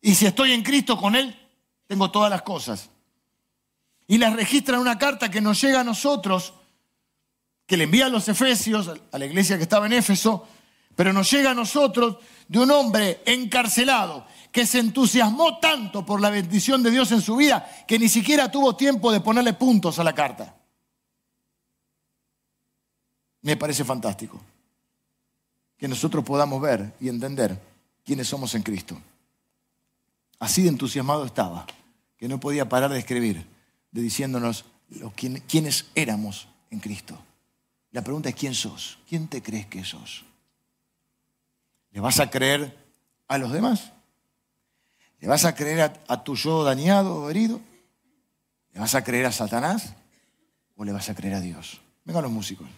Y 0.03 0.17
si 0.17 0.27
estoy 0.27 0.53
en 0.53 0.63
Cristo 0.63 0.99
con 0.99 1.17
Él, 1.17 1.35
tengo 1.87 2.11
todas 2.11 2.29
las 2.29 2.43
cosas. 2.43 2.91
Y 4.07 4.19
las 4.19 4.37
registra 4.37 4.75
en 4.75 4.83
una 4.83 4.99
carta 4.99 5.31
que 5.31 5.41
nos 5.41 5.59
llega 5.63 5.81
a 5.81 5.85
nosotros, 5.85 6.53
que 7.67 7.79
le 7.79 7.85
envía 7.85 8.05
a 8.05 8.11
los 8.11 8.29
Efesios, 8.29 8.91
a 9.11 9.19
la 9.19 9.25
iglesia 9.25 9.57
que 9.57 9.63
estaba 9.63 9.87
en 9.87 9.95
Éfeso, 9.95 10.47
pero 10.99 11.13
nos 11.13 11.31
llega 11.31 11.53
a 11.53 11.55
nosotros 11.55 12.17
de 12.49 12.59
un 12.59 12.73
hombre 12.73 13.23
encarcelado 13.25 14.27
que 14.51 14.67
se 14.67 14.81
entusiasmó 14.81 15.61
tanto 15.61 16.05
por 16.05 16.21
la 16.21 16.29
bendición 16.29 16.83
de 16.83 16.91
Dios 16.91 17.13
en 17.13 17.21
su 17.21 17.37
vida 17.37 17.65
que 17.87 18.01
ni 18.01 18.09
siquiera 18.09 18.51
tuvo 18.51 18.75
tiempo 18.75 19.13
de 19.13 19.21
ponerle 19.21 19.53
puntos 19.53 20.01
a 20.01 20.03
la 20.03 20.13
carta. 20.13 20.57
Me 23.43 23.57
parece 23.57 23.85
fantástico 23.85 24.41
que 25.77 25.87
nosotros 25.87 26.25
podamos 26.25 26.61
ver 26.61 26.93
y 26.99 27.09
entender 27.09 27.63
quiénes 28.05 28.27
somos 28.27 28.57
en 28.57 28.63
Cristo. 28.65 29.01
Así 30.41 30.63
de 30.63 30.71
entusiasmado 30.71 31.25
estaba, 31.25 31.65
que 32.17 32.27
no 32.27 32.41
podía 32.41 32.69
parar 32.69 32.91
de 32.91 32.99
escribir, 32.99 33.47
de 33.93 34.03
diciéndonos 34.03 34.65
quiénes 35.47 35.87
éramos 35.95 36.49
en 36.73 36.81
Cristo. 36.81 37.17
La 37.93 38.03
pregunta 38.03 38.31
es, 38.31 38.35
¿quién 38.35 38.57
sos? 38.57 38.99
¿Quién 39.09 39.29
te 39.29 39.41
crees 39.41 39.67
que 39.67 39.85
sos? 39.85 40.25
¿Le 41.91 42.01
vas 42.01 42.21
a 42.21 42.31
creer 42.31 42.77
a 43.27 43.39
los 43.39 43.53
demás? 43.53 43.93
¿Le 45.21 45.29
vas 45.29 45.45
a 45.45 45.55
creer 45.55 45.93
a, 46.07 46.25
tu 46.25 46.37
yo 46.37 46.63
dañado 46.63 47.23
o 47.23 47.31
herido? 47.31 47.61
¿Le 48.73 48.81
vas 48.81 48.95
a 48.95 49.03
creer 49.03 49.27
a 49.27 49.33
Satanás? 49.33 49.95
¿O 50.77 50.85
le 50.85 50.93
vas 50.93 51.09
a 51.09 51.15
creer 51.15 51.35
a 51.35 51.41
Dios? 51.41 51.81
Vengan 52.05 52.23
los 52.23 52.33
músicos. 52.33 52.69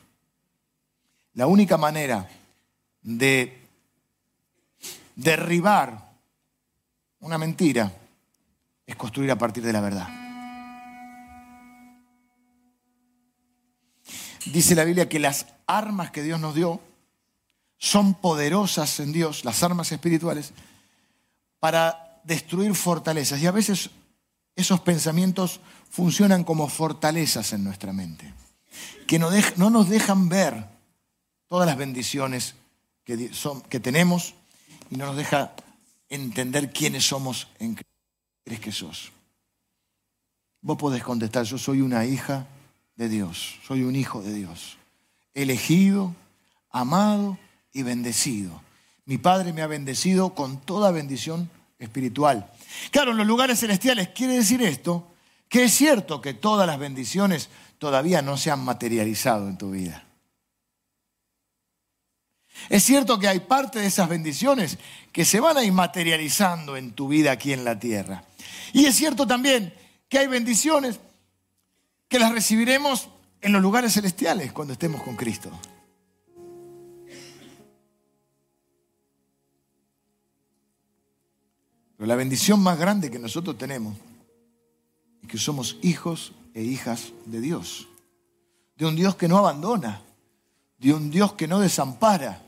La 1.35 1.47
única 1.47 1.77
manera 1.77 2.29
de 3.03 3.61
derribar 5.15 6.11
una 7.21 7.37
mentira 7.37 7.93
es 8.87 8.97
construir 8.97 9.31
a 9.31 9.37
partir 9.37 9.63
de 9.63 9.73
la 9.73 9.81
verdad. 9.81 10.09
Dice 14.47 14.75
la 14.75 14.85
Biblia 14.85 15.09
que 15.09 15.19
las 15.19 15.47
armas 15.67 16.11
que 16.11 16.23
Dios 16.23 16.41
nos 16.41 16.55
dio 16.55 16.81
son 17.81 18.13
poderosas 18.13 19.01
en 19.01 19.11
Dios, 19.11 19.43
las 19.47 19.63
armas 19.63 19.91
espirituales, 19.91 20.53
para 21.59 22.21
destruir 22.25 22.75
fortalezas. 22.75 23.41
Y 23.41 23.47
a 23.47 23.53
veces 23.53 23.89
esos 24.55 24.81
pensamientos 24.81 25.61
funcionan 25.89 26.45
como 26.45 26.69
fortalezas 26.69 27.55
en 27.55 27.65
nuestra 27.65 27.95
mente, 27.95 28.35
que 29.07 29.19
no, 29.19 29.31
nos 29.71 29.89
dejan 29.89 30.29
ver 30.29 30.67
todas 31.49 31.67
las 31.67 31.79
bendiciones 31.79 32.55
que, 33.03 33.31
que 33.71 33.81
tenemos 33.81 34.35
y 34.91 34.97
no 34.97 35.07
nos 35.07 35.17
deja 35.17 35.53
entender 36.11 36.73
quiénes 36.73 37.07
somos 37.07 37.49
en 37.59 37.77
Cristo. 37.77 37.91
¿Crees 38.45 38.61
que 38.61 38.73
sos? 38.73 39.11
Vos 40.61 40.77
podés 40.77 41.03
contestar, 41.03 41.45
yo 41.45 41.57
soy 41.57 41.81
una 41.81 42.05
hija 42.05 42.47
de 42.97 43.09
Dios, 43.09 43.59
soy 43.67 43.85
un 43.85 43.97
hijo 43.97 44.21
de 44.21 44.35
Dios, 44.35 44.77
elegido, 45.33 46.15
amado 46.69 47.39
y 47.73 47.83
bendecido. 47.83 48.63
Mi 49.05 49.19
Padre 49.19 49.53
me 49.53 49.63
ha 49.63 49.67
bendecido 49.67 50.35
con 50.35 50.61
toda 50.61 50.91
bendición 50.91 51.51
espiritual. 51.79 52.51
Claro, 52.91 53.13
en 53.13 53.17
los 53.17 53.27
lugares 53.27 53.61
celestiales 53.61 54.09
quiere 54.09 54.35
decir 54.35 54.63
esto, 54.63 55.07
que 55.49 55.65
es 55.65 55.75
cierto 55.75 56.21
que 56.21 56.35
todas 56.35 56.67
las 56.67 56.79
bendiciones 56.79 57.49
todavía 57.79 58.23
no 58.23 58.37
se 58.37 58.51
han 58.51 58.65
materializado 58.65 59.49
en 59.49 59.59
tu 59.59 59.71
vida. 59.71 60.05
Es 62.69 62.85
cierto 62.85 63.19
que 63.19 63.27
hay 63.27 63.41
parte 63.41 63.79
de 63.79 63.87
esas 63.87 64.09
bendiciones 64.09 64.79
que 65.13 65.25
se 65.25 65.41
van 65.41 65.57
a 65.57 65.65
ir 65.65 65.73
materializando 65.73 66.77
en 66.77 66.93
tu 66.93 67.09
vida 67.09 67.33
aquí 67.33 67.53
en 67.53 67.65
la 67.65 67.79
tierra. 67.79 68.25
Y 68.73 68.85
es 68.85 68.95
cierto 68.95 69.27
también 69.27 69.73
que 70.09 70.19
hay 70.19 70.27
bendiciones 70.27 71.01
que 72.09 72.19
las 72.19 72.33
recibiremos 72.33 73.09
en 73.41 73.53
los 73.53 73.63
lugares 73.63 73.95
celestiales 73.95 74.53
cuando 74.53 74.75
estemos 74.75 75.03
con 75.03 75.17
Cristo. 75.17 75.51
Pero 82.01 82.09
la 82.09 82.17
bendición 82.17 82.63
más 82.63 82.79
grande 82.79 83.11
que 83.11 83.19
nosotros 83.19 83.59
tenemos 83.59 83.95
es 85.23 85.29
que 85.29 85.37
somos 85.37 85.77
hijos 85.83 86.33
e 86.55 86.63
hijas 86.63 87.13
de 87.27 87.43
Dios. 87.43 87.89
De 88.79 88.87
un 88.87 88.97
Dios 88.97 89.17
que 89.17 89.29
no 89.29 89.37
abandona, 89.37 90.01
de 90.79 90.95
un 90.95 91.11
Dios 91.11 91.35
que 91.35 91.47
no 91.47 91.61
desampara, 91.61 92.41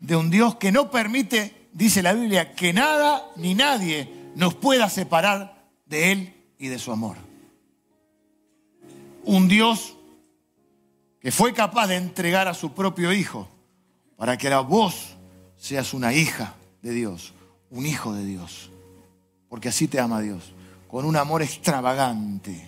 de 0.00 0.16
un 0.16 0.28
Dios 0.28 0.56
que 0.56 0.70
no 0.70 0.90
permite, 0.90 1.70
dice 1.72 2.02
la 2.02 2.12
Biblia, 2.12 2.54
que 2.54 2.74
nada 2.74 3.24
ni 3.36 3.54
nadie 3.54 4.12
nos 4.36 4.52
pueda 4.52 4.90
separar 4.90 5.66
de 5.86 6.12
Él 6.12 6.34
y 6.58 6.68
de 6.68 6.78
su 6.78 6.92
amor. 6.92 7.16
Un 9.24 9.48
Dios 9.48 9.96
que 11.22 11.32
fue 11.32 11.54
capaz 11.54 11.86
de 11.86 11.96
entregar 11.96 12.48
a 12.48 12.52
su 12.52 12.74
propio 12.74 13.14
Hijo 13.14 13.48
para 14.18 14.36
que 14.36 14.48
ahora 14.48 14.60
vos 14.60 15.16
seas 15.56 15.94
una 15.94 16.12
hija 16.12 16.54
de 16.82 16.92
Dios, 16.92 17.32
un 17.70 17.86
hijo 17.86 18.12
de 18.12 18.24
Dios, 18.24 18.70
porque 19.48 19.68
así 19.68 19.88
te 19.88 20.00
ama 20.00 20.20
Dios, 20.20 20.52
con 20.88 21.04
un 21.04 21.16
amor 21.16 21.42
extravagante. 21.42 22.66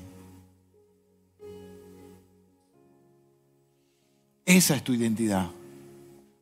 Esa 4.44 4.74
es 4.74 4.84
tu 4.84 4.92
identidad. 4.92 5.48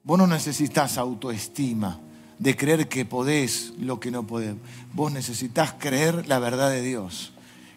Vos 0.03 0.19
no 0.19 0.27
necesitas 0.27 0.97
autoestima 0.97 2.01
de 2.39 2.57
creer 2.57 2.89
que 2.89 3.05
podés 3.05 3.75
lo 3.79 4.01
que 4.01 4.11
no 4.11 4.27
podés. 4.27 4.55
Vos 4.95 5.13
necesitas 5.13 5.75
creer 5.75 6.27
la 6.27 6.39
verdad 6.39 6.71
de 6.71 6.83
Dios, 6.83 7.33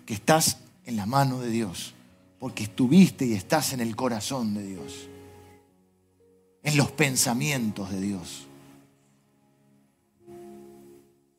que 0.06 0.14
estás 0.14 0.60
en 0.86 0.96
la 0.96 1.06
mano 1.06 1.40
de 1.40 1.50
Dios, 1.50 1.94
porque 2.40 2.64
estuviste 2.64 3.26
y 3.26 3.34
estás 3.34 3.74
en 3.74 3.82
el 3.82 3.96
corazón 3.96 4.54
de 4.54 4.66
Dios, 4.66 5.10
en 6.64 6.78
los 6.78 6.92
pensamientos 6.92 7.92
de 7.92 8.02
Dios. 8.02 8.48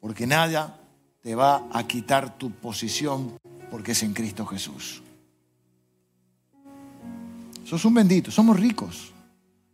Porque 0.03 0.27
nada 0.27 0.81
te 1.23 1.37
va 1.37 1.69
a 1.73 1.87
quitar 1.87 2.37
tu 2.37 2.51
posición 2.51 3.39
porque 3.71 3.93
es 3.93 4.03
en 4.03 4.13
Cristo 4.13 4.45
Jesús. 4.45 5.01
Sos 7.65 7.85
un 7.85 7.95
bendito, 7.95 8.33
somos 8.33 8.59
ricos. 8.59 9.13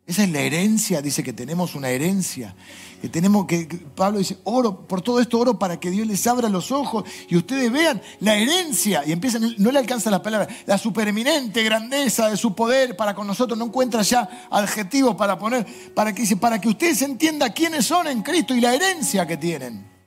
Esa 0.06 0.24
es 0.24 0.30
la 0.30 0.40
herencia, 0.40 1.00
dice 1.00 1.22
que 1.22 1.32
tenemos 1.32 1.74
una 1.74 1.88
herencia, 1.88 2.54
que 3.00 3.08
tenemos 3.08 3.46
que, 3.46 3.66
Pablo 3.94 4.18
dice, 4.18 4.36
oro, 4.44 4.86
por 4.86 5.00
todo 5.00 5.18
esto 5.18 5.38
oro 5.38 5.58
para 5.58 5.80
que 5.80 5.90
Dios 5.90 6.06
les 6.06 6.26
abra 6.26 6.50
los 6.50 6.72
ojos 6.72 7.04
y 7.28 7.36
ustedes 7.36 7.72
vean 7.72 8.02
la 8.20 8.36
herencia, 8.36 9.02
y 9.06 9.12
empiezan, 9.12 9.54
no 9.56 9.72
le 9.72 9.78
alcanza 9.78 10.10
la 10.10 10.22
palabra, 10.22 10.46
la 10.66 10.76
supereminente 10.76 11.62
grandeza 11.62 12.28
de 12.28 12.36
su 12.36 12.54
poder 12.54 12.96
para 12.96 13.14
con 13.14 13.26
nosotros, 13.26 13.58
no 13.58 13.66
encuentra 13.66 14.02
ya 14.02 14.48
adjetivos 14.50 15.14
para 15.16 15.38
poner, 15.38 15.66
para 15.94 16.14
que 16.14 16.22
dice, 16.22 16.36
para 16.36 16.60
que 16.60 16.68
ustedes 16.68 17.00
entiendan 17.00 17.52
quiénes 17.52 17.86
son 17.86 18.08
en 18.08 18.22
Cristo 18.22 18.54
y 18.54 18.60
la 18.60 18.74
herencia 18.74 19.26
que 19.26 19.38
tienen. 19.38 19.97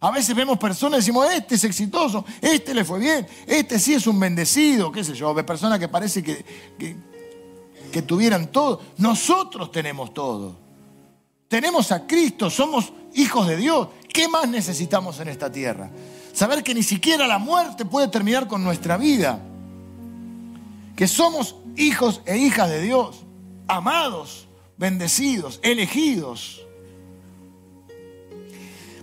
A 0.00 0.10
veces 0.12 0.34
vemos 0.34 0.58
personas 0.58 0.98
y 0.98 1.00
decimos, 1.00 1.28
este 1.32 1.56
es 1.56 1.64
exitoso, 1.64 2.24
este 2.40 2.72
le 2.72 2.84
fue 2.84 3.00
bien, 3.00 3.26
este 3.46 3.80
sí 3.80 3.94
es 3.94 4.06
un 4.06 4.20
bendecido, 4.20 4.92
qué 4.92 5.02
sé 5.02 5.14
yo, 5.14 5.34
personas 5.44 5.80
que 5.80 5.88
parece 5.88 6.22
que, 6.22 6.44
que, 7.92 8.02
tuvieran 8.02 8.52
todo. 8.52 8.80
Nosotros 8.98 9.72
tenemos 9.72 10.14
todo. 10.14 10.56
Tenemos 11.48 11.90
a 11.90 12.06
Cristo, 12.06 12.48
somos 12.48 12.92
hijos 13.14 13.48
de 13.48 13.56
Dios. 13.56 13.88
¿Qué 14.12 14.28
más 14.28 14.48
necesitamos 14.48 15.18
en 15.18 15.28
esta 15.28 15.50
tierra? 15.50 15.90
Saber 16.32 16.62
que 16.62 16.74
ni 16.74 16.84
siquiera 16.84 17.26
la 17.26 17.38
muerte 17.38 17.84
puede 17.84 18.06
terminar 18.06 18.46
con 18.46 18.62
nuestra 18.62 18.96
vida. 18.96 19.40
Que 20.94 21.08
somos 21.08 21.56
hijos 21.76 22.22
e 22.24 22.36
hijas 22.38 22.70
de 22.70 22.82
Dios, 22.82 23.24
amados, 23.66 24.46
bendecidos, 24.76 25.58
elegidos 25.64 26.67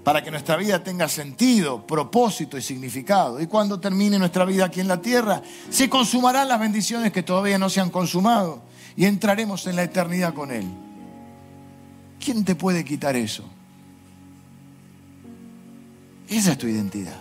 para 0.05 0.23
que 0.23 0.29
nuestra 0.29 0.55
vida 0.55 0.83
tenga 0.83 1.09
sentido, 1.09 1.81
propósito 1.81 2.59
y 2.59 2.61
significado. 2.61 3.41
Y 3.41 3.47
cuando 3.47 3.79
termine 3.79 4.19
nuestra 4.19 4.45
vida 4.45 4.65
aquí 4.65 4.79
en 4.79 4.87
la 4.87 5.01
tierra, 5.01 5.41
se 5.71 5.89
consumarán 5.89 6.47
las 6.47 6.59
bendiciones 6.59 7.11
que 7.11 7.23
todavía 7.23 7.57
no 7.57 7.71
se 7.71 7.81
han 7.81 7.89
consumado 7.89 8.61
y 8.95 9.05
entraremos 9.05 9.65
en 9.65 9.75
la 9.75 9.81
eternidad 9.81 10.35
con 10.35 10.51
Él. 10.51 10.67
¿Quién 12.23 12.45
te 12.45 12.53
puede 12.53 12.85
quitar 12.85 13.15
eso? 13.15 13.45
Esa 16.29 16.51
es 16.51 16.57
tu 16.59 16.67
identidad. 16.67 17.19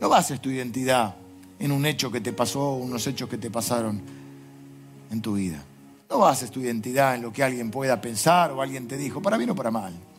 No 0.00 0.08
bases 0.08 0.40
tu 0.40 0.50
identidad 0.50 1.16
en 1.58 1.72
un 1.72 1.84
hecho 1.84 2.12
que 2.12 2.20
te 2.20 2.32
pasó, 2.32 2.74
unos 2.74 3.04
hechos 3.08 3.28
que 3.28 3.38
te 3.38 3.50
pasaron 3.50 4.00
en 5.10 5.20
tu 5.20 5.34
vida. 5.34 5.64
No 6.08 6.18
bases 6.18 6.52
tu 6.52 6.60
identidad 6.60 7.16
en 7.16 7.22
lo 7.22 7.32
que 7.32 7.42
alguien 7.42 7.72
pueda 7.72 8.00
pensar 8.00 8.52
o 8.52 8.62
alguien 8.62 8.86
te 8.86 8.96
dijo, 8.96 9.20
para 9.20 9.36
bien 9.36 9.50
o 9.50 9.56
para 9.56 9.72
mal 9.72 10.11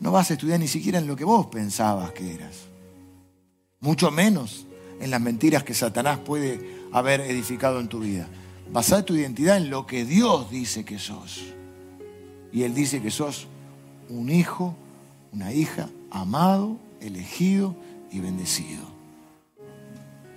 no 0.00 0.12
vas 0.12 0.30
a 0.30 0.34
estudiar 0.34 0.60
ni 0.60 0.68
siquiera 0.68 0.98
en 0.98 1.06
lo 1.06 1.16
que 1.16 1.24
vos 1.24 1.46
pensabas 1.46 2.12
que 2.12 2.34
eras. 2.34 2.66
Mucho 3.80 4.10
menos 4.10 4.66
en 5.00 5.10
las 5.10 5.20
mentiras 5.20 5.64
que 5.64 5.74
Satanás 5.74 6.18
puede 6.18 6.86
haber 6.92 7.20
edificado 7.22 7.80
en 7.80 7.88
tu 7.88 8.00
vida. 8.00 8.26
Basá 8.70 9.04
tu 9.04 9.14
identidad 9.14 9.56
en 9.56 9.70
lo 9.70 9.86
que 9.86 10.04
Dios 10.04 10.50
dice 10.50 10.84
que 10.84 10.98
sos. 10.98 11.42
Y 12.52 12.62
Él 12.62 12.74
dice 12.74 13.00
que 13.00 13.10
sos 13.10 13.46
un 14.08 14.30
hijo, 14.30 14.74
una 15.32 15.52
hija 15.52 15.88
amado, 16.10 16.76
elegido 17.00 17.74
y 18.10 18.20
bendecido. 18.20 18.84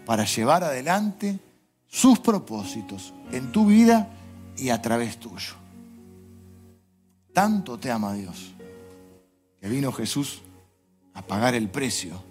Para 0.06 0.26
llevar 0.26 0.64
adelante 0.64 1.40
sus 1.88 2.20
propósitos 2.20 3.14
en 3.32 3.52
tu 3.52 3.66
vida 3.66 4.10
y 4.58 4.70
a 4.70 4.82
través 4.82 5.18
tuyo. 5.18 5.54
Tanto 7.34 7.78
te 7.78 7.92
ama 7.92 8.14
Dios 8.14 8.54
que 9.62 9.68
vino 9.68 9.92
Jesús 9.92 10.42
a 11.14 11.22
pagar 11.22 11.56
el 11.56 11.70
precio 11.70 12.22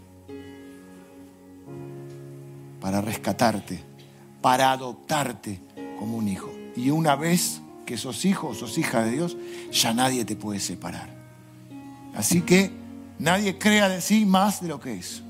para 2.81 3.01
rescatarte, 3.01 3.81
para 4.41 4.73
adoptarte 4.73 5.61
como 5.99 6.17
un 6.17 6.29
hijo. 6.29 6.51
Y 6.77 6.91
una 6.91 7.17
vez 7.17 7.61
que 7.85 7.97
sos 7.97 8.25
hijo 8.25 8.49
o 8.49 8.55
sos 8.55 8.79
hija 8.79 9.03
de 9.03 9.11
Dios, 9.11 9.37
ya 9.73 9.93
nadie 9.93 10.25
te 10.25 10.37
puede 10.37 10.61
separar. 10.61 11.09
Así 12.15 12.43
que 12.43 12.71
nadie 13.19 13.59
crea 13.59 13.89
de 13.89 14.01
sí 14.01 14.25
más 14.25 14.63
de 14.63 14.69
lo 14.69 14.81
que 14.81 14.95
es, 14.95 15.23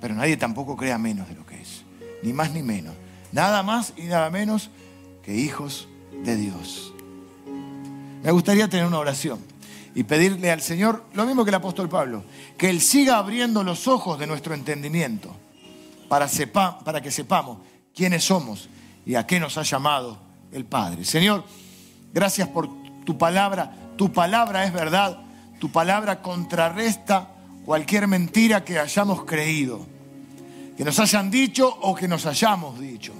pero 0.00 0.14
nadie 0.14 0.36
tampoco 0.36 0.76
crea 0.76 0.98
menos 0.98 1.28
de 1.28 1.34
lo 1.34 1.46
que 1.46 1.60
es, 1.60 1.82
ni 2.22 2.32
más 2.32 2.52
ni 2.52 2.62
menos. 2.62 2.94
Nada 3.32 3.62
más 3.62 3.92
y 3.96 4.02
nada 4.02 4.30
menos 4.30 4.70
que 5.22 5.34
hijos 5.34 5.88
de 6.24 6.36
Dios. 6.36 6.92
Me 8.22 8.30
gustaría 8.30 8.68
tener 8.68 8.86
una 8.86 8.98
oración 8.98 9.49
y 10.00 10.04
pedirle 10.04 10.50
al 10.50 10.62
Señor 10.62 11.04
lo 11.12 11.26
mismo 11.26 11.44
que 11.44 11.50
el 11.50 11.56
apóstol 11.56 11.86
Pablo, 11.86 12.24
que 12.56 12.70
Él 12.70 12.80
siga 12.80 13.18
abriendo 13.18 13.62
los 13.62 13.86
ojos 13.86 14.18
de 14.18 14.26
nuestro 14.26 14.54
entendimiento 14.54 15.36
para, 16.08 16.26
para 16.82 17.02
que 17.02 17.10
sepamos 17.10 17.58
quiénes 17.94 18.24
somos 18.24 18.70
y 19.04 19.16
a 19.16 19.26
qué 19.26 19.38
nos 19.38 19.58
ha 19.58 19.62
llamado 19.62 20.16
el 20.52 20.64
Padre. 20.64 21.04
Señor, 21.04 21.44
gracias 22.14 22.48
por 22.48 22.70
tu 23.04 23.18
palabra. 23.18 23.76
Tu 23.98 24.10
palabra 24.10 24.64
es 24.64 24.72
verdad. 24.72 25.18
Tu 25.58 25.70
palabra 25.70 26.22
contrarresta 26.22 27.28
cualquier 27.66 28.08
mentira 28.08 28.64
que 28.64 28.78
hayamos 28.78 29.26
creído, 29.26 29.86
que 30.78 30.84
nos 30.86 30.98
hayan 30.98 31.30
dicho 31.30 31.68
o 31.82 31.94
que 31.94 32.08
nos 32.08 32.24
hayamos 32.24 32.80
dicho. 32.80 33.12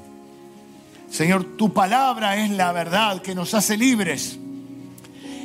Señor, 1.10 1.58
tu 1.58 1.74
palabra 1.74 2.42
es 2.42 2.48
la 2.48 2.72
verdad 2.72 3.20
que 3.20 3.34
nos 3.34 3.52
hace 3.52 3.76
libres. 3.76 4.38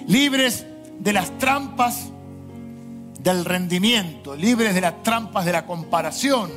Libres 0.07 0.65
de 0.99 1.13
las 1.13 1.37
trampas 1.37 2.09
del 3.19 3.45
rendimiento, 3.45 4.35
libres 4.35 4.75
de 4.75 4.81
las 4.81 5.01
trampas 5.03 5.45
de 5.45 5.51
la 5.51 5.65
comparación, 5.65 6.51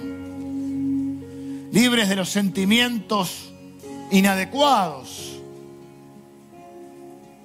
libres 1.72 2.08
de 2.08 2.16
los 2.16 2.28
sentimientos 2.28 3.52
inadecuados 4.10 5.38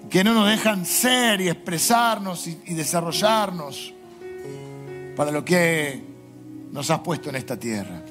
que 0.10 0.24
no 0.24 0.34
nos 0.34 0.48
dejan 0.48 0.86
ser 0.86 1.42
y 1.42 1.50
expresarnos 1.50 2.48
y, 2.48 2.74
desarrollarnos 2.74 3.94
para 5.16 5.32
lo 5.32 5.44
que 5.44 6.04
nos 6.72 6.90
has 6.92 7.00
puesto 7.00 7.30
en 7.30 7.36
esta 7.36 7.58
tierra. 7.58 8.04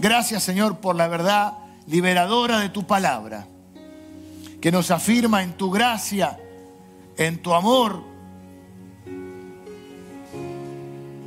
Gracias 0.00 0.42
Señor 0.42 0.78
por 0.78 0.96
la 0.96 1.06
verdad 1.08 1.58
liberadora 1.86 2.58
de 2.58 2.70
tu 2.70 2.86
palabra, 2.86 3.46
que 4.60 4.72
nos 4.72 4.90
afirma 4.90 5.42
en 5.42 5.52
tu 5.52 5.70
gracia, 5.70 6.38
en 7.16 7.40
tu 7.40 7.54
amor 7.54 8.13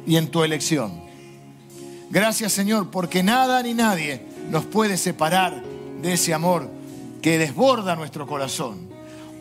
y 0.07 0.15
en 0.15 0.29
tu 0.29 0.43
elección. 0.43 0.91
Gracias 2.09 2.53
Señor, 2.53 2.89
porque 2.89 3.21
nada 3.21 3.61
ni 3.61 3.73
nadie 3.73 4.21
nos 4.49 4.65
puede 4.65 4.97
separar 4.97 5.61
de 6.01 6.13
ese 6.13 6.33
amor 6.33 6.71
que 7.21 7.37
desborda 7.37 7.95
nuestro 7.95 8.25
corazón. 8.25 8.87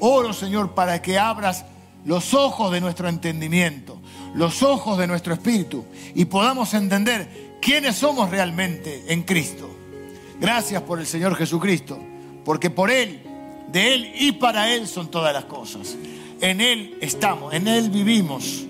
Oro 0.01 0.33
Señor 0.33 0.75
para 0.75 1.01
que 1.01 1.19
abras 1.19 1.65
los 2.05 2.35
ojos 2.35 2.73
de 2.73 2.81
nuestro 2.81 3.09
entendimiento, 3.09 3.99
los 4.35 4.63
ojos 4.63 4.99
de 4.99 5.07
nuestro 5.07 5.33
espíritu 5.33 5.85
y 6.15 6.25
podamos 6.25 6.75
entender 6.75 7.57
quiénes 7.63 7.97
somos 7.97 8.31
realmente 8.31 9.05
en 9.09 9.23
Cristo. 9.23 9.71
Gracias 10.41 10.83
por 10.83 10.99
el 10.99 11.07
Señor 11.07 11.37
Jesucristo, 11.37 11.99
porque 12.45 12.71
por 12.71 12.91
Él, 12.91 13.23
de 13.73 13.95
Él 13.95 14.13
y 14.19 14.33
para 14.33 14.75
Él 14.75 14.87
son 14.89 15.11
todas 15.11 15.33
las 15.33 15.45
cosas. 15.45 15.97
En 16.41 16.61
Él 16.61 16.99
estamos, 17.01 17.55
en 17.55 17.69
Él 17.69 17.89
vivimos 17.89 18.67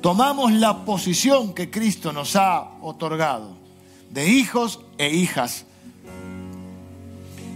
tomamos 0.00 0.52
la 0.52 0.84
posición 0.84 1.54
que 1.54 1.70
Cristo 1.70 2.12
nos 2.12 2.36
ha 2.36 2.72
otorgado 2.80 3.56
de 4.10 4.28
hijos 4.28 4.80
e 4.98 5.10
hijas. 5.10 5.64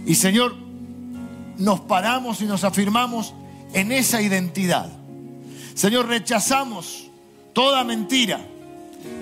Y 0.05 0.15
Señor, 0.15 0.55
nos 1.57 1.81
paramos 1.81 2.41
y 2.41 2.45
nos 2.45 2.63
afirmamos 2.63 3.33
en 3.73 3.91
esa 3.91 4.21
identidad. 4.21 4.91
Señor, 5.73 6.07
rechazamos 6.07 7.09
toda 7.53 7.83
mentira 7.83 8.39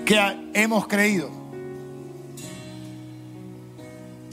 que 0.06 0.20
hemos 0.54 0.88
creído. 0.88 1.30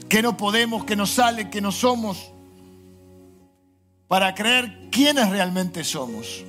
Que 0.09 0.21
no 0.21 0.35
podemos, 0.35 0.83
que 0.83 0.95
no 0.95 1.05
sale, 1.05 1.49
que 1.49 1.61
no 1.61 1.71
somos, 1.71 2.31
para 4.07 4.35
creer 4.35 4.89
quiénes 4.91 5.29
realmente 5.29 5.85
somos 5.85 6.43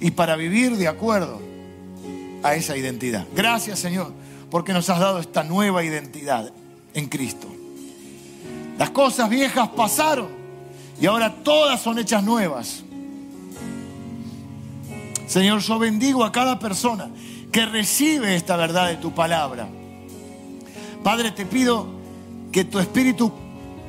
y 0.00 0.10
para 0.10 0.36
vivir 0.36 0.76
de 0.76 0.88
acuerdo 0.88 1.40
a 2.42 2.54
esa 2.54 2.76
identidad. 2.76 3.26
Gracias 3.34 3.78
Señor, 3.78 4.12
porque 4.50 4.72
nos 4.72 4.88
has 4.90 5.00
dado 5.00 5.18
esta 5.18 5.42
nueva 5.42 5.84
identidad 5.84 6.52
en 6.94 7.06
Cristo. 7.08 7.48
Las 8.78 8.90
cosas 8.90 9.30
viejas 9.30 9.68
pasaron 9.70 10.28
y 11.00 11.06
ahora 11.06 11.34
todas 11.42 11.80
son 11.80 11.98
hechas 11.98 12.22
nuevas. 12.22 12.82
Señor, 15.26 15.60
yo 15.60 15.78
bendigo 15.78 16.24
a 16.24 16.32
cada 16.32 16.58
persona 16.58 17.10
que 17.50 17.66
recibe 17.66 18.36
esta 18.36 18.56
verdad 18.56 18.88
de 18.88 18.96
tu 18.96 19.12
palabra. 19.12 19.68
Padre, 21.02 21.30
te 21.30 21.46
pido 21.46 21.86
que 22.52 22.64
tu 22.64 22.78
Espíritu 22.78 23.32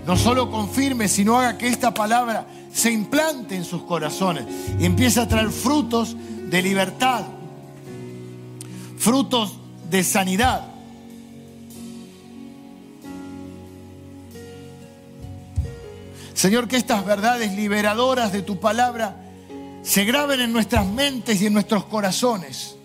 no 0.07 0.15
solo 0.15 0.49
confirme, 0.49 1.09
sino 1.09 1.37
haga 1.37 1.57
que 1.57 1.67
esta 1.67 1.93
palabra 1.93 2.47
se 2.73 2.89
implante 2.89 3.57
en 3.57 3.65
sus 3.65 3.83
corazones 3.83 4.45
y 4.79 4.85
empiece 4.85 5.19
a 5.19 5.27
traer 5.27 5.49
frutos 5.49 6.15
de 6.49 6.61
libertad, 6.61 7.25
frutos 8.97 9.57
de 9.89 10.05
sanidad. 10.05 10.65
Señor, 16.33 16.69
que 16.69 16.77
estas 16.77 17.05
verdades 17.05 17.53
liberadoras 17.53 18.31
de 18.31 18.43
tu 18.43 18.61
palabra 18.61 19.17
se 19.81 20.05
graben 20.05 20.39
en 20.39 20.53
nuestras 20.53 20.85
mentes 20.85 21.41
y 21.41 21.47
en 21.47 21.53
nuestros 21.53 21.83
corazones 21.83 22.77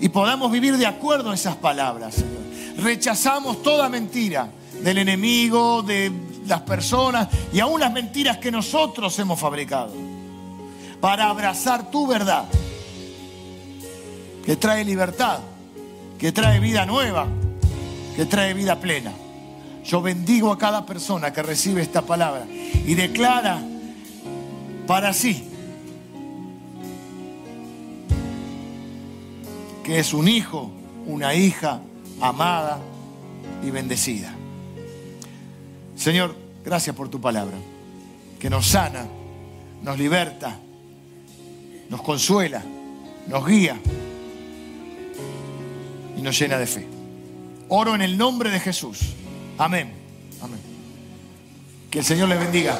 y 0.00 0.08
podamos 0.08 0.50
vivir 0.50 0.76
de 0.76 0.86
acuerdo 0.86 1.30
a 1.30 1.34
esas 1.34 1.54
palabras, 1.54 2.16
Señor. 2.16 2.82
Rechazamos 2.82 3.62
toda 3.62 3.88
mentira 3.88 4.50
del 4.82 4.98
enemigo, 4.98 5.82
de 5.82 6.12
las 6.46 6.62
personas 6.62 7.28
y 7.52 7.60
aún 7.60 7.80
las 7.80 7.92
mentiras 7.92 8.38
que 8.38 8.50
nosotros 8.50 9.18
hemos 9.18 9.38
fabricado 9.38 9.92
para 11.00 11.28
abrazar 11.28 11.90
tu 11.90 12.06
verdad, 12.06 12.46
que 14.44 14.56
trae 14.56 14.84
libertad, 14.84 15.40
que 16.18 16.32
trae 16.32 16.60
vida 16.60 16.86
nueva, 16.86 17.26
que 18.16 18.26
trae 18.26 18.54
vida 18.54 18.80
plena. 18.80 19.12
Yo 19.84 20.02
bendigo 20.02 20.52
a 20.52 20.58
cada 20.58 20.84
persona 20.84 21.32
que 21.32 21.42
recibe 21.42 21.82
esta 21.82 22.02
palabra 22.02 22.46
y 22.50 22.94
declara 22.94 23.62
para 24.86 25.12
sí 25.12 25.52
que 29.86 30.00
es 30.00 30.12
un 30.12 30.26
hijo, 30.26 30.68
una 31.06 31.32
hija 31.34 31.80
amada 32.20 32.80
y 33.64 33.70
bendecida. 33.70 34.35
Señor, 35.96 36.36
gracias 36.64 36.94
por 36.94 37.08
tu 37.08 37.20
palabra, 37.20 37.56
que 38.38 38.50
nos 38.50 38.66
sana, 38.66 39.06
nos 39.82 39.98
liberta, 39.98 40.58
nos 41.88 42.02
consuela, 42.02 42.62
nos 43.26 43.46
guía 43.46 43.78
y 46.16 46.22
nos 46.22 46.38
llena 46.38 46.58
de 46.58 46.66
fe. 46.66 46.86
Oro 47.68 47.94
en 47.94 48.02
el 48.02 48.16
nombre 48.16 48.50
de 48.50 48.60
Jesús. 48.60 49.00
Amén. 49.58 49.92
Amén. 50.40 50.60
Que 51.90 52.00
el 52.00 52.04
Señor 52.04 52.28
les 52.28 52.38
bendiga. 52.38 52.78